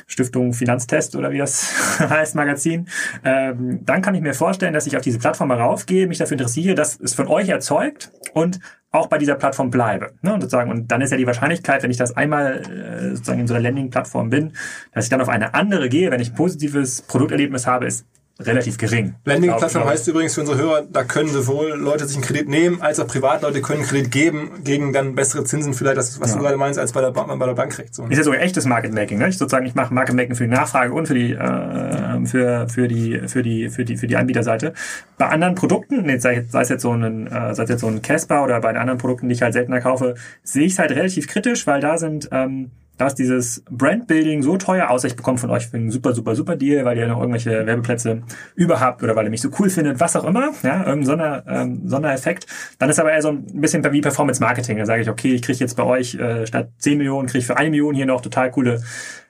Stiftung 0.06 0.52
Finanztest 0.52 1.16
oder 1.16 1.30
wie 1.30 1.38
das 1.38 1.98
heißt, 1.98 2.34
Magazin, 2.34 2.88
ähm, 3.24 3.80
dann 3.84 4.02
kann 4.02 4.14
ich 4.14 4.22
mir 4.22 4.34
vorstellen, 4.34 4.74
dass 4.74 4.86
ich 4.86 4.96
auf 4.96 5.02
diese 5.02 5.18
Plattform 5.18 5.50
raufgehe, 5.50 6.06
mich 6.06 6.18
dafür 6.18 6.36
interessiere, 6.36 6.74
dass 6.74 6.98
es 7.00 7.14
von 7.14 7.28
euch 7.28 7.48
erzeugt 7.48 8.12
und 8.34 8.60
auch 8.90 9.06
bei 9.06 9.18
dieser 9.18 9.36
Plattform 9.36 9.70
bleibe. 9.70 10.12
Ne? 10.20 10.34
Und, 10.34 10.42
sozusagen, 10.42 10.70
und 10.70 10.92
dann 10.92 11.00
ist 11.00 11.10
ja 11.10 11.16
die 11.16 11.26
Wahrscheinlichkeit, 11.26 11.82
wenn 11.82 11.90
ich 11.90 11.96
das 11.96 12.14
einmal 12.14 12.60
äh, 12.60 13.10
sozusagen 13.10 13.40
in 13.40 13.46
so 13.46 13.54
einer 13.54 13.62
Landing-Plattform 13.62 14.28
bin, 14.28 14.52
dass 14.92 15.04
ich 15.04 15.10
dann 15.10 15.22
auf 15.22 15.30
eine 15.30 15.54
andere 15.54 15.88
gehe, 15.88 16.10
wenn 16.10 16.20
ich 16.20 16.32
ein 16.32 16.34
positives 16.34 17.02
Produkterlebnis 17.02 17.66
habe, 17.66 17.86
ist 17.86 18.06
relativ 18.46 18.78
gering. 18.78 19.14
Landing-Plattform 19.24 19.84
heißt 19.84 20.08
übrigens 20.08 20.34
für 20.34 20.40
unsere 20.40 20.58
Hörer, 20.58 20.82
da 20.90 21.04
können 21.04 21.28
sowohl 21.28 21.70
Leute 21.70 22.06
sich 22.06 22.16
einen 22.16 22.24
Kredit 22.24 22.48
nehmen, 22.48 22.80
als 22.80 23.00
auch 23.00 23.06
Privatleute 23.06 23.62
können 23.62 23.82
Kredit 23.82 24.10
geben, 24.10 24.50
gegen 24.64 24.92
dann 24.92 25.14
bessere 25.14 25.44
Zinsen 25.44 25.74
vielleicht, 25.74 25.96
das, 25.96 26.20
was 26.20 26.30
ja. 26.30 26.36
du 26.36 26.42
gerade 26.42 26.56
meinst, 26.56 26.78
als 26.78 26.92
bei 26.92 27.00
der, 27.00 27.10
bei 27.10 27.46
der 27.46 27.54
Bank 27.54 27.72
kriegt. 27.72 27.94
So. 27.94 28.04
Ist 28.06 28.18
ja 28.18 28.24
sogar 28.24 28.40
echtes 28.40 28.66
Market-Making. 28.66 29.18
Ne? 29.18 29.28
Ich 29.28 29.38
sozusagen, 29.38 29.66
ich 29.66 29.74
mache 29.74 29.92
Market-Making 29.94 30.34
für 30.34 30.44
die 30.44 30.50
Nachfrage 30.50 30.92
und 30.92 31.06
für 31.06 31.14
die, 31.14 31.32
äh, 31.32 32.26
für, 32.26 32.68
für 32.68 32.88
die, 32.88 33.20
für 33.26 33.42
die, 33.42 33.68
für 33.70 33.84
die, 33.84 33.96
für 33.96 34.06
die 34.06 34.16
Anbieterseite. 34.16 34.74
Bei 35.18 35.28
anderen 35.28 35.54
Produkten, 35.54 36.18
sei, 36.20 36.44
sei 36.48 36.60
es 36.62 36.68
jetzt 36.68 36.82
so 36.82 36.92
ein, 36.92 37.26
äh, 37.26 37.54
sei 37.54 37.62
es 37.64 37.68
jetzt 37.68 37.80
so 37.80 37.86
ein 37.86 38.02
Casper 38.02 38.44
oder 38.44 38.60
bei 38.60 38.72
den 38.72 38.80
anderen 38.80 38.98
Produkten, 38.98 39.28
die 39.28 39.34
ich 39.34 39.42
halt 39.42 39.52
seltener 39.52 39.80
kaufe, 39.80 40.14
sehe 40.42 40.66
ich 40.66 40.72
es 40.72 40.78
halt 40.78 40.92
relativ 40.92 41.28
kritisch, 41.28 41.66
weil 41.66 41.80
da 41.80 41.98
sind, 41.98 42.28
ähm, 42.32 42.70
dass 43.04 43.14
dieses 43.14 43.62
Brandbuilding 43.70 44.42
so 44.42 44.56
teuer 44.56 44.90
aus, 44.90 45.04
ich 45.04 45.16
bekomme 45.16 45.38
von 45.38 45.50
euch 45.50 45.72
einen 45.74 45.90
super, 45.90 46.14
super, 46.14 46.34
super 46.34 46.56
Deal, 46.56 46.84
weil 46.84 46.98
ihr 46.98 47.06
noch 47.06 47.18
irgendwelche 47.18 47.66
Werbeplätze 47.66 48.22
überhaupt 48.54 49.02
oder 49.02 49.16
weil 49.16 49.24
ihr 49.24 49.30
mich 49.30 49.40
so 49.40 49.50
cool 49.58 49.70
findet, 49.70 50.00
was 50.00 50.16
auch 50.16 50.24
immer, 50.24 50.50
ja, 50.62 50.78
irgendein 50.78 51.04
Sonder, 51.04 51.44
ähm, 51.46 51.88
Sondereffekt. 51.88 52.46
Dann 52.78 52.90
ist 52.90 52.98
aber 52.98 53.12
eher 53.12 53.22
so 53.22 53.30
ein 53.30 53.60
bisschen 53.60 53.84
wie 53.92 54.00
Performance 54.00 54.40
Marketing. 54.40 54.78
Da 54.78 54.86
sage 54.86 55.02
ich, 55.02 55.10
okay, 55.10 55.34
ich 55.34 55.42
kriege 55.42 55.58
jetzt 55.58 55.76
bei 55.76 55.84
euch 55.84 56.14
äh, 56.14 56.46
statt 56.46 56.70
10 56.78 56.98
Millionen, 56.98 57.28
kriege 57.28 57.38
ich 57.38 57.46
für 57.46 57.56
eine 57.56 57.70
Million 57.70 57.94
hier 57.94 58.06
noch 58.06 58.20
total 58.20 58.50
coole 58.50 58.82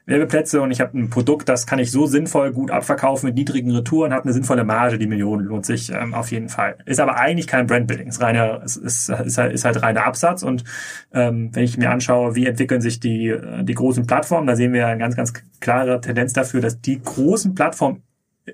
Werbeplätze 0.07 0.61
und 0.61 0.71
ich 0.71 0.81
habe 0.81 0.99
ein 0.99 1.11
Produkt, 1.11 1.49
das 1.49 1.67
kann 1.67 1.79
ich 1.79 1.91
so 1.91 2.07
sinnvoll 2.07 2.53
gut 2.53 2.71
abverkaufen 2.71 3.29
mit 3.29 3.37
niedrigen 3.37 3.71
Retouren, 3.71 4.13
habe 4.13 4.25
eine 4.25 4.33
sinnvolle 4.33 4.65
Marge, 4.65 4.99
die 4.99 5.07
Million 5.07 5.41
lohnt 5.41 5.65
sich 5.65 5.91
ähm, 5.91 6.15
auf 6.15 6.31
jeden 6.33 6.49
Fall. 6.49 6.77
Ist 6.87 7.01
aber 7.01 7.17
eigentlich 7.17 7.47
kein 7.47 7.67
Brandbuilding, 7.67 8.09
ist 8.09 8.21
reiner, 8.21 8.63
ist, 8.63 8.77
ist, 8.77 9.09
ist, 9.09 9.39
halt, 9.39 9.53
ist 9.53 9.65
halt 9.65 9.83
reiner 9.83 10.05
Absatz 10.05 10.43
und 10.43 10.65
ähm, 11.13 11.51
wenn 11.53 11.65
ich 11.65 11.79
mir 11.79 11.91
anschaue, 11.91 12.35
wie 12.35 12.47
entwickeln 12.47 12.81
sich 12.81 13.01
die, 13.01 13.29
äh, 13.29 13.65
die 13.65 13.75
großen 13.75 14.07
Plattformen, 14.07 14.47
da 14.47 14.57
sehen 14.57 14.73
wir 14.73 14.87
eine 14.87 14.99
ganz, 14.99 15.17
ganz 15.17 15.33
klare 15.61 16.01
Tendenz 16.01 16.33
dafür, 16.33 16.61
dass 16.61 16.81
die 16.81 17.01
großen 17.01 17.55
Plattformen 17.55 18.03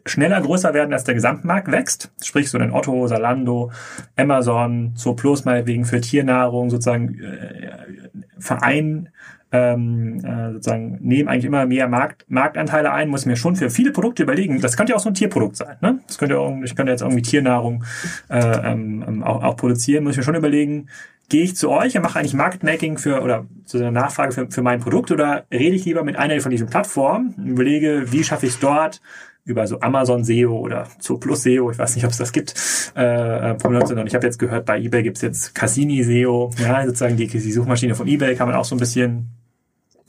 schneller 0.05 0.41
größer 0.41 0.75
werden, 0.75 0.93
als 0.93 1.05
der 1.05 1.15
Gesamtmarkt 1.15 1.71
wächst. 1.71 2.11
Sprich 2.23 2.51
so 2.51 2.59
ein 2.59 2.73
Otto, 2.73 3.07
Salando, 3.07 3.71
Amazon, 4.17 4.93
so 4.95 5.15
Plus 5.15 5.45
meinetwegen 5.45 5.85
für 5.85 6.01
Tiernahrung 6.01 6.71
sozusagen 6.71 7.19
äh, 7.21 8.09
Verein 8.39 9.09
ähm, 9.51 10.23
äh, 10.25 10.53
sozusagen 10.53 10.99
nehmen 11.01 11.29
eigentlich 11.29 11.47
immer 11.47 11.65
mehr 11.65 11.89
Markt, 11.89 12.27
Marktanteile 12.29 12.93
ein, 12.93 13.09
muss 13.09 13.23
ich 13.23 13.27
mir 13.27 13.37
schon 13.37 13.57
für 13.57 13.71
viele 13.71 13.93
Produkte 13.93 14.23
überlegen. 14.23 14.61
Das 14.61 14.77
könnte 14.77 14.93
ja 14.93 14.97
auch 14.97 15.03
so 15.03 15.09
ein 15.09 15.15
Tierprodukt 15.15 15.57
sein. 15.57 15.77
Ne? 15.81 16.01
Das 16.07 16.19
könnte 16.19 16.39
auch, 16.39 16.55
ich 16.63 16.77
könnte 16.77 16.93
jetzt 16.93 17.01
irgendwie 17.01 17.23
Tiernahrung 17.23 17.85
äh, 18.29 18.39
ähm, 18.39 19.23
auch, 19.25 19.43
auch 19.43 19.57
produzieren, 19.57 20.05
muss 20.05 20.13
ich 20.13 20.19
mir 20.19 20.25
schon 20.25 20.35
überlegen, 20.35 20.89
gehe 21.31 21.45
ich 21.45 21.57
zu 21.57 21.71
euch 21.71 21.97
und 21.97 22.03
mache 22.03 22.19
eigentlich 22.19 22.35
Market 22.35 23.01
für 23.01 23.23
oder 23.23 23.47
zu 23.65 23.79
einer 23.79 23.91
Nachfrage 23.91 24.33
für, 24.33 24.51
für 24.51 24.63
mein 24.63 24.81
Produkt 24.81 25.11
oder 25.11 25.45
rede 25.53 25.77
ich 25.77 25.85
lieber 25.85 26.03
mit 26.03 26.17
einer 26.17 26.39
von 26.41 26.51
diesen 26.51 26.69
Plattformen 26.69 27.35
und 27.37 27.47
überlege, 27.47 28.13
wie 28.13 28.25
schaffe 28.25 28.47
ich 28.47 28.53
es 28.53 28.61
dort, 28.61 29.01
über 29.49 29.67
so 29.67 29.81
Amazon 29.81 30.25
SEO 30.25 30.59
oder 30.59 30.87
Zooplus 31.01 31.43
SEO, 31.43 31.71
ich 31.71 31.79
weiß 31.79 31.95
nicht, 31.97 32.05
ob 32.05 32.11
es 32.11 32.19
das 32.19 32.33
gibt, 32.33 32.55
äh, 32.95 33.55
prominent 33.55 33.89
sind. 33.89 33.99
Und 33.99 34.07
ich 34.07 34.15
habe 34.15 34.27
jetzt 34.27 34.39
gehört, 34.39 34.67
bei 34.67 34.79
eBay 34.79 35.03
gibt's 35.03 35.23
jetzt 35.23 35.55
Cassini 35.55 36.03
SEO, 36.03 36.51
ja, 36.59 36.85
sozusagen 36.85 37.17
die, 37.17 37.27
die 37.27 37.53
Suchmaschine 37.53 37.95
von 37.95 38.07
eBay 38.07 38.35
kann 38.37 38.47
man 38.47 38.57
auch 38.57 38.65
so 38.65 38.75
ein 38.75 38.79
bisschen 38.79 39.31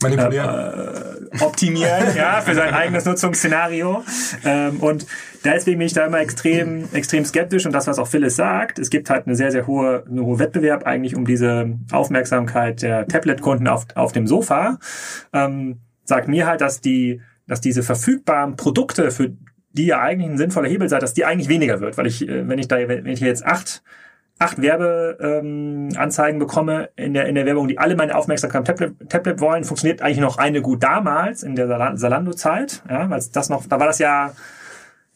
manipulieren. 0.02 0.50
Äh, 0.50 1.44
optimieren, 1.44 2.16
ja, 2.16 2.42
für 2.42 2.54
sein 2.54 2.74
eigenes 2.74 3.06
Nutzungsszenario. 3.06 4.04
Ähm, 4.44 4.78
und 4.82 5.06
deswegen 5.44 5.80
bin 5.80 5.88
ich 5.88 5.94
da 5.94 6.06
immer 6.06 6.20
extrem, 6.20 6.90
extrem 6.94 7.24
skeptisch 7.24 7.66
und 7.66 7.72
das, 7.72 7.88
was 7.88 7.98
auch 8.00 8.08
Phyllis 8.08 8.36
sagt, 8.36 8.80
es 8.80 8.90
gibt 8.90 9.10
halt 9.10 9.26
eine 9.26 9.36
sehr, 9.36 9.52
sehr 9.52 9.68
hohe, 9.68 10.04
eine 10.10 10.24
hohe 10.26 10.40
Wettbewerb 10.40 10.86
eigentlich 10.86 11.16
um 11.16 11.26
diese 11.26 11.78
Aufmerksamkeit 11.92 12.82
der 12.82 13.08
Tablet-Kunden 13.08 13.68
auf, 13.68 13.86
auf 13.96 14.12
dem 14.12 14.28
Sofa. 14.28 14.80
Ähm, 15.34 15.80
sagt 16.04 16.28
mir 16.28 16.48
halt, 16.48 16.62
dass 16.62 16.82
die 16.82 17.22
dass 17.50 17.60
diese 17.60 17.84
verfügbaren 17.84 18.56
Produkte, 18.56 19.12
für 19.12 19.34
die 19.74 19.88
ja 19.88 20.00
eigentlich 20.00 20.30
ein 20.30 20.38
sinnvoller 20.38 20.70
Hebel 20.70 20.88
sei, 20.88 21.00
dass 21.00 21.14
die 21.14 21.26
eigentlich 21.26 21.50
weniger 21.50 21.82
wird. 21.82 21.98
Weil 21.98 22.08
ich, 22.08 22.28
äh, 22.28 22.48
wenn 22.48 22.60
ich 22.60 22.68
da, 22.68 22.78
wenn 22.88 23.06
ich 23.06 23.20
jetzt 23.20 23.46
acht, 23.46 23.84
acht 24.40 24.62
Werbeanzeigen 24.62 26.36
ähm, 26.36 26.40
bekomme 26.40 26.90
in 26.96 27.14
der, 27.14 27.26
in 27.26 27.36
der 27.36 27.46
Werbung, 27.46 27.68
die 27.68 27.78
alle 27.78 27.96
meine 27.96 28.16
Aufmerksamkeit 28.16 28.66
Tablet, 28.66 29.10
Tablet 29.10 29.42
wollen, 29.42 29.66
funktioniert 29.66 30.02
eigentlich 30.02 30.20
noch 30.20 30.38
eine 30.38 30.62
gut 30.62 30.82
damals 30.82 31.44
in 31.44 31.56
der 31.56 31.98
Salando-Zeit. 31.98 32.84
Ja, 32.90 33.10
weil 33.10 33.22
das 33.34 33.50
noch, 33.50 33.66
da 33.68 33.80
war 33.80 33.88
das 33.88 34.00
ja 34.00 34.32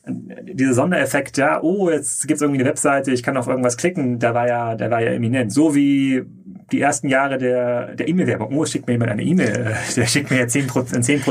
dieser 0.05 0.73
Sondereffekt, 0.73 1.37
ja, 1.37 1.61
oh, 1.61 1.89
jetzt 1.89 2.27
gibt's 2.27 2.41
irgendwie 2.41 2.59
eine 2.59 2.69
Webseite, 2.69 3.11
ich 3.11 3.23
kann 3.23 3.37
auf 3.37 3.47
irgendwas 3.47 3.77
klicken, 3.77 4.19
der 4.19 4.33
war 4.33 4.47
ja, 4.47 4.75
der 4.75 4.91
war 4.91 5.01
ja 5.01 5.11
eminent. 5.11 5.53
So 5.53 5.75
wie 5.75 6.23
die 6.71 6.81
ersten 6.81 7.07
Jahre 7.07 7.37
der, 7.37 7.95
der 7.95 8.07
E-Mail-Werbung. 8.07 8.55
Oh, 8.55 8.65
schickt 8.65 8.87
mir 8.87 8.93
jemand 8.93 9.11
eine 9.11 9.23
E-Mail, 9.23 9.75
der 9.95 10.05
schickt 10.05 10.31
mir 10.31 10.37
jetzt 10.37 10.55
10%, 10.55 11.01
10 11.01 11.21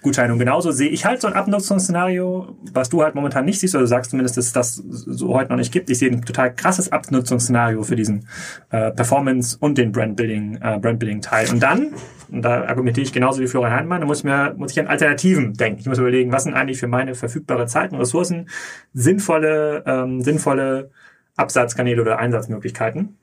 Gutschein. 0.00 0.30
Und 0.30 0.38
genauso 0.38 0.70
sehe 0.70 0.88
ich 0.88 1.04
halt 1.04 1.20
so 1.20 1.28
ein 1.28 1.34
Abnutzungsszenario, 1.34 2.56
was 2.72 2.88
du 2.88 3.02
halt 3.02 3.14
momentan 3.14 3.44
nicht 3.44 3.60
siehst, 3.60 3.74
oder 3.74 3.82
du 3.82 3.88
sagst 3.88 4.10
zumindest, 4.12 4.36
dass 4.36 4.52
das 4.52 4.76
so 4.76 5.34
heute 5.34 5.50
noch 5.50 5.58
nicht 5.58 5.72
gibt. 5.72 5.90
Ich 5.90 5.98
sehe 5.98 6.10
ein 6.10 6.22
total 6.22 6.54
krasses 6.54 6.92
Abnutzungsszenario 6.92 7.82
für 7.82 7.96
diesen 7.96 8.26
äh, 8.70 8.92
Performance 8.92 9.56
und 9.60 9.76
den 9.76 9.92
Brandbuilding, 9.92 10.58
äh, 10.62 10.78
Brandbuilding-Teil. 10.78 11.50
Und 11.50 11.62
dann, 11.62 11.92
und 12.32 12.42
da 12.42 12.64
argumentiere 12.64 13.04
ich 13.04 13.12
genauso 13.12 13.40
wie 13.40 13.46
Florian 13.46 13.74
Heinemann, 13.74 14.00
da 14.00 14.06
muss 14.06 14.18
ich 14.18 14.24
mir, 14.24 14.54
muss 14.56 14.72
ich 14.72 14.80
an 14.80 14.86
Alternativen 14.86 15.54
denken. 15.54 15.80
Ich 15.80 15.86
muss 15.86 15.98
überlegen, 15.98 16.32
was 16.32 16.44
sind 16.44 16.54
eigentlich 16.54 16.78
für 16.80 16.88
meine 16.88 17.14
verfügbare 17.14 17.66
Zeit 17.66 17.92
und 17.92 17.98
Ressourcen 17.98 18.48
sinnvolle, 18.92 19.82
ähm, 19.86 20.20
sinnvolle 20.22 20.90
Absatzkanäle 21.36 22.02
oder 22.02 22.18
Einsatzmöglichkeiten. 22.18 23.16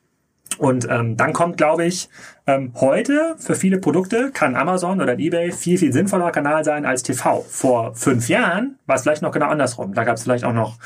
Und 0.57 0.87
ähm, 0.89 1.17
dann 1.17 1.33
kommt, 1.33 1.57
glaube 1.57 1.85
ich, 1.85 2.09
ähm, 2.47 2.71
heute 2.75 3.35
für 3.37 3.55
viele 3.55 3.79
Produkte 3.79 4.31
kann 4.31 4.55
Amazon 4.55 5.01
oder 5.01 5.19
eBay 5.19 5.51
viel, 5.51 5.77
viel 5.77 5.93
sinnvoller 5.93 6.31
Kanal 6.31 6.63
sein 6.63 6.85
als 6.85 7.03
TV. 7.03 7.45
Vor 7.47 7.93
fünf 7.95 8.27
Jahren 8.29 8.79
war 8.85 8.95
es 8.95 9.03
vielleicht 9.03 9.21
noch 9.21 9.31
genau 9.31 9.47
andersrum. 9.47 9.93
Da 9.93 10.03
gab 10.03 10.15
es 10.15 10.23
vielleicht 10.23 10.45
auch 10.45 10.53
noch 10.53 10.77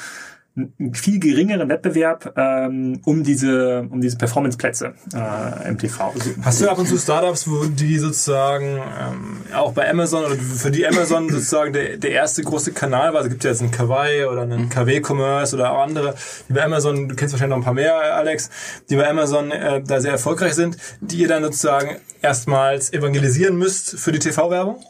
einen 0.55 0.93
viel 0.93 1.19
geringeren 1.19 1.69
Wettbewerb 1.69 2.33
ähm, 2.35 2.99
um 3.05 3.23
diese 3.23 3.87
um 3.89 4.01
diese 4.01 4.17
Performance-Plätze 4.17 4.95
äh, 5.13 5.69
im 5.69 5.77
TV. 5.77 6.13
Hast 6.41 6.61
du 6.61 6.69
ab 6.69 6.77
und 6.77 6.87
zu 6.87 6.97
Startups, 6.97 7.47
wo 7.49 7.63
die 7.65 7.97
sozusagen 7.97 8.65
ähm, 8.77 9.37
auch 9.55 9.71
bei 9.71 9.89
Amazon 9.89 10.25
oder 10.25 10.35
für 10.35 10.69
die 10.69 10.85
Amazon 10.85 11.29
sozusagen 11.29 11.71
der, 11.71 11.97
der 11.97 12.11
erste 12.11 12.43
große 12.43 12.73
Kanal 12.73 13.13
war? 13.13 13.19
Also 13.19 13.29
gibt 13.29 13.45
ja 13.45 13.51
jetzt 13.51 13.61
einen 13.61 13.71
Kawaii 13.71 14.25
oder 14.25 14.41
einen 14.41 14.67
KW 14.67 15.01
Commerce 15.01 15.55
oder 15.55 15.71
auch 15.71 15.83
andere, 15.83 16.15
die 16.49 16.53
bei 16.53 16.63
Amazon, 16.63 17.07
du 17.07 17.15
kennst 17.15 17.33
wahrscheinlich 17.33 17.51
noch 17.51 17.61
ein 17.61 17.65
paar 17.65 17.73
mehr, 17.73 17.95
Alex, 18.15 18.49
die 18.89 18.97
bei 18.97 19.09
Amazon 19.09 19.51
äh, 19.51 19.81
da 19.81 20.01
sehr 20.01 20.11
erfolgreich 20.11 20.53
sind, 20.53 20.75
die 20.99 21.17
ihr 21.17 21.29
dann 21.29 21.43
sozusagen 21.43 21.97
erstmals 22.21 22.91
evangelisieren 22.91 23.57
müsst 23.57 23.97
für 23.97 24.11
die 24.11 24.19
TV-Werbung? 24.19 24.83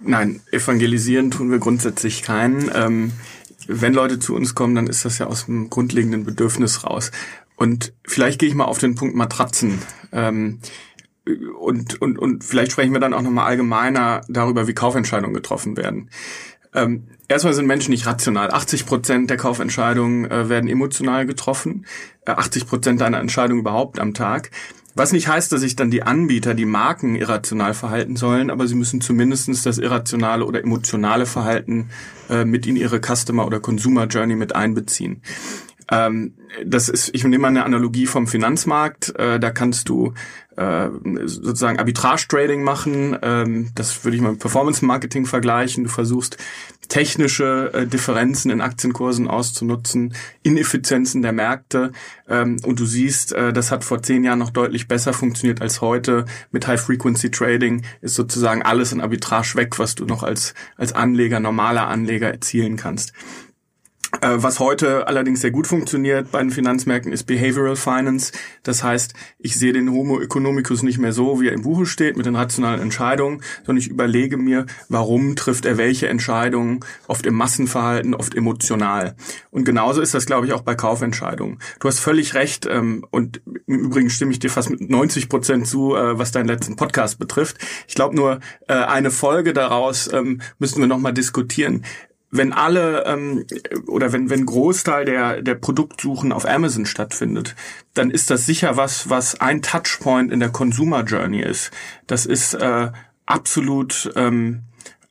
Nein, 0.00 0.40
evangelisieren 0.52 1.30
tun 1.30 1.50
wir 1.50 1.58
grundsätzlich 1.58 2.22
keinen. 2.22 2.70
Ähm, 2.74 3.12
wenn 3.68 3.94
Leute 3.94 4.18
zu 4.18 4.34
uns 4.34 4.54
kommen, 4.54 4.74
dann 4.74 4.86
ist 4.86 5.04
das 5.04 5.18
ja 5.18 5.26
aus 5.26 5.46
dem 5.46 5.70
grundlegenden 5.70 6.24
Bedürfnis 6.24 6.84
raus. 6.84 7.12
Und 7.54 7.92
vielleicht 8.04 8.40
gehe 8.40 8.48
ich 8.48 8.54
mal 8.54 8.64
auf 8.64 8.78
den 8.78 8.94
Punkt 8.94 9.14
Matratzen. 9.14 9.80
Ähm, 10.10 10.60
und, 11.60 12.00
und, 12.00 12.18
und 12.18 12.42
vielleicht 12.44 12.72
sprechen 12.72 12.92
wir 12.92 13.00
dann 13.00 13.12
auch 13.12 13.22
nochmal 13.22 13.46
allgemeiner 13.46 14.22
darüber, 14.28 14.66
wie 14.66 14.74
Kaufentscheidungen 14.74 15.34
getroffen 15.34 15.76
werden. 15.76 16.10
Ähm, 16.74 17.08
erstmal 17.28 17.52
sind 17.52 17.66
Menschen 17.66 17.90
nicht 17.90 18.06
rational. 18.06 18.50
80 18.50 18.86
Prozent 18.86 19.30
der 19.30 19.36
Kaufentscheidungen 19.36 20.30
äh, 20.30 20.48
werden 20.48 20.68
emotional 20.68 21.26
getroffen. 21.26 21.86
Äh, 22.24 22.32
80 22.32 22.66
Prozent 22.66 23.02
einer 23.02 23.20
Entscheidung 23.20 23.58
überhaupt 23.58 23.98
am 23.98 24.14
Tag. 24.14 24.50
Was 24.98 25.12
nicht 25.12 25.28
heißt, 25.28 25.52
dass 25.52 25.60
sich 25.60 25.76
dann 25.76 25.92
die 25.92 26.02
Anbieter, 26.02 26.54
die 26.54 26.64
Marken 26.64 27.14
irrational 27.14 27.72
verhalten 27.72 28.16
sollen, 28.16 28.50
aber 28.50 28.66
sie 28.66 28.74
müssen 28.74 29.00
zumindestens 29.00 29.62
das 29.62 29.78
irrationale 29.78 30.44
oder 30.44 30.60
emotionale 30.60 31.24
Verhalten 31.24 31.90
äh, 32.28 32.44
mit 32.44 32.66
in 32.66 32.74
ihre 32.74 32.98
Customer- 32.98 33.46
oder 33.46 33.60
Consumer 33.60 34.06
Journey 34.06 34.34
mit 34.34 34.56
einbeziehen. 34.56 35.22
Ähm, 35.90 36.34
das 36.64 36.88
ist, 36.88 37.10
ich 37.14 37.24
nehme 37.24 37.38
mal 37.38 37.48
eine 37.48 37.64
Analogie 37.64 38.06
vom 38.06 38.26
Finanzmarkt. 38.26 39.18
Äh, 39.18 39.40
da 39.40 39.50
kannst 39.50 39.88
du 39.88 40.14
äh, 40.56 40.88
sozusagen 41.24 41.78
Arbitrage-Trading 41.78 42.62
machen. 42.62 43.16
Ähm, 43.22 43.70
das 43.74 44.04
würde 44.04 44.16
ich 44.16 44.22
mal 44.22 44.32
mit 44.32 44.40
Performance-Marketing 44.40 45.26
vergleichen. 45.26 45.84
Du 45.84 45.90
versuchst 45.90 46.36
technische 46.88 47.70
äh, 47.74 47.86
Differenzen 47.86 48.50
in 48.50 48.60
Aktienkursen 48.60 49.28
auszunutzen, 49.28 50.14
Ineffizienzen 50.42 51.22
der 51.22 51.32
Märkte. 51.32 51.92
Ähm, 52.28 52.56
und 52.64 52.80
du 52.80 52.86
siehst, 52.86 53.32
äh, 53.32 53.52
das 53.52 53.70
hat 53.70 53.84
vor 53.84 54.02
zehn 54.02 54.24
Jahren 54.24 54.38
noch 54.38 54.50
deutlich 54.50 54.88
besser 54.88 55.12
funktioniert 55.12 55.60
als 55.60 55.80
heute. 55.80 56.24
Mit 56.50 56.66
High-Frequency-Trading 56.66 57.84
ist 58.00 58.14
sozusagen 58.14 58.62
alles 58.62 58.92
in 58.92 59.00
Arbitrage 59.00 59.54
weg, 59.54 59.78
was 59.78 59.94
du 59.94 60.06
noch 60.06 60.22
als, 60.22 60.54
als 60.76 60.92
Anleger, 60.92 61.40
normaler 61.40 61.88
Anleger 61.88 62.30
erzielen 62.30 62.76
kannst. 62.76 63.12
Äh, 64.20 64.42
was 64.42 64.58
heute 64.58 65.06
allerdings 65.06 65.40
sehr 65.40 65.50
gut 65.50 65.66
funktioniert 65.66 66.30
bei 66.30 66.40
den 66.40 66.50
Finanzmärkten 66.50 67.12
ist 67.12 67.24
Behavioral 67.24 67.76
Finance. 67.76 68.32
Das 68.62 68.82
heißt, 68.82 69.14
ich 69.38 69.56
sehe 69.56 69.72
den 69.72 69.90
Homo 69.90 70.20
economicus 70.20 70.82
nicht 70.82 70.98
mehr 70.98 71.12
so, 71.12 71.40
wie 71.40 71.48
er 71.48 71.52
im 71.52 71.62
Buche 71.62 71.86
steht, 71.86 72.16
mit 72.16 72.26
den 72.26 72.36
rationalen 72.36 72.80
Entscheidungen, 72.80 73.42
sondern 73.64 73.78
ich 73.78 73.88
überlege 73.88 74.36
mir, 74.36 74.66
warum 74.88 75.36
trifft 75.36 75.66
er 75.66 75.78
welche 75.78 76.08
Entscheidungen, 76.08 76.80
oft 77.06 77.26
im 77.26 77.34
Massenverhalten, 77.34 78.14
oft 78.14 78.34
emotional. 78.34 79.14
Und 79.50 79.64
genauso 79.64 80.00
ist 80.00 80.14
das, 80.14 80.26
glaube 80.26 80.46
ich, 80.46 80.52
auch 80.52 80.62
bei 80.62 80.74
Kaufentscheidungen. 80.74 81.58
Du 81.80 81.88
hast 81.88 82.00
völlig 82.00 82.34
recht 82.34 82.66
ähm, 82.66 83.06
und 83.10 83.40
im 83.66 83.78
Übrigen 83.78 84.10
stimme 84.10 84.32
ich 84.32 84.38
dir 84.38 84.50
fast 84.50 84.70
mit 84.70 84.80
90 84.80 85.28
Prozent 85.28 85.66
zu, 85.66 85.94
äh, 85.94 86.18
was 86.18 86.32
deinen 86.32 86.48
letzten 86.48 86.76
Podcast 86.76 87.18
betrifft. 87.18 87.58
Ich 87.86 87.94
glaube 87.94 88.16
nur, 88.16 88.40
äh, 88.66 88.74
eine 88.74 89.10
Folge 89.10 89.52
daraus 89.52 90.12
ähm, 90.12 90.40
müssen 90.58 90.80
wir 90.80 90.88
nochmal 90.88 91.12
diskutieren 91.12 91.84
wenn 92.30 92.52
alle 92.52 93.04
ähm, 93.06 93.46
oder 93.86 94.12
wenn 94.12 94.30
wenn 94.30 94.44
Großteil 94.44 95.04
der 95.04 95.42
der 95.42 95.54
Produktsuchen 95.54 96.32
auf 96.32 96.46
Amazon 96.46 96.86
stattfindet, 96.86 97.54
dann 97.94 98.10
ist 98.10 98.30
das 98.30 98.46
sicher 98.46 98.76
was, 98.76 99.08
was 99.08 99.40
ein 99.40 99.62
Touchpoint 99.62 100.30
in 100.30 100.40
der 100.40 100.50
Consumer 100.50 101.04
Journey 101.04 101.40
ist. 101.42 101.70
Das 102.06 102.26
ist 102.26 102.54
äh, 102.54 102.90
absolut 103.26 104.12
ähm, 104.16 104.62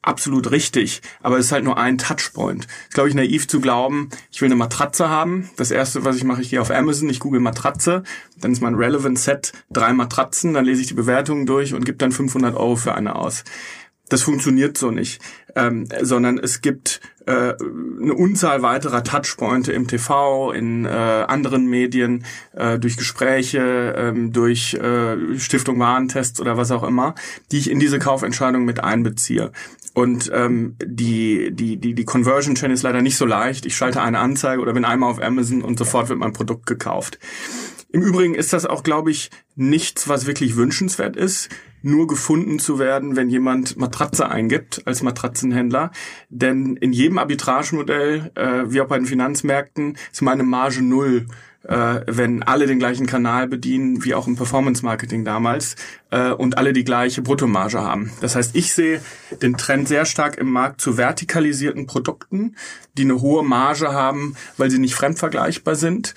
absolut 0.08 0.52
richtig, 0.52 1.02
aber 1.22 1.38
es 1.38 1.48
ist 1.48 1.52
halt 1.52 1.66
nur 1.66 1.78
ein 1.78 1.98
Touchpoint. 1.98 2.66
Ist, 2.66 2.94
glaube 2.94 3.10
ich, 3.10 3.16
naiv 3.16 3.48
zu 3.48 3.60
glauben, 3.60 4.10
ich 4.32 4.42
will 4.42 4.48
eine 4.48 4.56
Matratze 4.56 5.10
haben. 5.10 5.50
Das 5.58 5.70
erste, 5.70 6.06
was 6.06 6.16
ich 6.16 6.24
mache, 6.24 6.42
ich 6.42 6.50
gehe 6.50 6.62
auf 6.62 6.72
Amazon, 6.72 7.10
ich 7.10 7.20
google 7.20 7.42
Matratze, 7.42 8.04
dann 8.40 8.54
ist 8.54 8.62
mein 8.62 8.76
Relevant 8.76 9.20
Set 9.20 9.52
drei 9.70 9.92
Matratzen, 9.94 10.54
dann 10.54 10.66
lese 10.66 10.82
ich 10.82 10.88
die 10.88 10.94
Bewertungen 10.94 11.46
durch 11.46 11.74
und 11.74 11.86
gebe 11.86 11.98
dann 11.98 12.12
500 12.12 12.56
Euro 12.56 12.78
für 12.78 12.96
eine 12.96 13.16
aus 13.16 13.44
Das 14.10 14.22
funktioniert 14.22 14.78
so 14.78 14.92
nicht, 14.92 15.22
ähm, 15.56 15.88
sondern 16.02 16.38
es 16.38 16.62
gibt 16.62 17.02
äh, 17.26 17.54
eine 18.02 18.14
Unzahl 18.14 18.62
weiterer 18.62 19.04
Touchpointe 19.04 19.74
im 19.74 19.88
TV, 19.88 20.54
in 20.54 20.86
äh, 20.86 20.90
anderen 20.90 21.66
Medien, 21.66 22.24
äh, 22.54 22.80
durch 22.80 22.96
Gespräche, 22.96 23.94
ähm, 23.98 24.32
durch 24.32 24.76
äh, 24.76 25.38
Stiftung 25.38 25.80
Warentests 25.80 26.40
oder 26.40 26.56
was 26.56 26.72
auch 26.72 26.84
immer, 26.84 27.16
die 27.52 27.58
ich 27.58 27.70
in 27.70 27.80
diese 27.80 28.00
Kaufentscheidung 28.00 28.64
mit 28.64 28.82
einbeziehe. 28.82 29.52
Und 29.94 30.32
ähm, 30.34 30.78
die, 30.86 31.50
die, 31.52 31.78
die, 31.78 31.94
die 31.94 32.06
Conversion 32.06 32.56
Chain 32.56 32.72
ist 32.72 32.84
leider 32.84 33.02
nicht 33.02 33.18
so 33.18 33.26
leicht. 33.26 33.66
Ich 33.66 33.76
schalte 33.76 34.02
eine 34.02 34.20
Anzeige 34.20 34.62
oder 34.62 34.74
bin 34.74 34.86
einmal 34.86 35.10
auf 35.10 35.22
Amazon 35.22 35.64
und 35.64 35.78
sofort 35.78 36.08
wird 36.08 36.20
mein 36.20 36.34
Produkt 36.34 36.66
gekauft. 36.66 37.20
Im 37.92 38.04
Übrigen 38.04 38.36
ist 38.36 38.54
das 38.54 38.66
auch, 38.66 38.84
glaube 38.84 39.12
ich, 39.12 39.32
nichts, 39.56 40.08
was 40.08 40.28
wirklich 40.28 40.56
wünschenswert 40.56 41.16
ist, 41.16 41.50
nur 41.88 42.08
gefunden 42.08 42.60
zu 42.60 42.80
werden, 42.80 43.16
wenn 43.16 43.30
jemand 43.30 43.78
Matratze 43.78 44.30
eingibt 44.30 44.82
als 44.86 45.02
Matratzenhändler. 45.02 45.92
Denn 46.30 46.76
in 46.78 46.94
jedem 46.94 47.18
Arbitragemodell, 47.18 48.32
äh, 48.36 48.64
wie 48.68 48.82
auch 48.82 48.88
bei 48.88 48.98
den 48.98 49.08
Finanzmärkten, 49.08 49.98
ist 50.12 50.22
meine 50.22 50.44
Marge 50.44 50.82
null 50.82 51.26
äh, 51.64 52.02
wenn 52.08 52.44
alle 52.44 52.66
den 52.66 52.80
gleichen 52.80 53.08
Kanal 53.08 53.48
bedienen, 53.48 54.04
wie 54.04 54.14
auch 54.14 54.28
im 54.28 54.36
Performance-Marketing 54.36 55.26
damals, 55.26 55.76
äh, 56.12 56.32
und 56.32 56.58
alle 56.58 56.72
die 56.72 56.84
gleiche 56.84 57.22
Bruttomarge 57.22 57.82
haben. 57.82 58.12
Das 58.22 58.36
heißt, 58.36 58.56
ich 58.56 58.74
sehe 58.74 59.02
den 59.42 59.58
Trend 59.58 59.88
sehr 59.88 60.06
stark 60.06 60.38
im 60.38 60.50
Markt 60.50 60.82
zu 60.82 60.98
vertikalisierten 60.98 61.86
Produkten, 61.86 62.56
die 62.98 63.04
eine 63.04 63.22
hohe 63.22 63.44
Marge 63.44 63.92
haben, 63.92 64.36
weil 64.56 64.70
sie 64.72 64.80
nicht 64.80 64.96
fremdvergleichbar 64.96 65.76
sind 65.76 66.14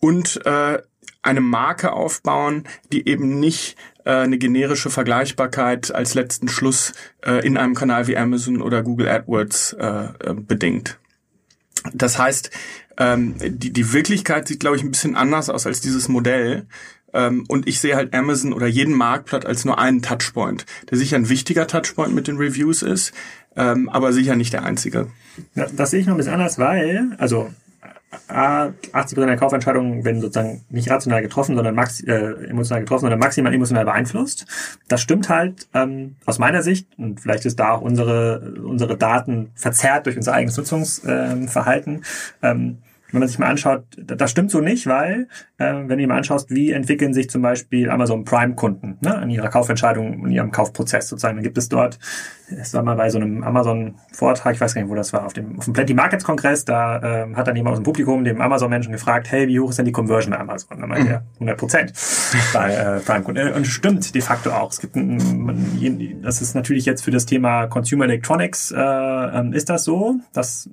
und 0.00 0.44
äh, 0.46 0.78
eine 1.22 1.40
Marke 1.40 1.92
aufbauen, 1.92 2.64
die 2.92 3.08
eben 3.08 3.38
nicht 3.38 3.76
eine 4.10 4.38
generische 4.38 4.90
Vergleichbarkeit 4.90 5.94
als 5.94 6.14
letzten 6.14 6.48
Schluss 6.48 6.92
äh, 7.24 7.46
in 7.46 7.56
einem 7.56 7.74
Kanal 7.74 8.06
wie 8.06 8.16
Amazon 8.16 8.62
oder 8.62 8.82
Google 8.82 9.08
AdWords 9.08 9.74
äh, 9.74 10.04
äh 10.20 10.34
bedingt. 10.34 10.98
Das 11.92 12.18
heißt, 12.18 12.50
ähm, 12.98 13.34
die, 13.40 13.72
die 13.72 13.92
Wirklichkeit 13.92 14.48
sieht, 14.48 14.60
glaube 14.60 14.76
ich, 14.76 14.82
ein 14.82 14.90
bisschen 14.90 15.16
anders 15.16 15.50
aus 15.50 15.66
als 15.66 15.80
dieses 15.80 16.08
Modell. 16.08 16.66
Ähm, 17.14 17.44
und 17.48 17.68
ich 17.68 17.80
sehe 17.80 17.96
halt 17.96 18.14
Amazon 18.14 18.52
oder 18.52 18.66
jeden 18.66 18.94
Marktplatz 18.94 19.44
als 19.44 19.64
nur 19.64 19.78
einen 19.78 20.02
Touchpoint, 20.02 20.64
der 20.90 20.98
sicher 20.98 21.16
ein 21.16 21.28
wichtiger 21.28 21.66
Touchpoint 21.66 22.14
mit 22.14 22.26
den 22.26 22.38
Reviews 22.38 22.82
ist, 22.82 23.12
ähm, 23.56 23.88
aber 23.88 24.12
sicher 24.12 24.34
nicht 24.34 24.52
der 24.52 24.64
einzige. 24.64 25.08
Ja, 25.54 25.66
das 25.70 25.90
sehe 25.90 26.00
ich 26.00 26.06
noch 26.06 26.14
ein 26.14 26.18
bisschen 26.18 26.32
anders, 26.32 26.58
weil, 26.58 27.14
also 27.18 27.52
80% 28.28 29.26
der 29.26 29.36
Kaufentscheidungen 29.36 30.04
werden 30.04 30.20
sozusagen 30.20 30.64
nicht 30.68 30.90
rational 30.90 31.22
getroffen, 31.22 31.56
sondern 31.56 31.74
max, 31.74 32.02
äh, 32.02 32.12
emotional 32.48 32.80
getroffen, 32.80 33.02
sondern 33.02 33.18
maximal 33.18 33.54
emotional 33.54 33.84
beeinflusst. 33.84 34.46
Das 34.88 35.00
stimmt 35.00 35.28
halt 35.28 35.68
ähm, 35.74 36.16
aus 36.26 36.38
meiner 36.38 36.62
Sicht 36.62 36.88
und 36.98 37.20
vielleicht 37.20 37.46
ist 37.46 37.58
da 37.58 37.72
auch 37.72 37.80
unsere 37.80 38.54
unsere 38.64 38.96
Daten 38.96 39.50
verzerrt 39.54 40.06
durch 40.06 40.16
unser 40.16 40.34
eigenes 40.34 40.56
Nutzungsverhalten. 40.56 42.04
Ähm, 42.42 42.78
wenn 43.12 43.20
man 43.20 43.28
sich 43.28 43.38
mal 43.38 43.48
anschaut, 43.48 43.84
das 43.96 44.30
stimmt 44.30 44.50
so 44.50 44.60
nicht, 44.60 44.86
weil 44.86 45.28
äh, 45.58 45.72
wenn 45.72 45.88
du 45.88 45.96
dir 45.98 46.08
mal 46.08 46.16
anschaust, 46.16 46.50
wie 46.50 46.72
entwickeln 46.72 47.12
sich 47.12 47.28
zum 47.28 47.42
Beispiel 47.42 47.90
Amazon 47.90 48.24
Prime-Kunden 48.24 48.96
ne, 49.02 49.20
in 49.22 49.30
ihrer 49.30 49.48
Kaufentscheidung, 49.48 50.24
in 50.26 50.32
ihrem 50.32 50.50
Kaufprozess 50.50 51.08
sozusagen, 51.08 51.36
dann 51.36 51.44
gibt 51.44 51.58
es 51.58 51.68
dort, 51.68 51.98
es 52.60 52.74
war 52.74 52.82
mal 52.82 52.96
bei 52.96 53.10
so 53.10 53.18
einem 53.18 53.42
Amazon-Vortrag, 53.42 54.54
ich 54.54 54.60
weiß 54.60 54.74
gar 54.74 54.82
nicht, 54.82 54.90
wo 54.90 54.94
das 54.94 55.12
war, 55.12 55.24
auf 55.26 55.32
dem, 55.32 55.58
auf 55.58 55.64
dem 55.64 55.72
Plenty 55.72 55.94
Markets 55.94 56.24
Kongress, 56.24 56.64
da 56.64 56.98
äh, 56.98 57.34
hat 57.34 57.46
dann 57.46 57.56
jemand 57.56 57.74
aus 57.74 57.80
dem 57.80 57.84
Publikum 57.84 58.24
dem 58.24 58.40
Amazon-Menschen 58.40 58.92
gefragt, 58.92 59.30
hey, 59.30 59.48
wie 59.48 59.60
hoch 59.60 59.70
ist 59.70 59.78
denn 59.78 59.86
die 59.86 59.92
Conversion 59.92 60.32
bei 60.32 60.40
Amazon? 60.40 60.80
Dann 60.80 60.88
meinte 60.88 61.04
mhm. 61.04 61.12
er 61.12 61.24
100 61.34 61.58
Prozent 61.58 61.92
bei 62.52 62.72
äh, 62.72 63.00
Prime-Kunden. 63.00 63.52
Und 63.52 63.66
stimmt 63.66 64.14
de 64.14 64.22
facto 64.22 64.50
auch. 64.50 64.70
Es 64.70 64.80
gibt 64.80 64.96
ein, 64.96 66.20
das 66.22 66.42
ist 66.42 66.54
natürlich 66.54 66.84
jetzt 66.86 67.02
für 67.02 67.10
das 67.10 67.26
Thema 67.26 67.66
Consumer 67.66 68.04
Electronics 68.04 68.70
äh, 68.70 68.78
ähm, 68.78 69.52
ist 69.52 69.68
das 69.68 69.84
so, 69.84 70.16
dass 70.32 70.68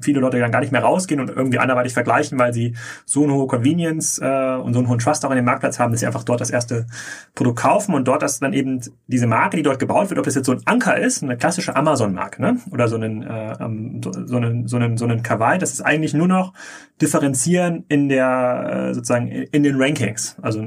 viele 0.00 0.20
Leute 0.20 0.38
dann 0.38 0.50
gar 0.50 0.60
nicht 0.60 0.72
mehr 0.72 0.82
rausgehen 0.82 1.20
und 1.20 1.30
irgendwie 1.30 1.58
anderweitig 1.58 1.94
vergleichen, 1.94 2.38
weil 2.38 2.52
sie 2.52 2.74
so 3.04 3.24
eine 3.24 3.32
hohe 3.32 3.46
Convenience 3.46 4.18
äh, 4.18 4.56
und 4.56 4.74
so 4.74 4.80
einen 4.80 4.88
hohen 4.88 4.98
Trust 4.98 5.24
auch 5.24 5.30
in 5.30 5.36
dem 5.36 5.44
Marktplatz 5.44 5.78
haben, 5.78 5.92
dass 5.92 6.00
sie 6.00 6.06
einfach 6.06 6.24
dort 6.24 6.40
das 6.40 6.50
erste 6.50 6.86
Produkt 7.34 7.60
kaufen 7.60 7.94
und 7.94 8.06
dort 8.06 8.22
das 8.22 8.40
dann 8.40 8.52
eben 8.52 8.80
diese 9.06 9.26
Marke, 9.26 9.56
die 9.56 9.62
dort 9.62 9.78
gebaut 9.78 10.10
wird, 10.10 10.18
ob 10.18 10.24
das 10.24 10.34
jetzt 10.34 10.46
so 10.46 10.52
ein 10.52 10.60
Anker 10.64 10.98
ist, 10.98 11.05
eine 11.22 11.36
klassische 11.36 11.76
Amazon-Marke, 11.76 12.42
ne? 12.42 12.58
Oder 12.70 12.88
so 12.88 12.96
einen, 12.96 13.22
äh, 13.22 13.52
ähm, 13.60 14.00
so 14.02 14.36
einen, 14.36 14.66
so 14.66 14.76
einen, 14.76 14.96
so 14.96 15.04
einen 15.04 15.22
Kawaii, 15.22 15.58
das 15.58 15.72
ist 15.72 15.80
eigentlich 15.82 16.14
nur 16.14 16.28
noch 16.28 16.52
differenzieren 17.00 17.84
in 17.88 18.08
der, 18.08 18.88
äh, 18.90 18.94
sozusagen 18.94 19.28
in 19.28 19.62
den 19.62 19.80
Rankings. 19.80 20.36
Also 20.40 20.64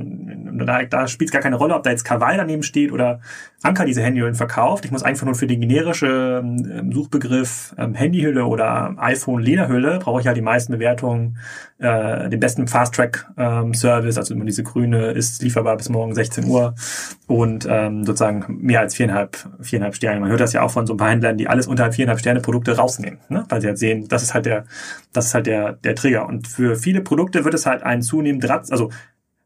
da, 0.65 0.83
da 0.83 1.07
spielt 1.07 1.29
es 1.29 1.31
gar 1.31 1.41
keine 1.41 1.55
Rolle, 1.55 1.75
ob 1.75 1.83
da 1.83 1.89
jetzt 1.89 2.03
Kawaii 2.03 2.37
daneben 2.37 2.63
steht 2.63 2.91
oder 2.91 3.19
Anker 3.61 3.85
diese 3.85 4.01
Handyhüllen 4.01 4.35
verkauft. 4.35 4.85
Ich 4.85 4.91
muss 4.91 5.03
einfach 5.03 5.25
nur 5.25 5.35
für 5.35 5.47
den 5.47 5.59
generische 5.59 6.41
ähm, 6.43 6.91
Suchbegriff 6.91 7.75
ähm, 7.77 7.93
Handyhülle 7.93 8.45
oder 8.45 8.95
iPhone 8.97 9.41
Lederhülle 9.41 9.99
brauche 9.99 10.21
ich 10.21 10.27
halt 10.27 10.37
die 10.37 10.41
meisten 10.41 10.71
Bewertungen, 10.71 11.37
äh, 11.79 12.29
den 12.29 12.39
besten 12.39 12.67
Fast 12.67 12.95
Track 12.95 13.29
ähm, 13.37 13.73
also 13.81 14.33
immer 14.33 14.45
diese 14.45 14.63
grüne 14.63 15.11
ist 15.11 15.41
lieferbar 15.41 15.77
bis 15.77 15.89
morgen 15.89 16.13
16 16.13 16.45
Uhr 16.45 16.75
und 17.27 17.67
ähm, 17.69 18.05
sozusagen 18.05 18.59
mehr 18.61 18.81
als 18.81 18.95
viereinhalb, 18.95 19.37
viereinhalb 19.61 19.95
Sterne. 19.95 20.28
Man 20.29 20.33
hört 20.33 20.41
das 20.41 20.53
ja 20.53 20.61
auch 20.61 20.69
von 20.69 20.85
so 20.85 20.93
ein 20.93 20.97
paar 20.97 21.09
Händlern, 21.09 21.37
die 21.37 21.47
alles 21.47 21.65
unterhalb 21.65 21.95
viereinhalb 21.95 22.19
Sterne 22.19 22.39
Produkte 22.39 22.77
rausnehmen, 22.77 23.17
ne? 23.29 23.45
weil 23.49 23.61
sie 23.61 23.67
halt 23.67 23.79
sehen, 23.79 24.07
das 24.07 24.21
ist 24.21 24.35
halt 24.35 24.45
der, 24.45 24.65
das 25.11 25.25
ist 25.25 25.33
halt 25.33 25.47
der, 25.47 25.73
der 25.73 25.95
Trigger. 25.95 26.27
Und 26.27 26.47
für 26.47 26.75
viele 26.75 27.01
Produkte 27.01 27.45
wird 27.45 27.55
es 27.55 27.65
halt 27.65 27.81
ein 27.81 28.03
zunehmend, 28.03 28.47
also 28.49 28.91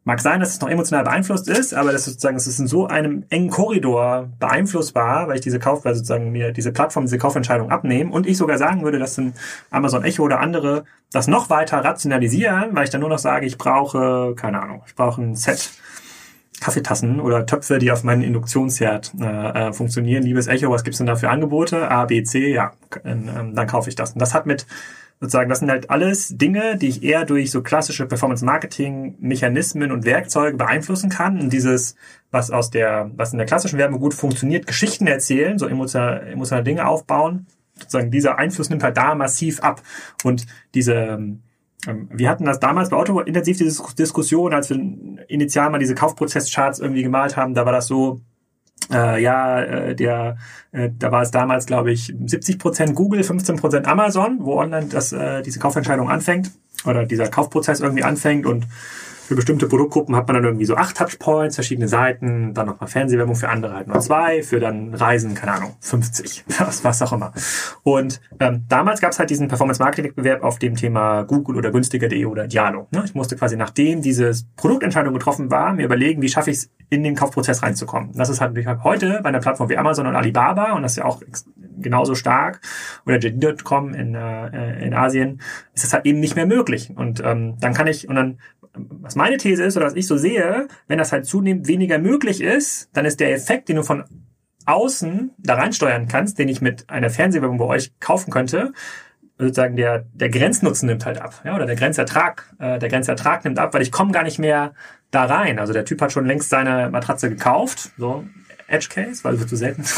Mag 0.05 0.19
sein, 0.19 0.41
dass 0.41 0.49
es 0.49 0.59
noch 0.59 0.67
emotional 0.67 1.05
beeinflusst 1.05 1.47
ist, 1.47 1.73
aber 1.73 1.93
das 1.93 2.01
ist 2.01 2.15
sozusagen, 2.15 2.35
es 2.35 2.45
ist 2.45 2.59
in 2.59 2.67
so 2.67 2.87
einem 2.87 3.23
engen 3.29 3.49
Korridor 3.49 4.29
beeinflussbar, 4.37 5.29
weil 5.29 5.35
ich 5.35 5.41
diese 5.41 5.59
Kauf, 5.59 5.85
weil 5.85 5.95
sozusagen 5.95 6.33
mir 6.33 6.51
diese 6.51 6.73
Plattform 6.73 7.05
diese 7.05 7.17
Kaufentscheidung 7.17 7.71
abnehmen 7.71 8.11
und 8.11 8.27
ich 8.27 8.35
sogar 8.35 8.57
sagen 8.57 8.83
würde, 8.83 8.99
dass 8.99 9.17
ein 9.17 9.33
Amazon 9.71 10.03
Echo 10.03 10.23
oder 10.23 10.41
andere 10.41 10.83
das 11.13 11.29
noch 11.29 11.49
weiter 11.49 11.85
rationalisieren, 11.85 12.75
weil 12.75 12.83
ich 12.83 12.89
dann 12.89 12.99
nur 12.99 13.09
noch 13.09 13.19
sage, 13.19 13.45
ich 13.45 13.57
brauche, 13.57 14.35
keine 14.35 14.61
Ahnung, 14.61 14.83
ich 14.85 14.93
brauche 14.93 15.21
ein 15.21 15.37
Set 15.37 15.71
Kaffeetassen 16.63 17.19
oder 17.19 17.45
Töpfe, 17.45 17.77
die 17.77 17.91
auf 17.91 18.03
meinen 18.03 18.21
Induktionsherd 18.21 19.11
äh, 19.19 19.25
äh, 19.67 19.73
funktionieren. 19.73 20.23
Liebes 20.23 20.47
Echo, 20.47 20.71
was 20.71 20.85
gibt's 20.85 20.97
denn 20.97 21.07
da 21.07 21.17
für 21.17 21.29
Angebote? 21.29 21.91
A, 21.91 22.05
B, 22.05 22.23
C, 22.23 22.53
ja, 22.53 22.71
ähm, 23.03 23.53
dann 23.53 23.67
kaufe 23.67 23.89
ich 23.89 23.95
das. 23.95 24.13
Und 24.13 24.21
das 24.21 24.33
hat 24.33 24.45
mit 24.45 24.65
sozusagen, 25.19 25.49
das 25.49 25.59
sind 25.59 25.69
halt 25.69 25.89
alles 25.89 26.37
Dinge, 26.37 26.77
die 26.77 26.87
ich 26.87 27.03
eher 27.03 27.25
durch 27.25 27.51
so 27.51 27.61
klassische 27.61 28.05
Performance-Marketing-Mechanismen 28.05 29.91
und 29.91 30.05
Werkzeuge 30.05 30.55
beeinflussen 30.55 31.09
kann. 31.09 31.37
Und 31.37 31.51
dieses, 31.51 31.95
was 32.31 32.49
aus 32.49 32.69
der, 32.69 33.11
was 33.17 33.33
in 33.33 33.39
der 33.39 33.47
klassischen 33.47 33.77
Werbung 33.77 33.99
gut 33.99 34.13
funktioniert, 34.13 34.65
Geschichten 34.65 35.05
erzählen, 35.05 35.59
so 35.59 35.67
emotionale, 35.67 36.21
emotionale 36.31 36.63
Dinge 36.63 36.87
aufbauen, 36.87 37.45
sozusagen 37.77 38.09
dieser 38.09 38.37
Einfluss 38.37 38.69
nimmt 38.69 38.83
halt 38.83 38.95
da 38.95 39.15
massiv 39.15 39.59
ab. 39.61 39.81
Und 40.23 40.45
diese, 40.73 40.93
ähm, 40.93 41.41
wir 41.85 42.29
hatten 42.29 42.45
das 42.45 42.59
damals 42.59 42.89
bei 42.89 42.97
Auto 42.97 43.19
intensiv 43.19 43.57
diese 43.57 43.83
Diskussion, 43.97 44.53
als 44.53 44.69
wir 44.69 44.77
initial 45.27 45.69
mal 45.69 45.79
diese 45.79 45.95
Kaufprozesscharts 45.95 46.79
irgendwie 46.79 47.03
gemalt 47.03 47.35
haben, 47.35 47.53
da 47.53 47.65
war 47.65 47.73
das 47.73 47.87
so, 47.87 48.21
äh, 48.91 49.21
ja, 49.21 49.61
äh, 49.61 49.95
der, 49.95 50.37
äh, 50.71 50.89
da 50.97 51.11
war 51.11 51.21
es 51.21 51.31
damals, 51.31 51.65
glaube 51.65 51.91
ich, 51.91 52.13
70 52.25 52.59
Prozent 52.59 52.95
Google, 52.95 53.23
15 53.23 53.57
Prozent 53.57 53.87
Amazon, 53.87 54.37
wo 54.41 54.59
online 54.59 54.87
das, 54.87 55.11
äh, 55.11 55.41
diese 55.41 55.59
Kaufentscheidung 55.59 56.09
anfängt 56.09 56.51
oder 56.85 57.05
dieser 57.05 57.27
Kaufprozess 57.27 57.79
irgendwie 57.79 58.03
anfängt 58.03 58.45
und 58.45 58.65
für 59.33 59.37
bestimmte 59.37 59.67
Produktgruppen 59.67 60.15
hat 60.15 60.27
man 60.27 60.35
dann 60.35 60.43
irgendwie 60.43 60.65
so 60.65 60.75
acht 60.75 60.95
Touchpoints, 60.95 61.55
verschiedene 61.55 61.87
Seiten, 61.87 62.53
dann 62.53 62.67
nochmal 62.67 62.87
Fernsehwerbung 62.87 63.35
für 63.35 63.49
andere 63.49 63.73
halt 63.73 63.87
nur 63.87 63.99
zwei, 63.99 64.43
für 64.43 64.59
dann 64.59 64.93
Reisen, 64.93 65.33
keine 65.33 65.53
Ahnung, 65.53 65.75
50, 65.79 66.45
was, 66.59 66.83
was 66.83 67.01
auch 67.01 67.13
immer. 67.13 67.33
Und 67.81 68.21
ähm, 68.39 68.65
damals 68.69 69.01
gab 69.01 69.11
es 69.11 69.17
halt 69.17 69.31
diesen 69.31 69.47
Performance-Marketing-Wettbewerb 69.47 70.43
auf 70.43 70.59
dem 70.59 70.75
Thema 70.75 71.23
Google 71.23 71.57
oder 71.57 71.71
günstiger.de 71.71 72.25
oder 72.25 72.47
Dialo. 72.47 72.87
Ne? 72.91 73.01
Ich 73.05 73.15
musste 73.15 73.35
quasi, 73.35 73.57
nachdem 73.57 74.03
diese 74.03 74.31
Produktentscheidung 74.55 75.15
getroffen 75.15 75.49
war, 75.49 75.73
mir 75.73 75.85
überlegen, 75.85 76.21
wie 76.21 76.29
schaffe 76.29 76.51
ich 76.51 76.57
es, 76.57 76.69
in 76.89 77.01
den 77.01 77.15
Kaufprozess 77.15 77.63
reinzukommen. 77.63 78.11
Das 78.13 78.29
ist 78.29 78.39
halt 78.39 78.55
heute 78.83 79.21
bei 79.23 79.29
einer 79.29 79.39
Plattform 79.39 79.67
wie 79.67 79.77
Amazon 79.77 80.05
und 80.05 80.15
Alibaba 80.15 80.73
und 80.73 80.83
das 80.83 80.91
ist 80.91 80.97
ja 80.97 81.05
auch 81.05 81.23
genauso 81.79 82.13
stark 82.13 82.61
oder 83.07 83.17
JD.com 83.17 83.95
in, 83.95 84.13
äh, 84.13 84.85
in 84.85 84.93
Asien, 84.93 85.41
ist 85.73 85.83
das 85.83 85.93
halt 85.93 86.05
eben 86.05 86.19
nicht 86.19 86.35
mehr 86.35 86.45
möglich. 86.45 86.91
Und 86.95 87.19
ähm, 87.25 87.57
dann 87.59 87.73
kann 87.73 87.87
ich, 87.87 88.07
und 88.07 88.13
dann 88.13 88.37
was 88.75 89.15
meine 89.15 89.37
These 89.37 89.63
ist 89.63 89.77
oder 89.77 89.85
was 89.85 89.95
ich 89.95 90.07
so 90.07 90.17
sehe, 90.17 90.67
wenn 90.87 90.97
das 90.97 91.11
halt 91.11 91.25
zunehmend 91.25 91.67
weniger 91.67 91.99
möglich 91.99 92.41
ist, 92.41 92.89
dann 92.93 93.05
ist 93.05 93.19
der 93.19 93.33
Effekt, 93.33 93.69
den 93.69 93.77
du 93.77 93.83
von 93.83 94.03
außen 94.65 95.31
da 95.37 95.55
reinsteuern 95.55 96.07
kannst, 96.07 96.39
den 96.39 96.49
ich 96.49 96.61
mit 96.61 96.89
einer 96.89 97.09
Fernsehwerbung 97.09 97.57
bei 97.57 97.65
euch 97.65 97.91
kaufen 97.99 98.31
könnte, 98.31 98.73
sozusagen 99.37 99.75
der, 99.75 100.05
der 100.13 100.29
Grenznutzen 100.29 100.87
nimmt 100.87 101.05
halt 101.05 101.21
ab, 101.21 101.41
ja, 101.43 101.55
oder 101.55 101.65
der 101.65 101.75
Grenzertrag, 101.75 102.53
äh, 102.59 102.79
der 102.79 102.89
Grenzertrag 102.89 103.43
nimmt 103.43 103.59
ab, 103.59 103.73
weil 103.73 103.81
ich 103.81 103.91
komme 103.91 104.11
gar 104.11 104.23
nicht 104.23 104.39
mehr 104.39 104.73
da 105.11 105.25
rein. 105.25 105.59
Also 105.59 105.73
der 105.73 105.85
Typ 105.85 106.01
hat 106.01 106.11
schon 106.11 106.25
längst 106.25 106.49
seine 106.49 106.89
Matratze 106.89 107.29
gekauft, 107.29 107.91
so 107.97 108.25
Edge 108.73 108.87
Case, 108.89 109.23
weil 109.23 109.39
wird 109.39 109.49
zu 109.49 109.55
selten. 109.55 109.83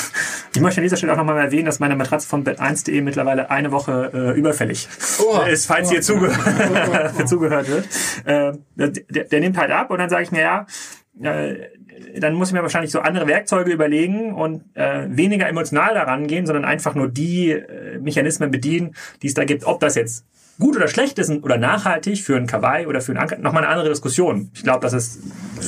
Ich 0.55 0.61
möchte 0.61 0.80
an 0.80 0.84
dieser 0.84 0.95
Stelle 0.95 1.11
auch 1.11 1.17
nochmal 1.17 1.38
erwähnen, 1.38 1.65
dass 1.65 1.82
meine 1.82 1.97
Matratze 1.97 2.30
von 2.30 2.45
Bett1.de 2.45 3.01
mittlerweile 3.01 3.51
eine 3.51 3.73
Woche 3.73 4.09
äh, 4.13 4.39
überfällig 4.39 4.88
oh, 5.19 5.41
ist, 5.49 5.65
falls 5.65 5.89
oh, 5.89 5.91
hier 5.91 6.01
zuge 6.01 6.32
oh, 6.32 7.23
zugehört 7.26 7.67
wird. 7.67 7.86
Äh, 8.23 8.57
der, 8.76 9.23
der, 9.26 9.39
nimmt 9.41 9.57
halt 9.57 9.71
ab 9.71 9.91
und 9.91 9.97
dann 9.97 10.09
sage 10.09 10.23
ich 10.23 10.32
mir, 10.32 10.39
ja, 10.39 10.65
äh, 11.21 11.55
dann 12.17 12.36
muss 12.36 12.49
ich 12.49 12.53
mir 12.53 12.61
wahrscheinlich 12.61 12.91
so 12.91 13.01
andere 13.01 13.28
Werkzeuge 13.28 13.69
überlegen 13.69 14.34
und 14.34 14.63
äh, 14.76 15.07
weniger 15.09 15.49
emotional 15.49 15.93
daran 15.93 16.28
gehen, 16.28 16.45
sondern 16.45 16.63
einfach 16.63 16.95
nur 16.95 17.09
die 17.09 17.51
äh, 17.51 17.99
Mechanismen 17.99 18.49
bedienen, 18.49 18.95
die 19.21 19.28
es 19.28 19.34
da 19.34 19.43
gibt. 19.43 19.65
Ob 19.65 19.82
das 19.82 19.95
jetzt 19.95 20.26
gut 20.59 20.75
oder 20.75 20.87
schlecht 20.87 21.19
ist 21.19 21.29
oder 21.29 21.57
nachhaltig 21.57 22.23
für 22.23 22.37
einen 22.37 22.47
Kawaii 22.47 22.85
oder 22.87 23.01
für 23.01 23.11
einen 23.11 23.19
Anker, 23.19 23.37
nochmal 23.37 23.63
eine 23.63 23.71
andere 23.71 23.89
Diskussion. 23.89 24.49
Ich 24.53 24.63
glaube, 24.63 24.79
das 24.79 24.93
ist, 24.93 25.19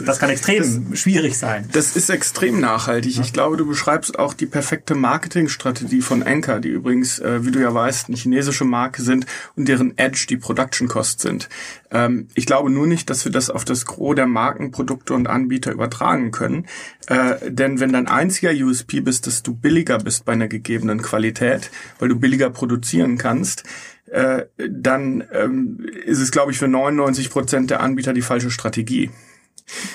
das 0.06 0.20
kann 0.20 0.30
extrem 0.30 0.92
das, 0.92 1.00
schwierig 1.00 1.38
sein. 1.38 1.68
Das 1.74 1.96
ist 1.96 2.10
extrem 2.10 2.60
nachhaltig. 2.60 3.16
Ja. 3.16 3.22
Ich 3.22 3.34
glaube, 3.34 3.58
du 3.58 3.68
beschreibst 3.68 4.18
auch 4.18 4.34
die 4.34 4.46
perfekte 4.46 4.96
Marketingstrategie 4.96 6.02
von 6.02 6.24
Anker, 6.24 6.60
die 6.60 6.70
übrigens, 6.70 7.20
äh, 7.20 7.46
wie 7.46 7.52
du 7.52 7.60
ja 7.60 7.74
weißt, 7.74 8.08
eine 8.08 8.18
chinesische 8.18 8.64
Marke 8.64 9.02
sind 9.02 9.26
und 9.56 9.68
deren 9.68 9.98
Edge 9.98 10.26
die 10.30 10.38
Production 10.38 10.88
Cost 10.88 11.20
sind. 11.20 11.50
Ähm, 11.92 12.28
ich 12.34 12.46
glaube 12.46 12.70
nur 12.70 12.88
nicht, 12.88 13.10
dass 13.10 13.26
wir 13.26 13.32
das 13.32 13.50
auf 13.50 13.66
das 13.66 13.86
Gros 13.86 14.16
der 14.16 14.28
Markenprodukte 14.28 15.14
und 15.14 15.28
Anbieter 15.28 15.72
übertragen 15.72 16.32
können. 16.32 16.66
Äh, 17.08 17.36
denn 17.50 17.80
wenn 17.80 17.92
dein 17.92 18.08
einziger 18.08 18.52
USP 18.52 19.02
bist, 19.02 19.28
dass 19.28 19.44
du 19.44 19.54
billiger 19.54 19.98
bist 19.98 20.24
bei 20.24 20.34
einer 20.34 20.48
gegebenen 20.48 21.02
Qualität, 21.02 21.72
weil 22.00 22.10
du 22.10 22.20
billiger 22.20 22.50
produzieren 22.50 23.18
kannst, 23.18 23.64
äh, 24.08 24.46
dann 24.58 25.24
ähm, 25.32 25.86
ist 26.06 26.20
es, 26.20 26.32
glaube 26.32 26.52
ich, 26.52 26.60
für 26.60 26.68
99 26.68 27.30
Prozent 27.30 27.70
der 27.70 27.82
Anbieter 27.82 28.14
die 28.14 28.22
falsche 28.22 28.52
Strategie. 28.52 29.10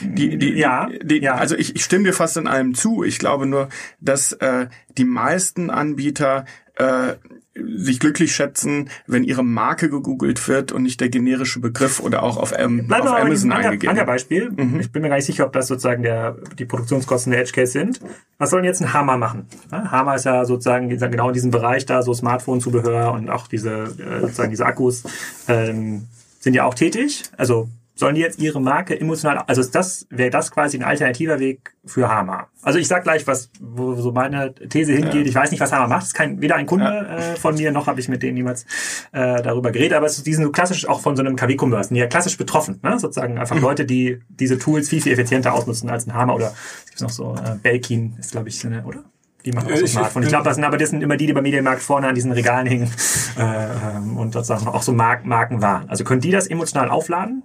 Die, 0.02 0.36
die, 0.36 0.52
ja, 0.52 0.88
die, 1.02 1.20
ja. 1.22 1.36
Also 1.36 1.56
ich, 1.56 1.74
ich 1.74 1.84
stimme 1.84 2.04
dir 2.04 2.12
fast 2.12 2.36
in 2.36 2.46
allem 2.46 2.74
zu. 2.74 3.04
Ich 3.04 3.18
glaube 3.18 3.46
nur, 3.46 3.68
dass 4.00 4.32
äh, 4.32 4.66
die 4.98 5.04
meisten 5.04 5.70
Anbieter 5.70 6.44
äh, 6.76 7.14
sich 7.54 8.00
glücklich 8.00 8.34
schätzen, 8.34 8.88
wenn 9.06 9.24
ihre 9.24 9.44
Marke 9.44 9.90
gegoogelt 9.90 10.48
wird 10.48 10.72
und 10.72 10.82
nicht 10.82 11.00
der 11.00 11.10
generische 11.10 11.60
Begriff 11.60 12.00
oder 12.00 12.22
auch 12.22 12.38
auf, 12.38 12.54
ähm, 12.56 12.86
Bleib 12.86 13.02
auf 13.02 13.20
Amazon 13.20 13.52
eingegeben. 13.52 13.98
Ein 13.98 14.06
Beispiel. 14.06 14.50
Mhm. 14.50 14.80
Ich 14.80 14.90
bin 14.90 15.02
mir 15.02 15.08
gar 15.08 15.16
nicht 15.16 15.26
sicher, 15.26 15.46
ob 15.46 15.52
das 15.52 15.66
sozusagen 15.66 16.02
der, 16.02 16.36
die 16.58 16.64
Produktionskosten 16.64 17.30
der 17.30 17.42
Edge 17.42 17.52
Case 17.52 17.72
sind. 17.72 18.00
Was 18.38 18.50
soll 18.50 18.62
denn 18.62 18.68
jetzt 18.68 18.80
ein 18.80 18.94
Hammer 18.94 19.18
machen? 19.18 19.46
Hammer 19.70 20.14
ist 20.14 20.24
ja 20.24 20.44
sozusagen 20.44 20.88
genau 20.88 21.28
in 21.28 21.34
diesem 21.34 21.50
Bereich 21.50 21.84
da, 21.84 22.02
so 22.02 22.14
Smartphone-Zubehör 22.14 23.12
und 23.12 23.28
auch 23.28 23.46
diese, 23.46 23.70
äh, 23.70 24.20
sozusagen 24.20 24.50
diese 24.50 24.64
Akkus, 24.64 25.02
ähm, 25.46 26.08
sind 26.40 26.54
ja 26.54 26.64
auch 26.64 26.74
tätig. 26.74 27.24
Also 27.36 27.68
sollen 27.94 28.14
die 28.14 28.20
jetzt 28.20 28.38
ihre 28.38 28.60
Marke 28.60 28.98
emotional, 28.98 29.44
also 29.46 29.60
ist 29.60 29.74
das, 29.74 30.06
wäre 30.10 30.30
das 30.30 30.50
quasi 30.50 30.78
ein 30.78 30.82
alternativer 30.82 31.38
Weg 31.38 31.74
für 31.84 32.08
Hama? 32.08 32.48
Also 32.62 32.78
ich 32.78 32.88
sag 32.88 33.02
gleich, 33.02 33.26
was, 33.26 33.50
wo 33.60 33.94
so 33.94 34.12
meine 34.12 34.54
These 34.54 34.92
hingeht. 34.92 35.14
Ja. 35.14 35.28
Ich 35.28 35.34
weiß 35.34 35.50
nicht, 35.50 35.60
was 35.60 35.72
Hama 35.72 35.88
macht. 35.88 36.02
Es 36.02 36.08
ist 36.08 36.14
kein, 36.14 36.40
weder 36.40 36.56
ein 36.56 36.66
Kunde 36.66 36.86
ja. 36.86 37.16
äh, 37.16 37.36
von 37.36 37.54
mir, 37.54 37.70
noch 37.72 37.86
habe 37.86 38.00
ich 38.00 38.08
mit 38.08 38.22
denen 38.22 38.34
niemals 38.34 38.64
äh, 39.12 39.42
darüber 39.42 39.72
geredet, 39.72 39.94
aber 39.94 40.06
es 40.06 40.16
ist 40.16 40.26
diesen 40.26 40.52
klassisch 40.52 40.88
auch 40.88 41.00
von 41.00 41.16
so 41.16 41.22
einem 41.22 41.36
KW-Commerce, 41.36 41.94
ja 41.94 42.06
klassisch 42.06 42.38
betroffen, 42.38 42.80
ne? 42.82 42.98
sozusagen 42.98 43.38
einfach 43.38 43.56
mhm. 43.56 43.62
Leute, 43.62 43.84
die 43.84 44.20
diese 44.28 44.58
Tools 44.58 44.88
viel, 44.88 45.02
viel 45.02 45.12
effizienter 45.12 45.52
ausnutzen 45.52 45.90
als 45.90 46.06
ein 46.06 46.14
Hama 46.14 46.34
oder 46.34 46.54
es 46.84 46.90
gibt 46.90 47.00
noch 47.02 47.10
so, 47.10 47.34
äh, 47.34 47.56
Belkin 47.62 48.16
ist 48.18 48.32
glaube 48.32 48.48
ich, 48.48 48.64
eine, 48.64 48.84
oder? 48.84 49.04
Die 49.44 49.52
machen 49.52 49.72
auch 49.72 49.76
so 49.76 49.86
Smartphone. 49.86 50.22
Ich 50.22 50.28
glaube, 50.28 50.44
das 50.44 50.54
sind 50.54 50.64
aber 50.64 50.78
das 50.78 50.90
sind 50.90 51.02
immer 51.02 51.16
die, 51.16 51.26
die 51.26 51.32
beim 51.32 51.42
Medienmarkt 51.42 51.82
vorne 51.82 52.08
an 52.08 52.14
diesen 52.14 52.32
Regalen 52.32 52.66
hängen 52.66 52.90
äh, 53.38 53.96
ähm, 53.96 54.16
und 54.16 54.32
sozusagen 54.32 54.66
auch 54.68 54.82
so 54.82 54.92
Mark 54.92 55.26
Marken 55.26 55.62
waren. 55.62 55.88
Also 55.88 56.04
können 56.04 56.20
die 56.20 56.30
das 56.30 56.46
emotional 56.46 56.90
aufladen? 56.90 57.42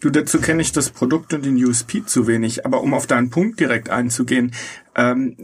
Du, 0.00 0.10
dazu 0.10 0.40
kenne 0.40 0.62
ich 0.62 0.72
das 0.72 0.90
Produkt 0.90 1.34
und 1.34 1.44
den 1.44 1.62
USP 1.64 2.04
zu 2.04 2.26
wenig. 2.26 2.66
Aber 2.66 2.82
um 2.82 2.94
auf 2.94 3.06
deinen 3.06 3.30
Punkt 3.30 3.60
direkt 3.60 3.90
einzugehen, 3.90 4.52
ähm, 4.94 5.36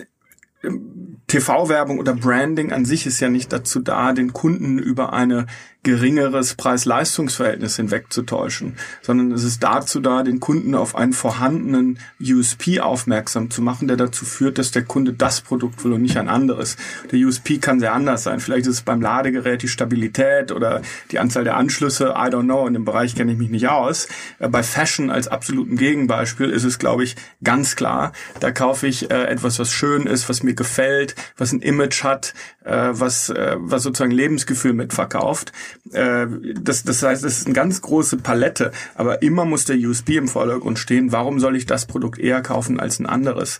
TV-Werbung 1.29 1.99
oder 1.99 2.15
Branding 2.15 2.73
an 2.73 2.85
sich 2.85 3.07
ist 3.07 3.21
ja 3.21 3.29
nicht 3.29 3.53
dazu 3.53 3.81
da, 3.81 4.13
den 4.13 4.33
Kunden 4.33 4.79
über 4.79 5.13
eine 5.13 5.47
geringeres 5.85 6.55
Preis-Leistungs-Verhältnis 6.55 7.77
hinwegzutäuschen, 7.77 8.77
sondern 9.01 9.33
es 9.33 9.45
ist 9.45 9.63
dazu 9.63 10.01
da, 10.01 10.23
den 10.23 10.41
Kunden 10.41 10.75
auf 10.75 10.97
einen 10.97 11.13
vorhandenen 11.13 11.99
USP 12.21 12.81
aufmerksam 12.81 13.51
zu 13.51 13.63
machen, 13.63 13.87
der 13.87 13.97
dazu 13.97 14.25
führt, 14.25 14.59
dass 14.59 14.73
der 14.73 14.83
Kunde 14.83 15.13
das 15.13 15.41
Produkt 15.41 15.85
will 15.85 15.93
und 15.93 16.03
nicht 16.03 16.17
ein 16.17 16.29
anderes. 16.29 16.77
Der 17.13 17.21
USP 17.21 17.59
kann 17.59 17.79
sehr 17.81 17.95
anders 17.95 18.25
sein. 18.25 18.41
Vielleicht 18.41 18.67
ist 18.67 18.75
es 18.75 18.83
beim 18.83 19.01
Ladegerät 19.01 19.63
die 19.63 19.69
Stabilität 19.69 20.53
oder 20.53 20.83
die 21.13 21.21
Anzahl 21.21 21.45
der 21.45 21.57
Anschlüsse. 21.57 22.09
I 22.09 22.29
don't 22.29 22.45
know. 22.45 22.67
In 22.67 22.75
dem 22.75 22.85
Bereich 22.85 23.15
kenne 23.15 23.33
ich 23.33 23.39
mich 23.39 23.51
nicht 23.51 23.69
aus. 23.69 24.09
Äh, 24.41 24.49
bei 24.49 24.63
Fashion 24.63 25.11
als 25.11 25.29
absoluten 25.29 25.77
Gegenbeispiel 25.77 26.51
ist 26.51 26.65
es, 26.65 26.79
glaube 26.79 27.05
ich, 27.05 27.17
ganz 27.45 27.77
klar. 27.77 28.13
Da 28.41 28.51
kaufe 28.51 28.89
ich 28.89 29.11
äh, 29.11 29.25
etwas, 29.27 29.59
was 29.59 29.73
schön 29.73 30.07
ist, 30.07 30.29
was 30.29 30.43
mir 30.43 30.55
gefällt, 30.55 31.15
was 31.37 31.53
ein 31.53 31.61
Image 31.61 32.03
hat, 32.03 32.35
äh, 32.65 32.89
was, 32.91 33.33
was 33.57 33.83
sozusagen 33.83 34.11
Lebensgefühl 34.11 34.73
mitverkauft. 34.73 35.53
Äh, 35.93 36.27
das, 36.61 36.85
das 36.85 37.03
heißt, 37.03 37.25
es 37.25 37.39
ist 37.39 37.47
eine 37.47 37.55
ganz 37.55 37.81
große 37.81 38.19
Palette, 38.19 38.73
aber 38.95 39.23
immer 39.23 39.45
muss 39.45 39.65
der 39.65 39.77
USB 39.77 40.11
im 40.11 40.29
Vordergrund 40.29 40.79
stehen. 40.79 41.13
Warum 41.13 41.41
soll 41.41 41.57
ich 41.57 41.67
das 41.67 41.87
Produkt 41.87 42.19
eher 42.19 42.43
kaufen 42.43 42.81
als 42.81 42.99
ein 42.99 43.07
anderes? 43.07 43.59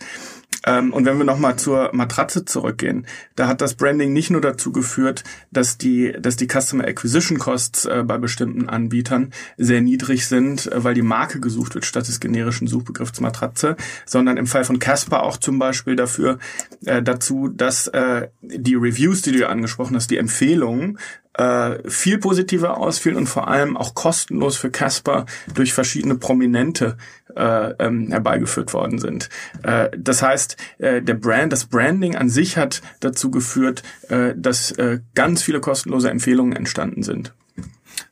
Ähm, 0.67 0.93
und 0.93 1.05
wenn 1.05 1.19
wir 1.19 1.25
nochmal 1.25 1.57
zur 1.57 1.91
Matratze 1.95 2.45
zurückgehen, 2.45 3.07
da 3.37 3.47
hat 3.47 3.61
das 3.61 3.75
Branding 3.75 4.13
nicht 4.13 4.31
nur 4.31 4.41
dazu 4.41 4.73
geführt, 4.73 5.25
dass 5.51 5.79
die, 5.79 6.13
dass 6.19 6.37
die 6.37 6.49
Customer 6.49 6.85
Acquisition 6.85 7.39
Costs 7.39 7.85
äh, 7.85 8.03
bei 8.05 8.19
bestimmten 8.19 8.69
Anbietern 8.69 9.33
sehr 9.57 9.81
niedrig 9.81 10.27
sind, 10.27 10.71
äh, 10.71 10.85
weil 10.85 10.95
die 10.95 11.03
Marke 11.03 11.41
gesucht 11.41 11.75
wird 11.75 11.85
statt 11.85 12.09
des 12.09 12.21
generischen 12.21 12.67
Suchbegriffs 12.67 13.21
Matratze, 13.21 13.77
sondern 14.05 14.37
im 14.37 14.47
Fall 14.47 14.65
von 14.65 14.79
Casper 14.79 15.23
auch 15.23 15.37
zum 15.37 15.59
Beispiel 15.59 15.97
dafür, 15.97 16.39
äh, 16.85 17.03
dazu, 17.03 17.49
dass 17.49 17.87
äh, 17.89 18.29
die 18.43 18.75
Reviews, 18.75 19.23
die 19.23 19.33
du 19.33 19.39
ja 19.39 19.49
angesprochen 19.49 19.97
hast, 19.97 20.11
die 20.11 20.19
Empfehlungen 20.19 20.99
äh, 21.39 21.89
viel 21.89 22.19
positiver 22.19 22.79
ausfielen 22.79 23.17
und 23.17 23.27
vor 23.27 23.49
allem 23.49 23.77
auch 23.77 23.95
kostenlos 23.95 24.57
für 24.57 24.71
Casper 24.71 25.25
durch 25.55 25.73
verschiedene 25.73 26.17
Prominente 26.17 26.97
äh, 27.35 27.73
ähm, 27.79 28.09
herbeigeführt 28.11 28.75
worden 28.75 28.99
sind. 28.99 29.29
Äh, 29.63 29.91
das 29.97 30.23
heißt, 30.23 30.57
äh, 30.79 31.01
der 31.01 31.15
Brand, 31.15 31.53
das 31.53 31.67
Branding 31.67 32.17
an 32.17 32.29
sich 32.29 32.57
hat 32.57 32.83
dazu 33.01 33.31
geführt, 33.31 33.83
äh, 34.09 34.35
dass 34.37 34.73
äh, 34.73 34.99
ganz 35.15 35.43
viele 35.43 35.61
kostenlose 35.61 36.11
Empfehlungen 36.11 36.55
entstanden 36.55 37.03
sind. 37.03 37.33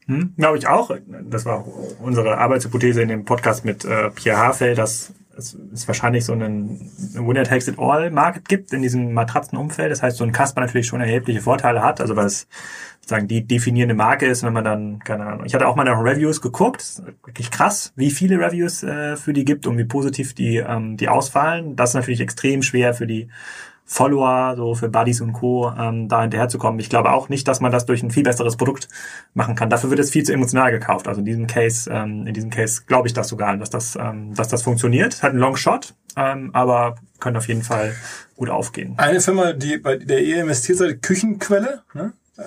Hm, 0.07 0.35
Glaube 0.37 0.59
ich 0.59 0.69
auch. 0.69 0.91
Das 1.29 1.45
war 1.45 1.67
unsere 2.01 2.39
Arbeitshypothese 2.39 3.03
in 3.03 3.09
dem 3.09 3.25
Podcast 3.25 3.65
mit 3.65 3.85
äh, 3.85 4.11
Pierre 4.11 4.39
Hafel, 4.39 4.75
dass 4.77 5.13
es, 5.37 5.57
es 5.73 5.87
wahrscheinlich 5.87 6.25
so 6.25 6.33
einen 6.33 6.91
Winner 7.15 7.45
Takes 7.45 7.69
It 7.69 7.79
All 7.79 8.11
Market 8.11 8.49
gibt 8.49 8.73
in 8.73 8.83
diesem 8.83 9.13
Matratzenumfeld. 9.13 9.91
Das 9.91 10.03
heißt, 10.03 10.17
so 10.17 10.25
ein 10.25 10.33
Casper 10.33 10.61
natürlich 10.61 10.87
schon 10.87 11.01
erhebliche 11.01 11.41
Vorteile 11.41 11.83
hat, 11.83 12.01
also 12.01 12.15
es 12.15 12.47
sozusagen 13.07 13.29
die 13.29 13.47
definierende 13.47 13.95
Marke 13.95 14.27
ist, 14.27 14.43
wenn 14.43 14.53
man 14.53 14.65
dann, 14.65 14.99
keine 14.99 15.27
Ahnung. 15.27 15.47
Ich 15.47 15.55
hatte 15.55 15.69
auch 15.69 15.77
mal 15.77 15.85
nach 15.85 16.03
Reviews 16.03 16.41
geguckt, 16.41 17.03
wirklich 17.25 17.53
krass, 17.53 17.93
wie 17.95 18.11
viele 18.11 18.41
Reviews 18.41 18.83
äh, 18.83 19.15
für 19.15 19.33
die 19.33 19.45
gibt 19.45 19.69
und 19.69 19.79
wie 19.79 19.85
positiv 19.85 20.35
die, 20.35 20.57
ähm, 20.57 20.97
die 20.97 21.09
ausfallen. 21.09 21.77
Das 21.77 21.91
ist 21.91 21.95
natürlich 21.95 22.21
extrem 22.21 22.63
schwer 22.63 22.95
für 22.95 23.07
die 23.07 23.29
Follower, 23.85 24.55
so 24.57 24.75
für 24.75 24.89
Buddies 24.89 25.21
und 25.21 25.35
Co. 25.35 25.73
Ähm, 25.79 26.09
da 26.09 26.23
hinterherzukommen. 26.23 26.81
Ich 26.81 26.91
glaube 26.91 27.13
auch 27.13 27.29
nicht, 27.29 27.47
dass 27.47 27.61
man 27.61 27.71
das 27.71 27.87
durch 27.87 28.03
ein 28.03 28.11
viel 28.11 28.25
besseres 28.25 28.57
Produkt 28.57 28.89
machen 29.35 29.55
kann. 29.55 29.71
Dafür 29.71 29.91
wird 29.91 30.01
es 30.01 30.11
viel 30.11 30.25
zu 30.25 30.33
emotional 30.33 30.73
gekauft. 30.73 31.07
Also 31.07 31.21
in 31.21 31.27
diesem 31.27 31.47
Case, 31.47 31.89
ähm, 31.89 32.27
in 32.27 32.35
diesem 32.35 32.51
Case 32.51 32.83
glaube 32.89 33.07
ich 33.07 33.15
das 33.15 33.29
sogar, 33.29 33.57
dass 33.57 33.71
das, 33.71 33.95
ähm, 33.95 34.35
dass 34.35 34.49
das 34.49 34.65
funktioniert. 34.65 35.23
Hat 35.23 35.31
einen 35.31 35.39
Long 35.39 35.57
Shot, 35.57 35.95
ähm, 36.17 36.51
aber 36.55 36.97
können 37.21 37.37
auf 37.37 37.47
jeden 37.47 37.63
Fall 37.63 37.95
gut 38.35 38.51
aufgehen. 38.51 38.95
Eine 38.97 39.21
Firma, 39.21 39.53
die 39.53 39.79
bei 39.79 39.97
der 39.97 40.25
ihr 40.25 40.41
investiert 40.41 40.79
seid, 40.79 41.03
Küchenquelle, 41.03 41.83
ne? 41.95 42.13
Äh, 42.39 42.43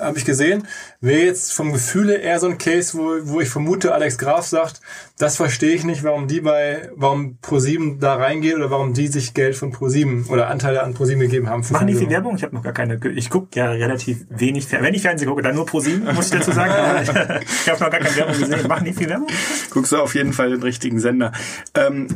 habe 0.00 0.18
ich 0.18 0.24
gesehen, 0.24 0.66
wäre 1.00 1.22
jetzt 1.22 1.52
vom 1.52 1.72
Gefühle 1.72 2.16
eher 2.16 2.40
so 2.40 2.48
ein 2.48 2.58
Case, 2.58 2.96
wo, 2.96 3.10
wo 3.22 3.40
ich 3.40 3.48
vermute, 3.48 3.94
Alex 3.94 4.18
Graf 4.18 4.46
sagt, 4.46 4.80
das 5.18 5.36
verstehe 5.36 5.74
ich 5.74 5.84
nicht, 5.84 6.02
warum 6.02 6.26
die 6.26 6.40
bei, 6.40 6.90
warum 6.96 7.38
ProSieben 7.40 8.00
da 8.00 8.14
reingeht 8.14 8.56
oder 8.56 8.70
warum 8.70 8.94
die 8.94 9.06
sich 9.06 9.34
Geld 9.34 9.56
von 9.56 9.70
ProSieben 9.70 10.26
oder 10.28 10.48
Anteile 10.48 10.82
an 10.82 10.94
ProSieben 10.94 11.20
gegeben 11.20 11.48
haben. 11.48 11.64
Machen 11.70 11.86
die 11.86 11.94
viel 11.94 12.10
Werbung? 12.10 12.36
Ich 12.36 12.42
habe 12.42 12.54
noch 12.54 12.62
gar 12.62 12.72
keine, 12.72 12.98
ich 13.14 13.30
gucke 13.30 13.48
ja 13.54 13.70
relativ 13.70 14.26
wenig, 14.30 14.70
wenn 14.72 14.94
ich 14.94 15.02
Fernsehen 15.02 15.28
gucke, 15.28 15.42
dann 15.42 15.54
nur 15.54 15.66
ProSieben, 15.66 16.12
muss 16.14 16.26
ich 16.26 16.38
dazu 16.38 16.52
sagen. 16.52 16.72
ich 17.02 17.68
habe 17.68 17.80
noch 17.80 17.90
gar 17.90 18.00
keine 18.00 18.16
Werbung 18.16 18.38
gesehen. 18.38 18.66
Machen 18.66 18.84
die 18.84 18.92
viel 18.92 19.08
Werbung? 19.08 19.28
Guckst 19.70 19.92
du 19.92 19.98
auf 19.98 20.14
jeden 20.14 20.32
Fall 20.32 20.50
den 20.50 20.62
richtigen 20.62 20.98
Sender. 20.98 21.32
Ähm, 21.74 22.08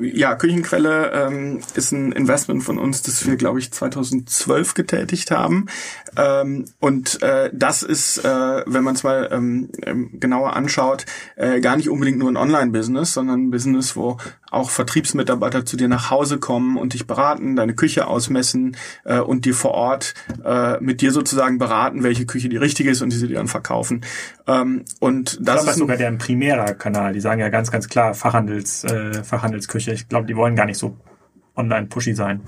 ja, 0.00 0.34
Küchenquelle 0.34 1.12
ähm, 1.12 1.60
ist 1.74 1.92
ein 1.92 2.12
Investment 2.12 2.62
von 2.62 2.78
uns, 2.78 3.02
das 3.02 3.26
wir, 3.26 3.36
glaube 3.36 3.60
ich, 3.60 3.72
2012 3.72 4.74
getätigt 4.74 5.30
haben. 5.30 5.66
Ähm, 6.16 6.59
und 6.80 7.22
äh, 7.22 7.50
das 7.52 7.82
ist, 7.82 8.18
äh, 8.24 8.62
wenn 8.66 8.84
man 8.84 8.94
es 8.94 9.02
mal 9.02 9.28
ähm, 9.32 9.68
ähm, 9.82 10.10
genauer 10.18 10.54
anschaut, 10.54 11.06
äh, 11.36 11.60
gar 11.60 11.76
nicht 11.76 11.88
unbedingt 11.88 12.18
nur 12.18 12.30
ein 12.30 12.36
Online-Business, 12.36 13.14
sondern 13.14 13.46
ein 13.46 13.50
Business, 13.50 13.96
wo 13.96 14.16
auch 14.50 14.70
Vertriebsmitarbeiter 14.70 15.64
zu 15.64 15.76
dir 15.76 15.88
nach 15.88 16.10
Hause 16.10 16.38
kommen 16.38 16.76
und 16.76 16.94
dich 16.94 17.06
beraten, 17.06 17.56
deine 17.56 17.74
Küche 17.74 18.06
ausmessen 18.06 18.76
äh, 19.04 19.20
und 19.20 19.44
dir 19.44 19.54
vor 19.54 19.72
Ort 19.72 20.14
äh, 20.44 20.80
mit 20.80 21.00
dir 21.00 21.12
sozusagen 21.12 21.58
beraten, 21.58 22.02
welche 22.02 22.26
Küche 22.26 22.48
die 22.48 22.56
richtige 22.56 22.90
ist 22.90 23.02
und 23.02 23.10
die 23.12 23.16
sie 23.16 23.28
dir 23.28 23.36
dann 23.36 23.48
verkaufen. 23.48 24.02
Ähm, 24.46 24.84
und 24.98 25.38
das 25.40 25.66
ist 25.66 25.76
sogar 25.76 25.96
der 25.96 26.10
primärer 26.12 26.74
Kanal. 26.74 27.12
Die 27.12 27.20
sagen 27.20 27.40
ja 27.40 27.48
ganz, 27.48 27.70
ganz 27.70 27.88
klar 27.88 28.14
Fachhandels, 28.14 28.84
äh, 28.84 29.22
Fachhandelsküche. 29.22 29.92
Ich 29.92 30.08
glaube, 30.08 30.26
die 30.26 30.36
wollen 30.36 30.56
gar 30.56 30.66
nicht 30.66 30.78
so 30.78 30.96
online 31.56 31.86
pushy 31.86 32.14
sein. 32.14 32.42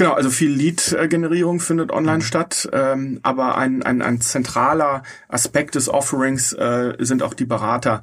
Genau, 0.00 0.14
also 0.14 0.30
viel 0.30 0.50
Lead-Generierung 0.50 1.60
findet 1.60 1.92
online 1.92 2.20
mhm. 2.20 2.22
statt, 2.22 2.70
ähm, 2.72 3.20
aber 3.22 3.58
ein, 3.58 3.82
ein, 3.82 4.00
ein 4.00 4.22
zentraler 4.22 5.02
Aspekt 5.28 5.74
des 5.74 5.90
Offerings 5.90 6.54
äh, 6.54 6.94
sind 7.00 7.22
auch 7.22 7.34
die 7.34 7.44
Berater. 7.44 8.00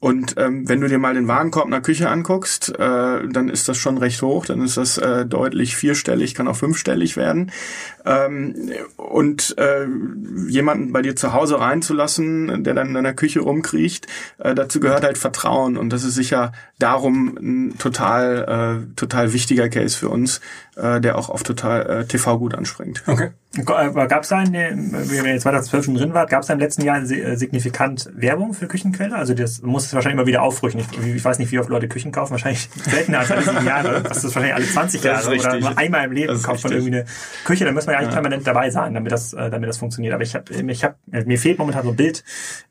Und 0.00 0.34
ähm, 0.36 0.68
wenn 0.68 0.80
du 0.80 0.88
dir 0.88 0.98
mal 0.98 1.14
den 1.14 1.26
Warenkorb 1.26 1.66
einer 1.66 1.80
Küche 1.80 2.08
anguckst, 2.08 2.68
äh, 2.78 3.26
dann 3.26 3.48
ist 3.48 3.68
das 3.68 3.78
schon 3.78 3.98
recht 3.98 4.22
hoch, 4.22 4.46
dann 4.46 4.60
ist 4.62 4.76
das 4.76 4.98
äh, 4.98 5.26
deutlich 5.26 5.74
vierstellig, 5.74 6.34
kann 6.34 6.46
auch 6.46 6.56
fünfstellig 6.56 7.16
werden. 7.16 7.50
Ähm, 8.04 8.54
und 8.96 9.56
äh, 9.58 9.86
jemanden 10.48 10.92
bei 10.92 11.02
dir 11.02 11.16
zu 11.16 11.32
Hause 11.32 11.58
reinzulassen, 11.58 12.62
der 12.62 12.74
dann 12.74 12.88
in 12.88 12.94
deiner 12.94 13.14
Küche 13.14 13.40
rumkriecht, 13.40 14.06
äh, 14.38 14.54
dazu 14.54 14.78
gehört 14.78 15.02
halt 15.02 15.18
Vertrauen. 15.18 15.76
Und 15.76 15.92
das 15.92 16.04
ist 16.04 16.14
sicher 16.14 16.52
darum 16.78 17.36
ein 17.36 17.78
total, 17.78 18.84
äh, 18.84 18.94
total 18.94 19.32
wichtiger 19.32 19.68
Case 19.68 19.98
für 19.98 20.10
uns, 20.10 20.40
äh, 20.78 21.00
der 21.00 21.18
auch 21.18 21.28
auf 21.28 21.42
total 21.42 22.00
äh, 22.00 22.04
TV 22.04 22.38
gut 22.38 22.54
anspringt. 22.54 23.02
Okay. 23.06 23.30
Gab 23.64 24.22
es 24.22 24.28
da, 24.28 24.36
eine, 24.36 24.72
wie 25.08 25.16
ihr 25.16 25.40
2012 25.40 25.84
schon 25.86 25.94
drin 25.94 26.14
wart, 26.14 26.28
gab 26.28 26.42
es 26.42 26.48
da 26.48 26.52
im 26.52 26.60
letzten 26.60 26.82
Jahr 26.82 26.98
äh, 26.98 27.34
signifikant 27.36 28.10
Werbung 28.14 28.52
für 28.52 28.68
Küchenquelle? 28.68 29.16
Also 29.16 29.32
das 29.34 29.62
muss 29.62 29.86
es 29.86 29.94
wahrscheinlich 29.94 30.20
immer 30.20 30.26
wieder 30.26 30.42
auffrischen. 30.42 30.80
Ich, 30.80 31.16
ich, 31.16 31.24
weiß 31.24 31.38
nicht, 31.38 31.50
wie 31.50 31.58
oft 31.58 31.70
Leute 31.70 31.88
Küchen 31.88 32.12
kaufen, 32.12 32.32
wahrscheinlich 32.32 32.68
seltener 32.84 33.20
als 33.20 33.32
alle 33.32 33.42
sieben 33.42 33.66
Jahre. 33.66 34.02
Das 34.02 34.18
ist 34.18 34.34
wahrscheinlich 34.34 34.54
alle 34.54 34.66
20 34.66 35.02
Jahre 35.02 35.28
oder 35.28 35.60
nur 35.60 35.78
einmal 35.78 36.04
im 36.04 36.12
Leben 36.12 36.42
kauft 36.42 36.62
man 36.62 36.72
irgendwie 36.72 36.96
eine 36.98 37.04
Küche. 37.44 37.64
Da 37.64 37.72
muss 37.72 37.86
man 37.86 37.94
ja 37.94 37.98
eigentlich 38.00 38.10
ja. 38.10 38.20
permanent 38.20 38.46
dabei 38.46 38.70
sein, 38.70 38.94
damit 38.94 39.12
das, 39.12 39.32
äh, 39.32 39.50
damit 39.50 39.68
das 39.68 39.78
funktioniert. 39.78 40.14
Aber 40.14 40.22
ich 40.22 40.34
habe, 40.34 40.44
ich 40.52 40.84
hab, 40.84 40.96
mir 41.06 41.38
fehlt 41.38 41.58
momentan 41.58 41.84
so 41.84 41.90
ein 41.90 41.96
Bild 41.96 42.22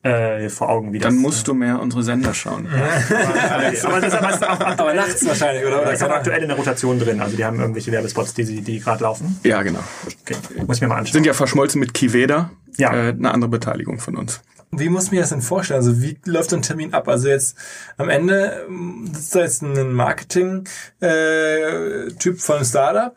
äh, 0.03 0.47
vor 0.49 0.69
Augen, 0.69 0.93
wie 0.93 0.99
das. 0.99 1.11
Dann 1.11 1.21
musst 1.21 1.41
äh, 1.41 1.45
du 1.45 1.53
mehr 1.55 1.81
unsere 1.81 2.03
Sender 2.03 2.33
schauen. 2.35 2.67
Ja. 2.71 3.17
aber, 3.49 3.57
aber, 3.57 4.01
das 4.01 4.13
ist 4.13 4.43
aber, 4.43 4.67
aber 4.67 4.93
nachts 4.93 5.25
wahrscheinlich, 5.25 5.65
oder? 5.65 5.81
oder 5.81 5.91
ist 5.91 6.03
aber 6.03 6.15
aktuell 6.15 6.43
in 6.43 6.47
der 6.47 6.57
Rotation 6.57 6.99
drin. 6.99 7.19
Also 7.19 7.35
die 7.35 7.43
haben 7.43 7.59
irgendwelche 7.59 7.91
Werbespots, 7.97 8.33
die, 8.33 8.61
die 8.61 8.79
gerade 8.79 9.03
laufen. 9.03 9.39
Ja, 9.43 9.61
genau. 9.63 9.79
Okay. 10.21 10.35
Muss 10.65 10.77
ich 10.77 10.81
mir 10.81 10.87
mal 10.87 10.97
anschauen. 10.97 11.13
Sind 11.13 11.25
ja 11.25 11.33
verschmolzen 11.33 11.79
mit 11.79 11.93
Kiveda. 11.93 12.51
Ja. 12.77 12.93
Äh, 12.93 13.09
eine 13.09 13.31
andere 13.31 13.49
Beteiligung 13.49 13.99
von 13.99 14.15
uns. 14.15 14.41
Wie 14.71 14.89
muss 14.89 15.05
ich 15.05 15.11
mir 15.11 15.21
das 15.21 15.29
denn 15.29 15.41
vorstellen? 15.41 15.79
Also 15.79 16.01
wie 16.01 16.19
läuft 16.25 16.49
so 16.49 16.55
ein 16.57 16.61
Termin 16.61 16.93
ab? 16.93 17.07
Also 17.07 17.29
jetzt 17.29 17.57
am 17.97 18.09
Ende 18.09 18.65
ähm, 18.67 19.09
sitzt 19.11 19.33
da 19.33 19.39
jetzt 19.39 19.61
ein 19.61 19.93
Marketing-Typ 19.93 20.65
äh, 21.01 22.39
von 22.39 22.55
einem 22.55 22.65
Startup 22.65 23.15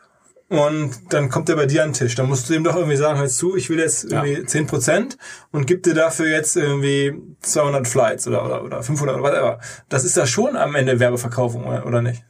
und 0.51 1.13
dann 1.13 1.29
kommt 1.29 1.47
er 1.49 1.55
bei 1.55 1.65
dir 1.65 1.83
an 1.83 1.89
den 1.89 1.93
Tisch. 1.93 2.15
Dann 2.15 2.27
musst 2.27 2.49
du 2.49 2.53
ihm 2.53 2.63
doch 2.63 2.75
irgendwie 2.75 2.97
sagen, 2.97 3.19
hör 3.19 3.27
zu, 3.27 3.55
ich 3.55 3.69
will 3.69 3.79
jetzt 3.79 4.05
irgendwie 4.05 4.33
ja. 4.33 4.39
10% 4.39 5.17
und 5.51 5.65
gib 5.65 5.83
dir 5.83 5.93
dafür 5.93 6.27
jetzt 6.27 6.57
irgendwie 6.57 7.13
200 7.41 7.87
Flights 7.87 8.27
oder, 8.27 8.45
oder, 8.45 8.63
oder 8.63 8.83
500 8.83 9.15
oder 9.15 9.23
whatever. 9.23 9.59
Das 9.87 10.03
ist 10.03 10.17
ja 10.17 10.25
schon 10.25 10.57
am 10.57 10.75
Ende 10.75 10.99
Werbeverkaufung, 10.99 11.65
oder, 11.65 11.85
oder 11.85 12.01
nicht? 12.01 12.23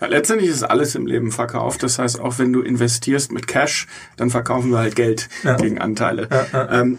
Ja, 0.00 0.06
letztendlich 0.06 0.50
ist 0.50 0.62
alles 0.62 0.94
im 0.94 1.06
Leben 1.06 1.32
verkauft. 1.32 1.82
Das 1.82 1.98
heißt, 1.98 2.20
auch 2.20 2.38
wenn 2.38 2.52
du 2.52 2.60
investierst 2.60 3.32
mit 3.32 3.46
Cash, 3.46 3.86
dann 4.16 4.30
verkaufen 4.30 4.70
wir 4.70 4.78
halt 4.78 4.96
Geld 4.96 5.28
ja. 5.42 5.56
gegen 5.56 5.78
Anteile. 5.78 6.28
Ja, 6.30 6.46
ja. 6.52 6.80
Ähm, 6.80 6.98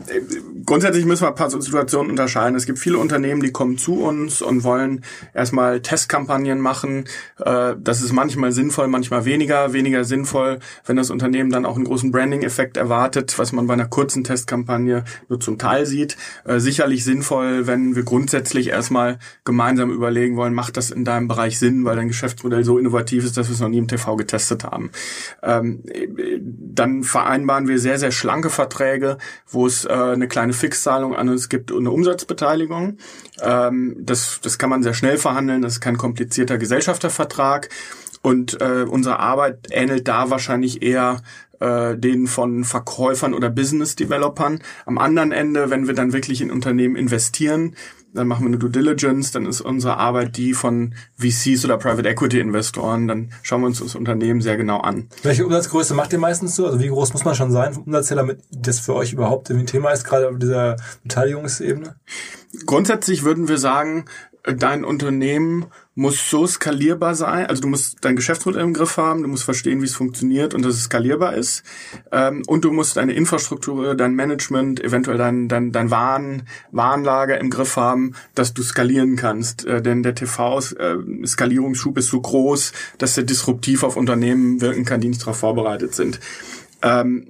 grundsätzlich 0.65 1.05
müssen 1.05 1.23
wir 1.23 1.30
ein 1.30 1.36
paar 1.36 1.49
Situationen 1.49 2.11
unterscheiden. 2.11 2.55
Es 2.55 2.65
gibt 2.65 2.80
viele 2.80 2.97
Unternehmen, 2.97 3.41
die 3.41 3.51
kommen 3.51 3.78
zu 3.78 4.01
uns 4.01 4.41
und 4.41 4.63
wollen 4.63 5.03
erstmal 5.34 5.82
Testkampagnen 5.82 6.59
machen. 6.59 7.05
Äh, 7.39 7.76
das 7.80 8.01
ist 8.01 8.11
manchmal 8.11 8.51
sinnvoll, 8.51 8.88
manchmal 8.88 9.26
weniger. 9.26 9.73
Weniger 9.73 10.03
sinnvoll, 10.03 10.59
wenn 10.86 10.95
das 10.95 11.09
Unternehmen 11.09 11.49
dann 11.49 11.65
auch 11.65 11.76
einen 11.76 11.86
großen 11.86 12.11
Branding-Effekt 12.11 12.78
erwartet, 12.78 13.38
was 13.38 13.51
man 13.51 13.67
bei 13.67 13.73
einer 13.73 13.88
kurzen 13.88 14.23
Testkampagne 14.23 15.03
nur 15.30 15.39
zum 15.39 15.57
Teil 15.57 15.86
sieht. 15.86 16.17
Äh, 16.45 16.59
sicherlich 16.59 17.03
sinnvoll, 17.03 17.67
wenn 17.67 17.95
wir 17.95 18.03
grundsätzlich 18.03 18.69
erstmal 18.69 19.19
gemeinsam 19.43 19.91
überlegen 19.91 20.36
wollen, 20.36 20.53
macht 20.53 20.78
das 20.78 20.91
in 20.91 21.05
deinem 21.05 21.28
Bereich 21.28 21.59
Sinn, 21.59 21.86
weil 21.86 21.95
dein 21.95 22.07
Geschäftsmodell 22.07 22.63
so 22.66 22.78
innovativ 22.78 23.24
ist, 23.24 23.38
dass 23.38 23.47
wir 23.47 23.53
es 23.53 23.61
noch 23.61 23.70
nie 23.70 23.78
im 23.78 23.88
TV 23.88 24.16
getestet 24.18 24.66
haben. 24.66 24.91
Ähm, 25.41 25.84
dann 26.47 27.03
vereinbaren 27.03 27.68
wir 27.68 27.80
sehr, 27.80 27.97
sehr 27.99 28.11
schlanke 28.11 28.49
Verträge, 28.49 29.18
wo 29.47 29.66
es 29.66 29.86
äh, 29.86 29.93
eine 29.93 30.28
kleine 30.28 30.53
Fixzahlung 30.53 31.16
an 31.16 31.30
uns 31.30 31.47
gibt 31.47 31.72
und 31.72 31.84
eine 31.84 31.91
Umsatzbeteiligung. 31.91 32.97
Ähm, 33.41 33.95
das, 33.99 34.39
das 34.41 34.57
kann 34.57 34.70
man 34.70 34.84
sehr 34.84 34.93
schnell 34.93 35.18
verhandeln, 35.18 35.61
das 35.61 35.74
ist 35.74 35.82
kein 35.82 35.97
komplizierter 35.97 36.57
Gesellschaftervertrag. 36.57 37.70
Und 38.22 38.59
äh, 38.59 38.86
unsere 38.89 39.20
Arbeit 39.20 39.68
ähnelt 39.70 40.07
da 40.07 40.32
wahrscheinlich 40.32 40.82
eher 40.82 41.22
äh, 41.59 41.95
denen 41.95 42.28
von 42.28 42.63
Verkäufern 42.63 43.34
oder 43.34 43.49
Business 43.49 43.95
Developern. 43.95 44.59
Am 44.86 44.97
anderen 44.97 45.32
Ende, 45.32 45.70
wenn 45.70 45.88
wir 45.88 45.93
dann 45.93 46.11
wirklich 46.11 46.41
in 46.41 46.51
Unternehmen 46.51 46.95
investieren, 46.95 47.76
dann 48.16 48.28
machen 48.28 48.43
wir 48.43 48.47
eine 48.47 48.57
Due 48.57 48.70
Diligence, 48.70 49.32
dann 49.32 49.45
ist 49.45 49.61
unsere 49.61 49.97
Arbeit 49.97 50.38
die 50.38 50.53
von 50.53 50.95
VCs 51.18 51.66
oder 51.66 51.78
Private 51.78 52.07
Equity 52.07 52.39
Investoren, 52.39 53.07
dann 53.07 53.32
schauen 53.43 53.61
wir 53.61 53.68
uns 53.68 53.80
das 53.80 53.95
Unternehmen 53.95 54.41
sehr 54.41 54.57
genau 54.57 54.80
an. 54.80 55.09
Welche 55.24 55.45
Umsatzgröße 55.45 55.93
macht 55.93 56.13
ihr 56.13 56.20
meistens 56.20 56.55
so? 56.55 56.66
Also 56.66 56.80
wie 56.80 56.88
groß 56.88 57.13
muss 57.13 57.26
man 57.26 57.36
schon 57.36 57.51
sein 57.51 57.74
vom 57.74 57.84
Umsatz 57.84 58.09
damit 58.09 58.39
das 58.51 58.80
für 58.80 58.95
euch 58.95 59.13
überhaupt 59.13 59.49
ein 59.51 59.66
Thema 59.66 59.91
ist, 59.91 60.05
gerade 60.05 60.30
auf 60.30 60.39
dieser 60.39 60.78
Beteiligungsebene? 61.03 61.95
Grundsätzlich 62.66 63.24
würden 63.24 63.47
wir 63.47 63.57
sagen, 63.57 64.05
dein 64.54 64.86
Unternehmen 64.86 65.66
muss 65.96 66.30
so 66.30 66.46
skalierbar 66.46 67.16
sein, 67.16 67.46
also 67.46 67.62
du 67.62 67.70
musst 67.70 68.00
dein 68.02 68.16
Geschäftsmodell 68.16 68.62
im 68.62 68.74
Griff 68.74 68.98
haben, 68.98 69.22
du 69.22 69.30
musst 69.30 69.46
verstehen, 69.46 69.82
wie 69.82 69.86
es 69.86 69.96
funktioniert 69.96 70.54
und 70.54 70.64
dass 70.64 70.76
es 70.76 70.84
skalierbar 70.84 71.36
ist. 71.36 71.64
Ähm, 72.12 72.43
und 72.48 72.66
du 72.66 72.72
musst 72.72 72.98
deine 72.98 73.14
Infrastruktur, 73.14 73.96
dein 73.96 74.14
Management, 74.14 74.84
eventuell 74.84 75.18
dein, 75.18 75.48
dein, 75.48 75.72
dein 75.72 75.91
Waren, 75.91 76.43
Warenlager 76.72 77.39
im 77.39 77.50
Griff 77.50 77.78
haben, 77.78 78.14
dass 78.36 78.54
du 78.54 78.62
skalieren 78.62 79.16
kannst. 79.16 79.66
Äh, 79.66 79.82
denn 79.82 80.04
der 80.04 80.16
TV-Skalierungsschub 80.16 81.96
äh, 81.96 82.00
ist 82.00 82.10
so 82.10 82.20
groß, 82.20 82.74
dass 82.98 83.18
er 83.18 83.24
disruptiv 83.24 83.84
auf 83.84 83.96
Unternehmen 83.96 84.60
wirken 84.62 84.86
kann, 84.86 85.02
die 85.02 85.08
nicht 85.10 85.22
darauf 85.22 85.38
vorbereitet 85.38 85.96
sind. 85.96 86.20
Ähm, 86.82 87.28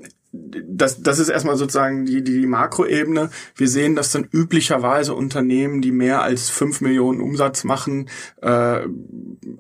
das, 0.67 1.01
das 1.01 1.19
ist 1.19 1.29
erstmal 1.29 1.57
sozusagen 1.57 2.05
die, 2.05 2.23
die 2.23 2.45
Makroebene. 2.45 3.29
Wir 3.55 3.67
sehen, 3.67 3.95
dass 3.95 4.11
dann 4.11 4.27
üblicherweise 4.31 5.13
Unternehmen, 5.13 5.81
die 5.81 5.91
mehr 5.91 6.21
als 6.21 6.49
fünf 6.49 6.81
Millionen 6.81 7.21
Umsatz 7.21 7.63
machen, 7.63 8.09
äh, 8.41 8.81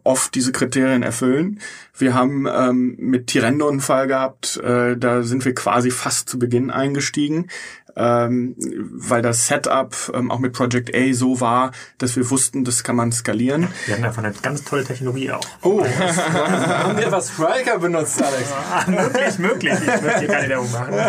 oft 0.03 0.35
diese 0.35 0.51
Kriterien 0.51 1.03
erfüllen. 1.03 1.59
Wir 1.97 2.13
haben 2.13 2.47
ähm, 2.51 2.95
mit 2.97 3.27
Tirendo 3.27 3.67
einen 3.67 3.79
Fall 3.79 4.07
gehabt, 4.07 4.57
äh, 4.57 4.97
da 4.97 5.23
sind 5.23 5.45
wir 5.45 5.53
quasi 5.53 5.91
fast 5.91 6.29
zu 6.29 6.39
Beginn 6.39 6.69
eingestiegen 6.71 7.47
ähm, 7.95 8.55
weil 8.57 9.21
das 9.21 9.47
Setup 9.47 9.95
ähm, 10.13 10.31
auch 10.31 10.39
mit 10.39 10.53
Project 10.53 10.95
A 10.95 11.13
so 11.13 11.39
war, 11.39 11.71
dass 11.97 12.15
wir 12.15 12.29
wussten, 12.29 12.63
das 12.63 12.83
kann 12.83 12.95
man 12.95 13.11
skalieren. 13.11 13.67
Wir 13.85 13.95
haben 13.95 14.03
einfach 14.03 14.23
eine 14.23 14.33
ganz 14.41 14.63
tolle 14.63 14.83
Technologie 14.83 15.31
auch. 15.31 15.45
Oh, 15.61 15.85
haben 16.33 16.97
wir 16.97 17.07
etwas 17.07 17.31
Striker 17.31 17.79
benutzt, 17.79 18.21
Alex? 18.21 18.49
Ah, 18.71 18.89
möglich, 18.89 19.39
möglich. 19.39 19.73
Ich 19.73 20.01
möchte 20.01 20.19
hier 20.19 20.27
keine 20.27 20.49
Werbung 20.49 20.71
machen. 20.71 20.93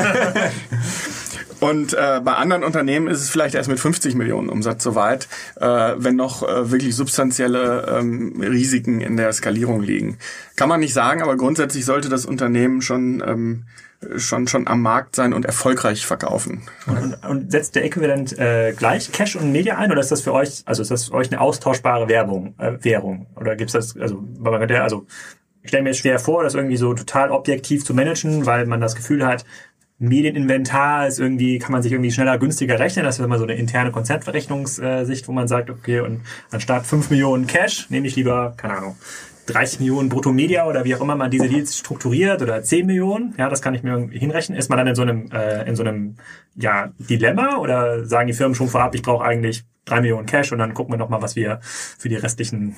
Und 1.60 1.94
äh, 1.94 2.20
bei 2.22 2.34
anderen 2.34 2.64
Unternehmen 2.64 3.08
ist 3.08 3.20
es 3.20 3.30
vielleicht 3.30 3.54
erst 3.54 3.68
mit 3.68 3.80
50 3.80 4.14
Millionen 4.14 4.48
Umsatz 4.48 4.82
soweit, 4.82 5.26
äh, 5.58 5.94
wenn 5.96 6.16
noch 6.16 6.42
äh, 6.42 6.70
wirklich 6.70 6.94
substanzielle 6.94 7.98
ähm, 7.98 8.40
Risiken 8.40 9.00
in 9.00 9.16
der 9.16 9.32
Skalierung 9.32 9.82
liegen. 9.82 10.18
Kann 10.56 10.68
man 10.68 10.80
nicht 10.80 10.92
sagen, 10.92 11.22
aber 11.22 11.36
grundsätzlich 11.36 11.84
sollte 11.84 12.08
das 12.08 12.26
Unternehmen 12.26 12.82
schon 12.82 13.22
ähm, 13.26 13.64
schon 14.16 14.46
schon 14.46 14.68
am 14.68 14.82
Markt 14.82 15.16
sein 15.16 15.32
und 15.32 15.44
erfolgreich 15.44 16.06
verkaufen. 16.06 16.62
Und, 16.86 17.14
und, 17.26 17.50
setzt 17.50 17.74
der 17.74 17.84
Äquivalent 17.84 18.38
äh, 18.38 18.72
gleich 18.72 19.10
Cash 19.12 19.36
und 19.36 19.52
Media 19.52 19.78
ein 19.78 19.90
oder 19.90 20.00
ist 20.00 20.12
das 20.12 20.22
für 20.22 20.32
euch 20.32 20.62
also 20.64 20.82
ist 20.82 20.90
das 20.90 21.06
für 21.06 21.14
euch 21.14 21.30
eine 21.32 21.40
austauschbare 21.40 22.08
Werbung 22.08 22.54
äh, 22.58 22.72
Währung 22.82 23.26
oder 23.36 23.56
gibt's 23.56 23.72
das 23.72 23.96
also 23.96 24.22
also 24.44 25.06
ich 25.62 25.70
stelle 25.70 25.82
mir 25.82 25.94
schwer 25.94 26.20
vor, 26.20 26.44
das 26.44 26.54
irgendwie 26.54 26.76
so 26.76 26.94
total 26.94 27.32
objektiv 27.32 27.84
zu 27.84 27.92
managen, 27.92 28.46
weil 28.46 28.66
man 28.66 28.80
das 28.80 28.94
Gefühl 28.94 29.26
hat, 29.26 29.44
Medieninventar 29.98 31.08
ist 31.08 31.18
irgendwie, 31.18 31.58
kann 31.58 31.72
man 31.72 31.82
sich 31.82 31.90
irgendwie 31.90 32.12
schneller, 32.12 32.38
günstiger 32.38 32.78
rechnen. 32.78 33.04
Das 33.04 33.18
ist 33.18 33.24
immer 33.24 33.38
so 33.38 33.44
eine 33.44 33.54
interne 33.54 33.90
Konzeptverrechnungssicht, 33.90 35.26
wo 35.26 35.32
man 35.32 35.48
sagt, 35.48 35.68
okay, 35.68 36.00
und 36.00 36.20
anstatt 36.52 36.86
5 36.86 37.10
Millionen 37.10 37.48
Cash 37.48 37.90
nehme 37.90 38.06
ich 38.06 38.14
lieber, 38.14 38.54
keine 38.56 38.76
Ahnung, 38.76 38.96
30 39.46 39.80
Millionen 39.80 40.08
Bruttomedia 40.08 40.66
oder 40.66 40.84
wie 40.84 40.94
auch 40.94 41.00
immer 41.00 41.16
man 41.16 41.30
diese 41.30 41.48
Deals 41.48 41.76
strukturiert 41.76 42.42
oder 42.42 42.62
10 42.62 42.86
Millionen, 42.86 43.34
ja, 43.38 43.48
das 43.48 43.62
kann 43.62 43.74
ich 43.74 43.82
mir 43.82 43.90
irgendwie 43.90 44.18
hinrechnen. 44.18 44.58
Ist 44.58 44.68
man 44.68 44.78
dann 44.78 44.88
in 44.88 44.94
so 44.94 45.02
einem, 45.02 45.30
äh, 45.30 45.68
in 45.68 45.76
so 45.76 45.82
einem 45.82 46.16
ja, 46.56 46.92
Dilemma 46.98 47.58
oder 47.58 48.04
sagen 48.04 48.26
die 48.26 48.32
Firmen 48.32 48.54
schon 48.54 48.68
vorab, 48.68 48.94
ich 48.94 49.02
brauche 49.02 49.24
eigentlich 49.24 49.64
3 49.86 50.00
Millionen 50.00 50.26
Cash 50.26 50.52
und 50.52 50.58
dann 50.58 50.74
gucken 50.74 50.94
wir 50.94 50.98
nochmal, 50.98 51.22
was 51.22 51.36
wir 51.36 51.60
für 51.62 52.08
die 52.08 52.16
restlichen 52.16 52.76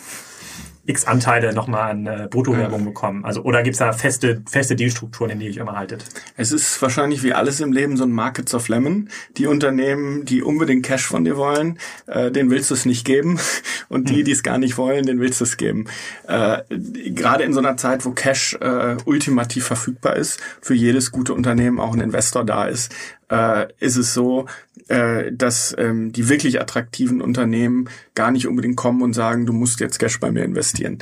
X 0.89 1.05
Anteile 1.05 1.53
nochmal 1.53 1.91
an 1.91 2.07
äh, 2.07 2.29
Bruttowerbung 2.31 2.85
bekommen? 2.85 3.25
Also 3.25 3.43
oder 3.43 3.63
gibt's 3.63 3.79
da 3.79 3.93
feste 3.93 4.43
feste 4.49 4.75
Dealstrukturen, 4.75 5.33
in 5.33 5.41
die 5.41 5.49
ich 5.49 5.59
immer 5.59 5.77
haltet? 5.77 6.05
Es 6.37 6.51
ist 6.51 6.81
wahrscheinlich 6.81 7.23
wie 7.23 7.35
alles 7.35 7.61
im 7.61 7.73
Leben 7.73 7.99
so 7.99 8.05
ein 8.05 8.11
Markets 8.11 8.55
of 8.55 8.69
Lemon. 8.69 9.11
Die 9.37 9.47
Unternehmen, 9.47 10.25
die 10.25 10.43
unbedingt 10.43 10.87
Cash 10.87 11.07
von 11.07 11.25
dir 11.25 11.37
wollen, 11.37 11.79
äh, 12.07 12.31
den 12.31 12.51
willst 12.51 12.71
du 12.71 12.75
es 12.75 12.87
nicht 12.87 13.05
geben. 13.05 13.39
Und 13.91 14.09
die, 14.09 14.19
hm. 14.19 14.25
die 14.25 14.33
es 14.33 14.43
gar 14.43 14.59
nicht 14.59 14.77
wollen, 14.79 15.05
den 15.05 15.21
willst 15.21 15.41
du 15.41 15.45
es 15.45 15.57
geben. 15.57 15.87
Äh, 16.27 16.59
Gerade 16.71 17.45
in 17.45 17.53
so 17.53 17.61
einer 17.61 17.77
Zeit, 17.77 18.05
wo 18.05 18.11
Cash 18.11 18.55
äh, 18.61 18.97
ultimativ 19.05 19.67
verfügbar 19.67 20.17
ist, 20.17 20.41
für 20.61 20.75
jedes 20.75 21.13
gute 21.13 21.35
Unternehmen 21.35 21.81
auch 21.81 21.95
ein 21.95 22.01
Investor 22.01 22.45
da 22.45 22.65
ist, 22.65 22.95
äh, 23.31 23.67
ist 23.79 23.97
es 23.97 24.15
so, 24.15 24.47
äh, 24.89 25.33
dass 25.33 25.75
ähm, 25.79 26.13
die 26.13 26.29
wirklich 26.29 26.61
attraktiven 26.61 27.21
Unternehmen 27.21 27.89
gar 28.15 28.31
nicht 28.31 28.47
unbedingt 28.47 28.77
kommen 28.77 29.03
und 29.03 29.13
sagen, 29.13 29.47
du 29.47 29.53
musst 29.53 29.81
jetzt 29.81 29.99
Cash 29.99 30.19
bei 30.19 30.31
mir 30.31 30.45
investieren. 30.45 30.99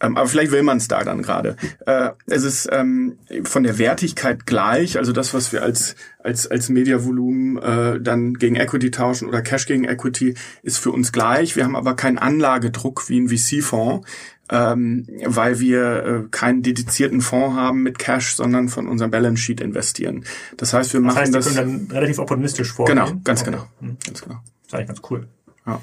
Ähm, 0.00 0.16
aber 0.16 0.28
vielleicht 0.28 0.52
will 0.52 0.62
man 0.62 0.78
es 0.78 0.88
da 0.88 1.04
dann 1.04 1.22
gerade. 1.22 1.56
Äh, 1.86 2.10
es 2.26 2.44
ist 2.44 2.68
ähm, 2.72 3.18
von 3.44 3.62
der 3.62 3.78
Wertigkeit 3.78 4.46
gleich, 4.46 4.98
also 4.98 5.12
das, 5.12 5.34
was 5.34 5.52
wir 5.52 5.62
als 5.62 5.96
als 6.18 6.46
als 6.50 6.68
Mediavolumen 6.68 7.56
äh, 7.58 8.00
dann 8.00 8.34
gegen 8.34 8.56
Equity 8.56 8.90
tauschen 8.90 9.28
oder 9.28 9.42
Cash 9.42 9.66
gegen 9.66 9.84
Equity, 9.84 10.34
ist 10.62 10.78
für 10.78 10.90
uns 10.90 11.12
gleich. 11.12 11.56
Wir 11.56 11.64
haben 11.64 11.76
aber 11.76 11.94
keinen 11.94 12.18
Anlagedruck 12.18 13.08
wie 13.08 13.20
ein 13.20 13.28
VC-Fonds, 13.28 14.06
ähm, 14.50 15.06
weil 15.24 15.58
wir 15.60 16.04
äh, 16.04 16.22
keinen 16.30 16.62
dedizierten 16.62 17.20
Fonds 17.20 17.56
haben 17.56 17.82
mit 17.82 17.98
Cash, 17.98 18.34
sondern 18.36 18.68
von 18.68 18.86
unserem 18.88 19.10
Balance 19.10 19.42
Sheet 19.42 19.60
investieren. 19.60 20.24
Das 20.56 20.72
heißt, 20.72 20.92
wir 20.92 21.00
Das 21.00 21.06
machen 21.06 21.18
heißt, 21.18 21.34
das 21.34 21.54
können 21.54 21.88
dann 21.88 21.96
relativ 21.96 22.18
opportunistisch 22.18 22.72
vorgehen. 22.72 22.96
genau, 22.98 23.12
ganz 23.24 23.42
Okay. 23.42 23.50
genau, 23.52 23.64
Hm. 23.80 23.96
ganz 24.06 24.22
genau. 24.22 24.34
Das 24.34 24.68
ist 24.68 24.74
eigentlich 24.74 24.86
ganz 24.88 25.00
cool. 25.10 25.26
Ja. 25.66 25.80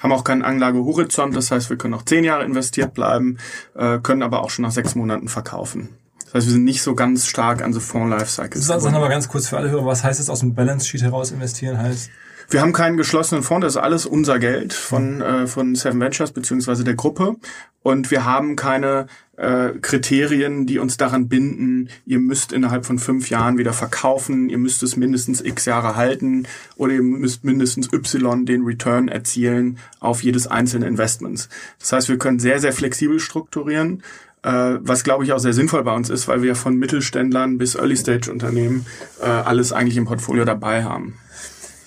Haben 0.00 0.12
auch 0.12 0.24
keinen 0.24 0.42
Anlagehorizont, 0.42 1.36
das 1.36 1.50
heißt, 1.50 1.70
wir 1.70 1.76
können 1.78 1.94
auch 1.94 2.02
zehn 2.04 2.24
Jahre 2.24 2.44
investiert 2.44 2.92
bleiben, 2.92 3.38
äh, 3.76 3.98
können 4.00 4.22
aber 4.22 4.42
auch 4.42 4.50
schon 4.50 4.64
nach 4.64 4.72
sechs 4.72 4.94
Monaten 4.94 5.28
verkaufen. 5.28 5.90
Das 6.24 6.34
heißt, 6.34 6.46
wir 6.48 6.52
sind 6.54 6.64
nicht 6.64 6.82
so 6.82 6.94
ganz 6.94 7.26
stark 7.26 7.62
an 7.62 7.72
so 7.72 7.78
Fonds-Lifecycles. 7.80 8.66
Sag, 8.66 8.66
sag 8.66 8.76
gebunden. 8.78 8.94
nochmal 8.94 9.10
ganz 9.10 9.28
kurz 9.28 9.46
für 9.48 9.58
alle 9.58 9.70
Hörer, 9.70 9.86
was 9.86 10.02
heißt 10.02 10.18
es 10.18 10.28
aus 10.28 10.40
dem 10.40 10.54
Balance 10.54 10.86
Sheet 10.88 11.02
heraus 11.02 11.30
investieren 11.30 11.78
heißt? 11.78 12.10
Wir 12.52 12.60
haben 12.60 12.74
keinen 12.74 12.98
geschlossenen 12.98 13.42
Fonds, 13.42 13.64
das 13.64 13.76
ist 13.76 13.82
alles 13.82 14.04
unser 14.04 14.38
Geld 14.38 14.74
von, 14.74 15.22
äh, 15.22 15.46
von 15.46 15.74
Seven 15.74 15.98
Ventures 16.00 16.32
beziehungsweise 16.32 16.84
der 16.84 16.92
Gruppe. 16.92 17.36
Und 17.82 18.10
wir 18.10 18.26
haben 18.26 18.56
keine 18.56 19.06
äh, 19.38 19.70
Kriterien, 19.80 20.66
die 20.66 20.78
uns 20.78 20.98
daran 20.98 21.28
binden, 21.28 21.88
ihr 22.04 22.18
müsst 22.18 22.52
innerhalb 22.52 22.84
von 22.84 22.98
fünf 22.98 23.30
Jahren 23.30 23.56
wieder 23.56 23.72
verkaufen, 23.72 24.50
ihr 24.50 24.58
müsst 24.58 24.82
es 24.82 24.98
mindestens 24.98 25.40
x 25.40 25.64
Jahre 25.64 25.96
halten 25.96 26.46
oder 26.76 26.92
ihr 26.92 27.02
müsst 27.02 27.42
mindestens 27.42 27.90
y 27.90 28.44
den 28.44 28.64
Return 28.64 29.08
erzielen 29.08 29.78
auf 29.98 30.22
jedes 30.22 30.46
einzelne 30.46 30.86
Investments. 30.86 31.48
Das 31.80 31.92
heißt, 31.92 32.08
wir 32.10 32.18
können 32.18 32.38
sehr, 32.38 32.60
sehr 32.60 32.74
flexibel 32.74 33.18
strukturieren, 33.18 34.02
äh, 34.42 34.74
was 34.78 35.04
glaube 35.04 35.24
ich 35.24 35.32
auch 35.32 35.38
sehr 35.38 35.54
sinnvoll 35.54 35.84
bei 35.84 35.94
uns 35.94 36.10
ist, 36.10 36.28
weil 36.28 36.42
wir 36.42 36.54
von 36.54 36.76
Mittelständlern 36.76 37.56
bis 37.56 37.76
Early-Stage-Unternehmen 37.76 38.84
äh, 39.22 39.24
alles 39.24 39.72
eigentlich 39.72 39.96
im 39.96 40.04
Portfolio 40.04 40.44
dabei 40.44 40.84
haben. 40.84 41.14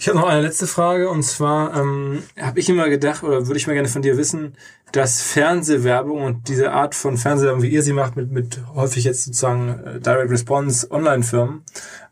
Ich 0.05 0.09
habe 0.09 0.19
noch 0.19 0.27
eine 0.27 0.41
letzte 0.41 0.67
Frage 0.67 1.09
und 1.09 1.23
zwar 1.23 1.75
ähm, 1.75 2.21
habe 2.39 2.59
ich 2.59 2.69
immer 2.69 2.89
gedacht 2.89 3.23
oder 3.23 3.47
würde 3.47 3.57
ich 3.57 3.65
mal 3.65 3.73
gerne 3.73 3.87
von 3.87 4.03
dir 4.03 4.17
wissen, 4.17 4.53
dass 4.91 5.23
Fernsehwerbung 5.23 6.21
und 6.21 6.47
diese 6.47 6.73
Art 6.73 6.93
von 6.93 7.17
Fernsehwerbung, 7.17 7.63
wie 7.63 7.69
ihr 7.69 7.81
sie 7.81 7.93
macht, 7.93 8.15
mit, 8.15 8.29
mit 8.29 8.59
häufig 8.75 9.03
jetzt 9.03 9.23
sozusagen 9.23 9.79
äh, 9.83 9.99
Direct 9.99 10.29
Response 10.29 10.91
Online-Firmen, 10.91 11.63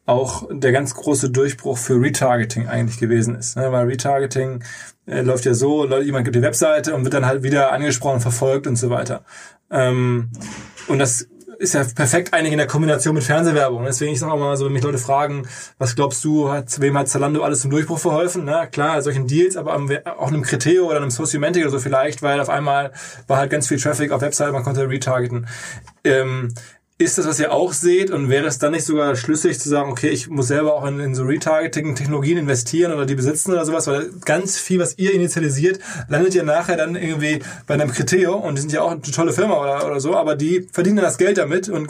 auch 0.08 0.50
der 0.52 0.72
ganz 0.72 0.96
große 0.96 1.30
Durchbruch 1.30 1.78
für 1.78 2.02
Retargeting 2.02 2.68
eigentlich 2.68 2.98
gewesen 2.98 3.36
ist. 3.36 3.58
Ne? 3.58 3.72
Weil 3.72 3.86
Retargeting 3.86 4.64
äh, 5.06 5.22
läuft 5.22 5.46
ja 5.46 5.54
so, 5.54 5.86
jemand 6.00 6.26
gibt 6.26 6.36
die 6.36 6.42
Webseite 6.42 6.96
und 6.96 7.04
wird 7.04 7.14
dann 7.14 7.28
halt 7.28 7.44
wieder 7.44 7.72
angesprochen, 7.74 8.22
verfolgt 8.22 8.66
und 8.66 8.76
so 8.76 8.90
weiter. 8.90 9.24
Ähm, 9.70 10.32
und 10.88 10.98
das 10.98 11.28
ist 11.64 11.74
ja 11.74 11.84
perfekt 11.84 12.34
eigentlich 12.34 12.52
in 12.52 12.58
der 12.58 12.68
Kombination 12.68 13.16
mit 13.16 13.24
Fernsehwerbung. 13.24 13.86
Deswegen 13.86 14.12
ich 14.12 14.20
sage 14.20 14.34
auch 14.34 14.38
mal 14.38 14.58
so, 14.58 14.66
wenn 14.66 14.74
mich 14.74 14.84
Leute 14.84 14.98
fragen, 14.98 15.48
was 15.78 15.96
glaubst 15.96 16.24
du, 16.24 16.52
hat, 16.52 16.80
wem 16.82 16.98
hat 16.98 17.08
Zalando 17.08 17.42
alles 17.42 17.62
zum 17.62 17.72
Durchbruch 17.72 18.00
verholfen? 18.00 18.44
Na 18.46 18.68
klar, 18.68 19.02
solchen 19.02 19.28
Deals, 19.28 19.56
aber 19.56 19.74
auch 20.18 20.28
einem 20.28 20.44
Criteo 20.44 20.88
oder 20.88 20.98
einem 20.98 21.10
Sociomantic 21.10 21.64
oder 21.64 21.72
so 21.72 21.80
vielleicht, 21.80 22.22
weil 22.22 22.40
auf 22.40 22.50
einmal 22.50 22.92
war 23.28 23.38
halt 23.38 23.50
ganz 23.50 23.68
viel 23.68 23.80
Traffic 23.80 24.12
auf 24.12 24.22
Website, 24.22 24.52
man 24.52 24.64
konnte 24.64 24.88
retargeten. 24.88 25.48
Ähm, 26.04 26.54
ist 27.00 27.18
das, 27.18 27.28
was 27.28 27.40
ihr 27.40 27.52
auch 27.52 27.74
seht 27.74 28.12
und 28.12 28.30
wäre 28.30 28.46
es 28.46 28.60
dann 28.60 28.72
nicht 28.72 28.86
sogar 28.86 29.16
schlüssig 29.16 29.60
zu 29.60 29.68
sagen, 29.68 29.92
okay, 29.92 30.10
ich 30.10 30.30
muss 30.30 30.48
selber 30.48 30.76
auch 30.76 30.86
in, 30.86 31.00
in 31.00 31.16
so 31.16 31.24
Retargeting-Technologien 31.24 32.38
investieren 32.38 32.94
oder 32.94 33.08
die 33.08 33.16
besitzen 33.16 33.52
oder 33.52 33.66
sowas, 33.66 33.88
weil 33.88 34.12
ganz 34.26 34.60
viel, 34.60 34.80
was 34.80 34.98
ihr 35.00 35.14
initialisiert, 35.14 35.80
landet 36.08 36.36
ja 36.36 36.44
nachher 36.44 36.78
dann 36.78 36.96
irgendwie 36.96 37.40
bei 37.66 37.74
einem 37.74 37.92
Criteo 37.92 38.36
und 38.36 38.56
die 38.56 38.62
sind 38.62 38.72
ja 38.72 38.82
auch 38.84 38.92
eine 38.92 39.02
tolle 39.02 39.34
Firma 39.34 39.60
oder, 39.60 39.86
oder 39.86 40.00
so, 40.00 40.16
aber 40.16 40.36
die 40.36 40.68
verdienen 40.72 40.98
dann 40.98 41.06
das 41.06 41.18
Geld 41.18 41.40
damit 41.40 41.68
und 41.68 41.88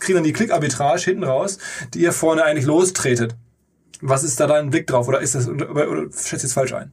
kriegen 0.00 0.16
dann 0.16 0.24
die 0.24 0.34
Klick-Arbitrage 0.34 1.02
hinten 1.02 1.24
raus, 1.24 1.58
die 1.94 2.00
ihr 2.00 2.12
vorne 2.12 2.44
eigentlich 2.44 2.66
lostretet. 2.66 3.34
Was 4.02 4.24
ist 4.24 4.38
da 4.40 4.46
dein 4.46 4.68
Blick 4.68 4.86
drauf 4.86 5.08
oder 5.08 5.20
ist 5.20 5.34
das, 5.34 5.48
oder, 5.48 5.70
oder, 5.70 5.90
oder 5.90 6.02
schätze 6.12 6.36
ich 6.36 6.44
es 6.44 6.52
falsch 6.52 6.74
ein? 6.74 6.92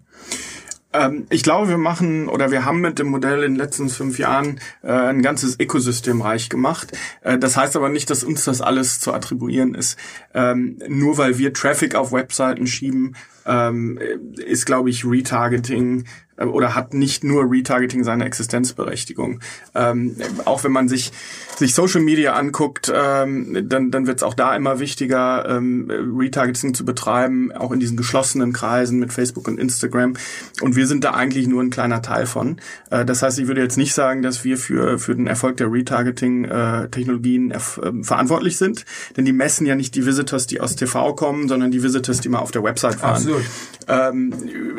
Ähm, 0.94 1.26
ich 1.30 1.44
glaube, 1.44 1.70
wir 1.70 1.78
machen 1.78 2.28
oder 2.28 2.52
wir 2.52 2.66
haben 2.66 2.82
mit 2.82 3.00
dem 3.00 3.08
Modell 3.08 3.44
in 3.44 3.54
den 3.54 3.56
letzten 3.56 3.90
fünf 3.90 4.20
Jahren 4.20 4.60
äh, 4.84 4.92
ein 4.92 5.22
ganzes 5.22 5.60
Ökosystem 5.60 6.22
reich 6.22 6.50
gemacht. 6.50 6.92
Äh, 7.22 7.38
das 7.38 7.58
heißt 7.58 7.76
aber 7.76 7.90
nicht, 7.90 8.10
dass 8.10 8.24
uns 8.24 8.44
das 8.44 8.62
alles 8.62 9.00
zu 9.00 9.14
attribuieren 9.14 9.74
ist. 9.74 9.98
Ähm, 10.34 10.80
nur 10.88 11.18
weil 11.18 11.38
wir 11.38 11.54
Traffic 11.54 11.96
auf 11.96 12.12
Webseiten 12.12 12.68
schieben, 12.68 13.16
ähm, 13.46 14.00
ist, 14.38 14.66
glaube 14.66 14.90
ich, 14.90 15.06
Retargeting 15.06 16.06
äh, 16.42 16.46
oder 16.46 16.76
hat 16.76 16.94
nicht 16.94 17.24
nur 17.24 17.50
Retargeting 17.50 18.04
seine 18.04 18.26
Existenzberechtigung. 18.26 19.40
Ähm, 19.76 20.16
auch 20.46 20.64
wenn 20.64 20.72
man 20.72 20.90
sich 20.90 21.12
sich 21.58 21.76
Social 21.76 22.02
Media 22.02 22.34
anguckt, 22.34 22.92
ähm, 22.94 23.68
dann, 23.70 23.92
dann 23.92 24.08
wird 24.08 24.18
es 24.18 24.24
auch 24.24 24.34
da 24.34 24.56
immer 24.56 24.80
wichtiger, 24.80 25.48
ähm, 25.48 25.92
Retargeting 26.18 26.74
zu 26.74 26.86
betreiben, 26.86 27.52
auch 27.52 27.72
in 27.72 27.80
diesen 27.80 27.98
geschlossenen 27.98 28.52
Kreisen 28.52 29.00
mit 29.00 29.14
Facebook 29.14 29.48
und 29.48 29.60
Instagram. 29.60 30.14
Und 30.62 30.76
wir 30.76 30.88
sind 30.88 31.04
da 31.04 31.12
eigentlich 31.12 31.48
nur 31.48 31.62
ein 31.62 31.70
kleiner 31.70 32.02
Teil 32.02 32.26
von. 32.26 32.58
Äh, 32.90 33.06
das 33.06 33.22
heißt, 33.22 33.38
ich 33.40 33.48
würde 33.48 33.62
jetzt 33.62 33.78
nicht 33.78 33.94
sagen, 33.94 34.22
dass 34.22 34.44
wir 34.44 34.58
für, 34.58 34.98
für 34.98 35.16
den 35.16 35.28
Erfolg 35.28 35.58
der 35.58 35.72
Retargeting-Technologien 35.72 37.54
erf- 37.54 37.86
ähm, 37.86 38.04
verantwortlich 38.04 38.58
sind, 38.58 38.86
denn 39.16 39.26
die 39.26 39.34
messen 39.34 39.68
ja 39.68 39.76
nicht 39.76 39.94
die 39.96 40.06
Visitors, 40.06 40.48
die 40.48 40.62
aus 40.62 40.76
TV 40.76 41.14
kommen, 41.14 41.48
sondern 41.48 41.72
die 41.72 41.84
Visitors, 41.84 42.22
die 42.22 42.30
mal 42.30 42.40
auf 42.40 42.52
der 42.52 42.64
Website 42.64 43.02
waren. 43.02 43.16
Absolut. 43.16 43.44
Ähm, 43.88 44.34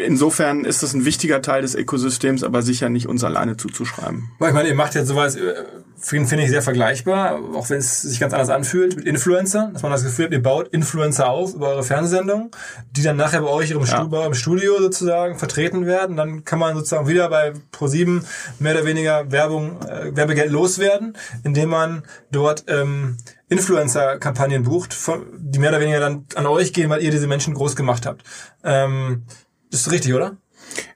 insofern 0.05 0.65
ist 0.65 0.83
das 0.83 0.95
ein 0.95 1.05
wichtiger 1.05 1.43
Teil 1.43 1.52
des 1.61 1.75
Ökosystems, 1.75 2.43
aber 2.45 2.63
sicher 2.63 2.89
nicht 2.89 3.07
uns 3.09 3.25
alleine 3.25 3.57
zuzuschreiben. 3.57 4.31
Ich 4.35 4.53
meine, 4.53 4.69
ihr 4.69 4.75
macht 4.75 4.95
jetzt 4.95 5.09
sowas, 5.09 5.37
äh, 5.37 5.55
finde 6.03 6.43
ich 6.43 6.51
sehr 6.51 6.63
vergleichbar, 6.63 7.39
auch 7.55 7.71
wenn 7.71 7.79
es 7.79 8.03
sich 8.03 8.19
ganz 8.19 8.33
anders 8.33 8.49
anfühlt, 8.49 8.97
mit 8.97 9.07
Influencern, 9.07 9.73
dass 9.73 9.83
man 9.83 9.93
das 9.93 10.03
Gefühl 10.03 10.27
hat, 10.27 10.33
ihr 10.33 10.43
baut 10.43 10.69
Influencer 10.69 11.29
auf 11.29 11.55
über 11.55 11.69
eure 11.69 11.85
Fernsehsendung, 11.85 12.51
die 12.91 13.03
dann 13.03 13.17
nachher 13.17 13.43
bei 13.43 13.49
euch 13.49 13.71
im, 13.71 13.79
eurem 13.79 14.35
Studio 14.35 14.79
sozusagen 14.81 15.39
vertreten 15.39 15.87
werden. 15.87 16.17
Dann 16.17 16.45
kann 16.45 16.59
man 16.59 16.75
sozusagen 16.75 17.07
wieder 17.07 17.29
bei 17.29 17.53
Pro7 17.73 18.23
mehr 18.59 18.75
oder 18.75 18.85
weniger 18.85 19.31
Werbung, 19.31 19.81
äh, 19.83 20.15
Werbegeld 20.17 20.51
loswerden, 20.51 21.17
indem 21.45 21.71
man 21.71 22.03
dort 22.31 22.65
ähm, 22.69 23.17
Influencer-Kampagnen 23.49 24.65
bucht, 24.65 24.95
von, 24.95 25.27
die 25.39 25.59
mehr 25.59 25.71
oder 25.71 25.81
weniger 25.81 26.01
dann 26.01 26.27
an 26.35 26.47
euch 26.47 26.73
gehen, 26.73 26.91
weil 26.91 27.03
ihr 27.03 27.11
diese 27.11 27.27
Menschen 27.27 27.55
groß 27.55 27.77
gemacht 27.77 28.07
habt. 28.07 28.23
Ähm, 28.65 29.25
das 29.71 29.83
ist 29.83 29.93
richtig, 29.93 30.15
oder? 30.15 30.37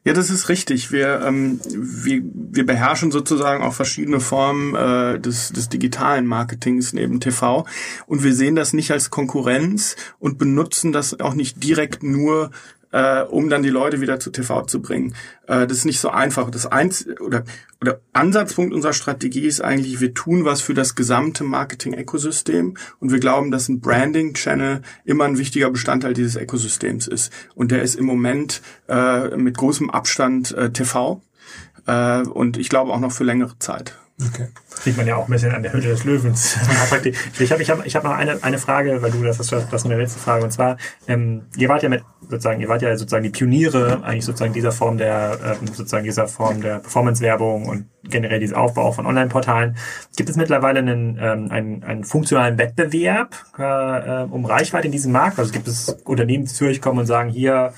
Ja, 0.05 0.13
das 0.13 0.31
ist 0.31 0.49
richtig. 0.49 0.93
Wir, 0.93 1.21
ähm, 1.27 1.61
wir, 1.69 2.23
wir 2.33 2.65
beherrschen 2.65 3.11
sozusagen 3.11 3.65
auch 3.65 3.75
verschiedene 3.75 4.21
Formen 4.21 4.75
äh, 4.75 5.19
des, 5.19 5.53
des 5.53 5.69
digitalen 5.69 6.27
Marketings 6.27 6.93
neben 6.93 7.19
TV 7.21 7.67
und 8.07 8.23
wir 8.23 8.35
sehen 8.35 8.55
das 8.55 8.73
nicht 8.73 8.93
als 8.93 9.11
Konkurrenz 9.11 9.97
und 10.19 10.39
benutzen 10.39 10.93
das 10.93 11.19
auch 11.19 11.35
nicht 11.35 11.63
direkt 11.63 12.03
nur 12.03 12.51
äh, 12.93 13.23
um 13.23 13.49
dann 13.49 13.63
die 13.63 13.71
Leute 13.71 14.01
wieder 14.01 14.21
zu 14.21 14.31
TV 14.31 14.63
zu 14.63 14.81
bringen. 14.81 15.15
Äh, 15.47 15.67
das 15.67 15.79
ist 15.79 15.85
nicht 15.85 16.01
so 16.01 16.11
einfach. 16.11 16.51
Das 16.51 16.67
Einz 16.67 17.07
oder, 17.21 17.45
oder 17.81 18.01
Ansatzpunkt 18.13 18.75
unserer 18.75 18.93
Strategie 18.93 19.47
ist 19.47 19.61
eigentlich, 19.61 20.01
wir 20.01 20.15
tun 20.15 20.45
was 20.45 20.61
für 20.61 20.75
das 20.75 20.95
gesamte 20.95 21.45
Marketing-Ökosystem 21.45 22.77
und 23.01 23.13
wir 23.13 23.21
glauben, 23.21 23.51
dass 23.51 23.69
ein 23.69 23.81
Branding-Channel 23.81 24.83
immer 25.05 25.25
ein 25.25 25.39
wichtiger 25.39 25.71
Bestandteil 25.71 26.15
dieses 26.15 26.37
Ökosystems 26.37 27.07
ist. 27.07 27.33
Und 27.55 27.71
der 27.71 27.83
ist 27.83 27.97
im 27.97 28.07
Moment 28.07 28.63
äh, 28.89 29.37
mit 29.37 29.57
großem 29.57 29.91
Abstand 29.91 30.53
äh, 30.53 30.71
TV 30.71 31.23
äh, 31.87 32.23
und 32.23 32.57
ich 32.57 32.69
glaube 32.69 32.93
auch 32.93 33.01
noch 33.01 33.13
für 33.13 33.25
längere 33.25 33.59
Zeit. 33.59 33.95
Okay. 34.19 34.49
Sieht 34.83 34.97
man 34.97 35.07
ja 35.07 35.17
auch 35.17 35.29
ein 35.29 35.31
bisschen 35.31 35.53
an 35.53 35.63
der 35.63 35.75
Hütte 35.75 35.89
des 35.89 36.05
Löwens. 36.05 36.57
Ich 37.39 37.53
habe 37.53 37.63
ich 37.63 37.71
hab, 37.71 37.85
ich 37.85 37.97
hab 37.97 38.05
noch 38.05 38.13
eine, 38.13 38.43
eine 38.43 38.59
Frage, 38.59 39.03
weil 39.03 39.11
du 39.11 39.23
das 39.23 39.39
hast, 39.39 39.53
das 39.53 39.65
ist 39.65 39.85
meine 39.85 40.01
letzte 40.01 40.19
Frage. 40.19 40.45
Und 40.45 40.51
zwar, 40.51 40.79
ähm, 41.07 41.43
ihr 41.57 41.69
wart 41.69 41.83
ja 41.83 41.91
mit 41.91 42.03
sozusagen, 42.23 42.61
ihr 42.61 42.69
wart 42.69 42.81
ja 42.81 42.97
sozusagen 42.97 43.25
die 43.25 43.31
Pioniere 43.31 44.03
eigentlich 44.03 44.25
sozusagen 44.25 44.55
dieser 44.55 44.73
Form 44.73 44.97
der 44.97 45.39
ähm, 45.45 45.67
sozusagen 45.67 46.05
dieser 46.05 46.29
Form 46.29 46.63
der 46.63 46.79
Performance-Werbung 46.79 47.67
und 47.67 47.87
generell 48.05 48.41
dieses 48.41 48.57
Aufbau 48.57 48.93
von 48.93 49.07
Online-Portalen. 49.07 49.77
Gibt 50.17 50.31
es 50.31 50.37
mittlerweile 50.37 50.79
einen, 50.79 51.19
ähm, 51.21 51.51
einen, 51.51 51.85
einen 51.85 52.05
funktionalen 52.05 52.57
Wettbewerb 52.57 53.35
äh, 53.59 53.63
äh, 54.23 54.25
um 54.25 54.47
Reichweite 54.47 54.87
in 54.87 54.93
diesem 54.93 55.13
Markt? 55.13 55.39
Also 55.39 55.53
gibt 55.53 55.69
es 55.69 55.91
Unternehmen, 56.05 56.47
die 56.47 56.53
zu 56.53 56.65
euch 56.65 56.81
kommen 56.81 57.01
und 57.01 57.07
sagen, 57.07 57.29
hier 57.29 57.75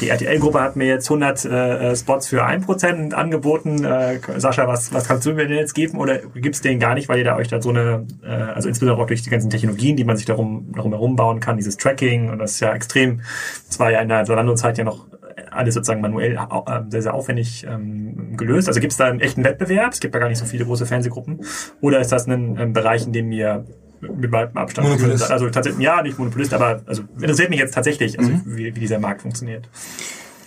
die 0.00 0.08
RTL-Gruppe 0.08 0.60
hat 0.60 0.76
mir 0.76 0.86
jetzt 0.86 1.08
100 1.08 1.44
äh, 1.44 1.96
Spots 1.96 2.28
für 2.28 2.44
1% 2.44 3.12
angeboten. 3.12 3.84
Äh, 3.84 4.18
Sascha, 4.36 4.66
was, 4.66 4.92
was 4.92 5.06
kannst 5.06 5.26
du 5.26 5.32
mir 5.32 5.46
denn 5.46 5.58
jetzt 5.58 5.74
geben? 5.74 5.98
Oder 5.98 6.18
gibt 6.18 6.56
es 6.56 6.60
den 6.60 6.80
gar 6.80 6.94
nicht, 6.94 7.08
weil 7.08 7.18
ihr 7.18 7.24
da 7.24 7.36
euch 7.36 7.48
da 7.48 7.62
so 7.62 7.70
eine, 7.70 8.06
äh, 8.24 8.28
also 8.28 8.68
insbesondere 8.68 9.02
auch 9.02 9.06
durch 9.06 9.22
die 9.22 9.30
ganzen 9.30 9.50
Technologien, 9.50 9.96
die 9.96 10.04
man 10.04 10.16
sich 10.16 10.26
darum, 10.26 10.72
darum 10.74 10.92
herum 10.92 11.16
bauen 11.16 11.40
kann, 11.40 11.56
dieses 11.56 11.76
Tracking 11.76 12.30
und 12.30 12.38
das 12.38 12.52
ist 12.52 12.60
ja 12.60 12.74
extrem, 12.74 13.20
das 13.68 13.78
war 13.78 13.90
ja 13.90 14.00
in 14.00 14.08
der 14.08 14.24
Zalando-Zeit 14.24 14.78
ja 14.78 14.84
noch 14.84 15.06
alles 15.50 15.74
sozusagen 15.74 16.00
manuell 16.00 16.36
äh, 16.36 16.80
sehr, 16.88 17.02
sehr 17.02 17.14
aufwendig 17.14 17.66
ähm, 17.68 18.36
gelöst. 18.36 18.68
Also 18.68 18.80
gibt 18.80 18.92
es 18.92 18.98
da 18.98 19.06
einen 19.06 19.20
echten 19.20 19.44
Wettbewerb? 19.44 19.92
Es 19.92 20.00
gibt 20.00 20.14
ja 20.14 20.20
gar 20.20 20.28
nicht 20.28 20.38
so 20.38 20.44
viele 20.44 20.64
große 20.64 20.86
Fernsehgruppen. 20.86 21.40
Oder 21.80 22.00
ist 22.00 22.12
das 22.12 22.26
ein, 22.26 22.58
ein 22.58 22.72
Bereich, 22.72 23.06
in 23.06 23.12
dem 23.12 23.32
ihr 23.32 23.64
mit 24.00 24.32
weitem 24.32 24.56
Abstand. 24.56 24.88
Monopolist. 24.88 25.30
Also 25.30 25.50
tatsächlich, 25.50 25.82
ja, 25.82 26.02
nicht 26.02 26.18
Monopolist, 26.18 26.54
aber 26.54 26.82
also 26.86 27.02
interessiert 27.20 27.50
mich 27.50 27.58
jetzt 27.58 27.74
tatsächlich, 27.74 28.18
also 28.18 28.30
wie, 28.44 28.74
wie 28.74 28.80
dieser 28.80 28.98
Markt 28.98 29.22
funktioniert. 29.22 29.68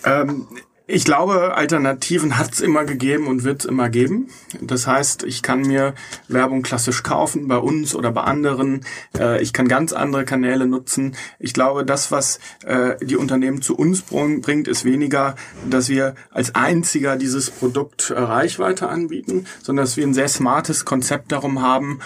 Ähm, 0.04 0.46
ich 0.86 1.06
glaube, 1.06 1.54
Alternativen 1.56 2.36
hat 2.36 2.52
es 2.52 2.60
immer 2.60 2.84
gegeben 2.84 3.26
und 3.26 3.42
wird 3.42 3.60
es 3.60 3.64
immer 3.64 3.88
geben. 3.88 4.28
Das 4.60 4.86
heißt, 4.86 5.22
ich 5.22 5.40
kann 5.40 5.62
mir 5.62 5.94
Werbung 6.28 6.62
klassisch 6.62 7.02
kaufen, 7.02 7.48
bei 7.48 7.56
uns 7.56 7.94
oder 7.94 8.12
bei 8.12 8.20
anderen. 8.20 8.84
Äh, 9.18 9.42
ich 9.42 9.54
kann 9.54 9.66
ganz 9.66 9.94
andere 9.94 10.26
Kanäle 10.26 10.66
nutzen. 10.66 11.16
Ich 11.38 11.54
glaube, 11.54 11.86
das, 11.86 12.10
was 12.10 12.38
äh, 12.66 12.96
die 13.02 13.16
Unternehmen 13.16 13.62
zu 13.62 13.76
uns 13.76 14.02
bring- 14.02 14.42
bringt, 14.42 14.68
ist 14.68 14.84
weniger, 14.84 15.36
dass 15.70 15.88
wir 15.88 16.16
als 16.30 16.54
einziger 16.54 17.16
dieses 17.16 17.50
Produkt 17.50 18.10
äh, 18.10 18.20
Reichweite 18.20 18.90
anbieten, 18.90 19.46
sondern 19.62 19.86
dass 19.86 19.96
wir 19.96 20.06
ein 20.06 20.12
sehr 20.12 20.28
smartes 20.28 20.84
Konzept 20.84 21.32
darum 21.32 21.62
haben, 21.62 22.00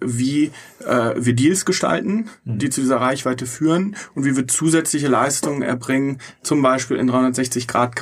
wie 0.00 0.50
wir 0.80 1.34
Deals 1.34 1.64
gestalten, 1.64 2.28
die 2.44 2.68
zu 2.68 2.82
dieser 2.82 2.96
Reichweite 3.00 3.46
führen 3.46 3.96
und 4.14 4.24
wie 4.24 4.36
wir 4.36 4.46
zusätzliche 4.46 5.08
Leistungen 5.08 5.62
erbringen, 5.62 6.18
zum 6.42 6.60
Beispiel 6.60 6.98
in 6.98 7.08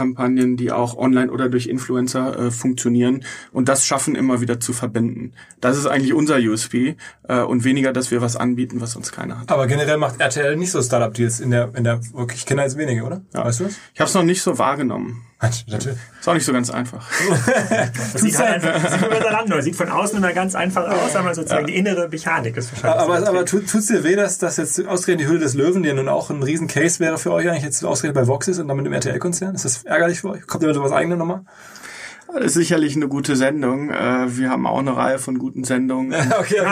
360-Grad-Kampagnen, 0.02 0.56
die 0.56 0.72
auch 0.72 0.96
online 0.96 1.30
oder 1.30 1.48
durch 1.48 1.66
Influencer 1.66 2.38
äh, 2.38 2.50
funktionieren 2.50 3.24
und 3.52 3.68
das 3.68 3.86
schaffen 3.86 4.14
immer 4.14 4.40
wieder 4.40 4.60
zu 4.60 4.72
verbinden. 4.72 5.32
Das 5.60 5.78
ist 5.78 5.86
eigentlich 5.86 6.14
unser 6.14 6.36
USP 6.38 6.96
äh, 7.28 7.40
und 7.40 7.64
weniger, 7.64 7.92
dass 7.92 8.10
wir 8.10 8.20
was 8.20 8.36
anbieten, 8.36 8.80
was 8.80 8.92
sonst 8.92 9.12
keiner 9.12 9.40
hat. 9.40 9.50
Aber 9.50 9.66
generell 9.66 9.98
macht 9.98 10.20
RTL 10.20 10.56
nicht 10.56 10.70
so 10.70 10.82
Startup-Deals 10.82 11.40
in 11.40 11.50
der, 11.50 11.74
in 11.74 11.84
der, 11.84 12.00
wirklich, 12.12 12.40
ich 12.40 12.46
kenne 12.46 12.62
jetzt 12.62 12.76
wenige, 12.76 13.04
oder? 13.04 13.22
Weißt 13.32 13.60
du 13.60 13.64
das? 13.64 13.74
Ich 13.94 14.00
habe 14.00 14.08
es 14.08 14.14
noch 14.14 14.24
nicht 14.24 14.42
so 14.42 14.58
wahrgenommen. 14.58 15.22
Natürlich. 15.66 15.98
Ist 16.20 16.28
auch 16.28 16.34
nicht 16.34 16.44
so 16.44 16.52
ganz 16.52 16.70
einfach. 16.70 17.04
Das 18.12 18.20
sieht 18.20 18.38
halt 18.38 18.64
einfach, 18.64 18.90
sieht 18.90 19.22
Zalando, 19.22 19.60
sieht 19.60 19.76
von 19.76 19.88
außen 19.88 20.18
immer 20.18 20.32
ganz 20.32 20.54
einfach 20.54 20.88
aus, 20.88 21.16
aber 21.16 21.34
sozusagen 21.34 21.66
die 21.66 21.76
innere 21.76 22.08
Mechanik 22.08 22.56
ist 22.56 22.72
wahrscheinlich. 22.72 23.00
Aber, 23.00 23.28
aber 23.28 23.44
tut, 23.44 23.68
tut's 23.68 23.86
dir 23.86 24.04
weh, 24.04 24.14
dass 24.14 24.38
das 24.38 24.56
jetzt 24.56 24.86
ausgerechnet 24.86 25.26
die 25.26 25.30
Hülle 25.30 25.40
des 25.40 25.54
Löwen, 25.54 25.82
die 25.82 25.88
ja 25.88 25.94
nun 25.94 26.08
auch 26.08 26.30
ein 26.30 26.42
riesen 26.42 26.68
Case 26.68 27.00
wäre 27.00 27.18
für 27.18 27.32
euch 27.32 27.48
eigentlich 27.48 27.64
jetzt 27.64 27.84
ausgerechnet 27.84 28.22
bei 28.22 28.28
Vox 28.28 28.48
ist 28.48 28.58
und 28.58 28.68
damit 28.68 28.86
im 28.86 28.92
RTL-Konzern? 28.92 29.54
Ist 29.54 29.64
das 29.64 29.84
ärgerlich 29.84 30.20
für 30.20 30.30
euch? 30.30 30.46
Kommt 30.46 30.62
ihr 30.62 30.68
mit 30.68 30.76
sowas 30.76 30.92
eigenes 30.92 31.18
nochmal? 31.18 31.42
Das 32.34 32.44
ist 32.46 32.54
sicherlich 32.54 32.96
eine 32.96 33.08
gute 33.08 33.36
Sendung. 33.36 33.90
Äh, 33.90 34.36
Wir 34.36 34.50
haben 34.50 34.66
auch 34.66 34.78
eine 34.78 34.96
Reihe 34.96 35.18
von 35.18 35.38
guten 35.38 35.64
Sendungen. 35.64 36.12
Okay, 36.38 36.60
okay. 36.60 36.70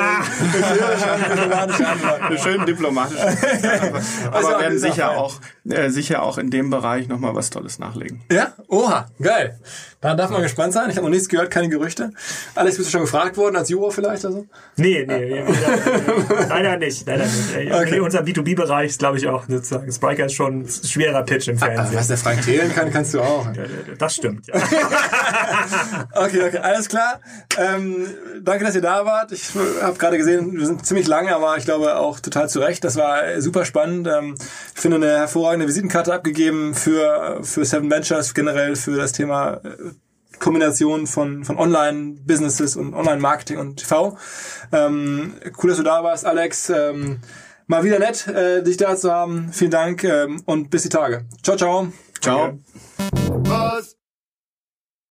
Schön 2.43 2.65
diplomatisch. 2.67 3.19
Aber, 3.21 4.01
aber 4.39 4.61
werden 4.61 4.79
sicher 4.79 5.11
auch, 5.17 5.41
äh, 5.69 5.91
sicher 5.91 6.23
auch 6.23 6.39
in 6.39 6.51
dem 6.51 6.71
Bereich 6.71 7.09
nochmal 7.09 7.35
was 7.35 7.51
Tolles 7.51 7.79
nachlegen. 7.79 8.23
Ja? 8.33 8.55
Oha, 8.69 9.07
geil. 9.21 9.61
Da 10.03 10.15
darf 10.15 10.31
man 10.31 10.41
gespannt 10.43 10.73
sein. 10.73 10.89
Ich 10.89 10.97
habe 10.97 11.05
noch 11.05 11.11
nichts 11.11 11.29
gehört, 11.29 11.51
keine 11.51 11.69
Gerüchte. 11.69 12.11
Alex, 12.55 12.79
bist 12.79 12.89
du 12.89 12.93
schon 12.93 13.03
gefragt 13.03 13.37
worden, 13.37 13.57
als 13.57 13.69
Juror 13.69 13.93
vielleicht? 13.93 14.25
Also? 14.25 14.47
Nee, 14.77 15.05
nee, 15.07 15.45
leider, 15.45 16.47
leider 16.49 16.77
nicht, 16.79 17.07
leider 17.07 17.25
nicht. 17.25 17.55
Ey, 17.55 17.71
Okay. 17.71 17.97
In 17.97 18.01
unserem 18.03 18.25
B2B-Bereich 18.25 18.91
ist, 18.91 18.99
glaube 18.99 19.19
ich, 19.19 19.27
auch 19.29 19.45
sozusagen, 19.47 19.93
Spriker 19.93 20.25
ist 20.27 20.33
schon 20.35 20.61
ein 20.63 20.69
schwerer 20.69 21.23
Pitch 21.23 21.49
im 21.49 21.59
Fernsehen. 21.59 21.99
Was 21.99 22.09
der 22.09 22.17
Frank 22.17 22.43
Thelen 22.43 22.73
kann, 22.75 22.91
kannst 22.91 23.13
du 23.13 23.21
auch. 23.21 23.47
Das 23.99 24.15
stimmt, 24.15 24.47
ja. 24.47 24.55
Okay, 26.15 26.43
okay, 26.47 26.59
alles 26.59 26.89
klar. 26.89 27.21
Ähm, 27.59 28.07
danke, 28.43 28.65
dass 28.65 28.75
ihr 28.75 28.81
da 28.81 29.05
wart. 29.05 29.33
Ich 29.33 29.51
habe 29.83 29.99
gerade 29.99 30.17
gesehen, 30.19 30.57
wir 30.57 30.67
sind 30.67 30.85
ziemlich 30.87 31.07
lange, 31.07 31.35
aber 31.35 31.57
ich 31.59 31.65
glaube 31.65 31.97
auch 31.97 32.21
total 32.21 32.49
zu 32.49 32.61
Recht. 32.61 32.85
Das 32.85 32.97
war 32.97 33.41
super 33.41 33.65
spannend. 33.65 34.09
Ähm, 34.09 34.35
ich 34.75 34.81
finde 34.81 34.97
eine 34.97 35.19
hervorragende 35.19 35.67
Visitenkarte 35.69 36.13
abgegeben 36.15 36.75
für, 36.75 37.41
für 37.43 37.65
Seven 37.65 37.91
Ventures, 37.91 38.35
generell 38.35 38.77
für 38.77 38.97
das 38.97 39.13
Thema 39.13 39.61
äh, 39.65 39.90
Kombination 40.41 41.07
von, 41.07 41.45
von 41.45 41.59
Online-Businesses 41.59 42.75
und 42.77 42.95
Online-Marketing 42.95 43.59
und 43.59 43.77
TV. 43.77 44.17
Ähm, 44.73 45.35
cool, 45.63 45.71
dass 45.71 45.77
du 45.79 45.85
da 45.85 46.03
warst, 46.03 46.27
Alex. 46.27 46.71
Ähm, 46.71 47.21
mal 47.67 47.85
wieder 47.85 47.99
nett, 48.01 48.27
äh, 48.27 48.63
dich 48.63 48.77
da 48.77 48.97
zu 48.97 49.13
haben. 49.13 49.53
Vielen 49.53 49.71
Dank 49.71 50.03
ähm, 50.03 50.43
und 50.47 50.71
bis 50.71 50.83
die 50.83 50.89
Tage. 50.89 51.27
Ciao, 51.43 51.57
ciao. 51.57 51.93
Ciao. 52.21 52.59
Okay. 53.19 54.00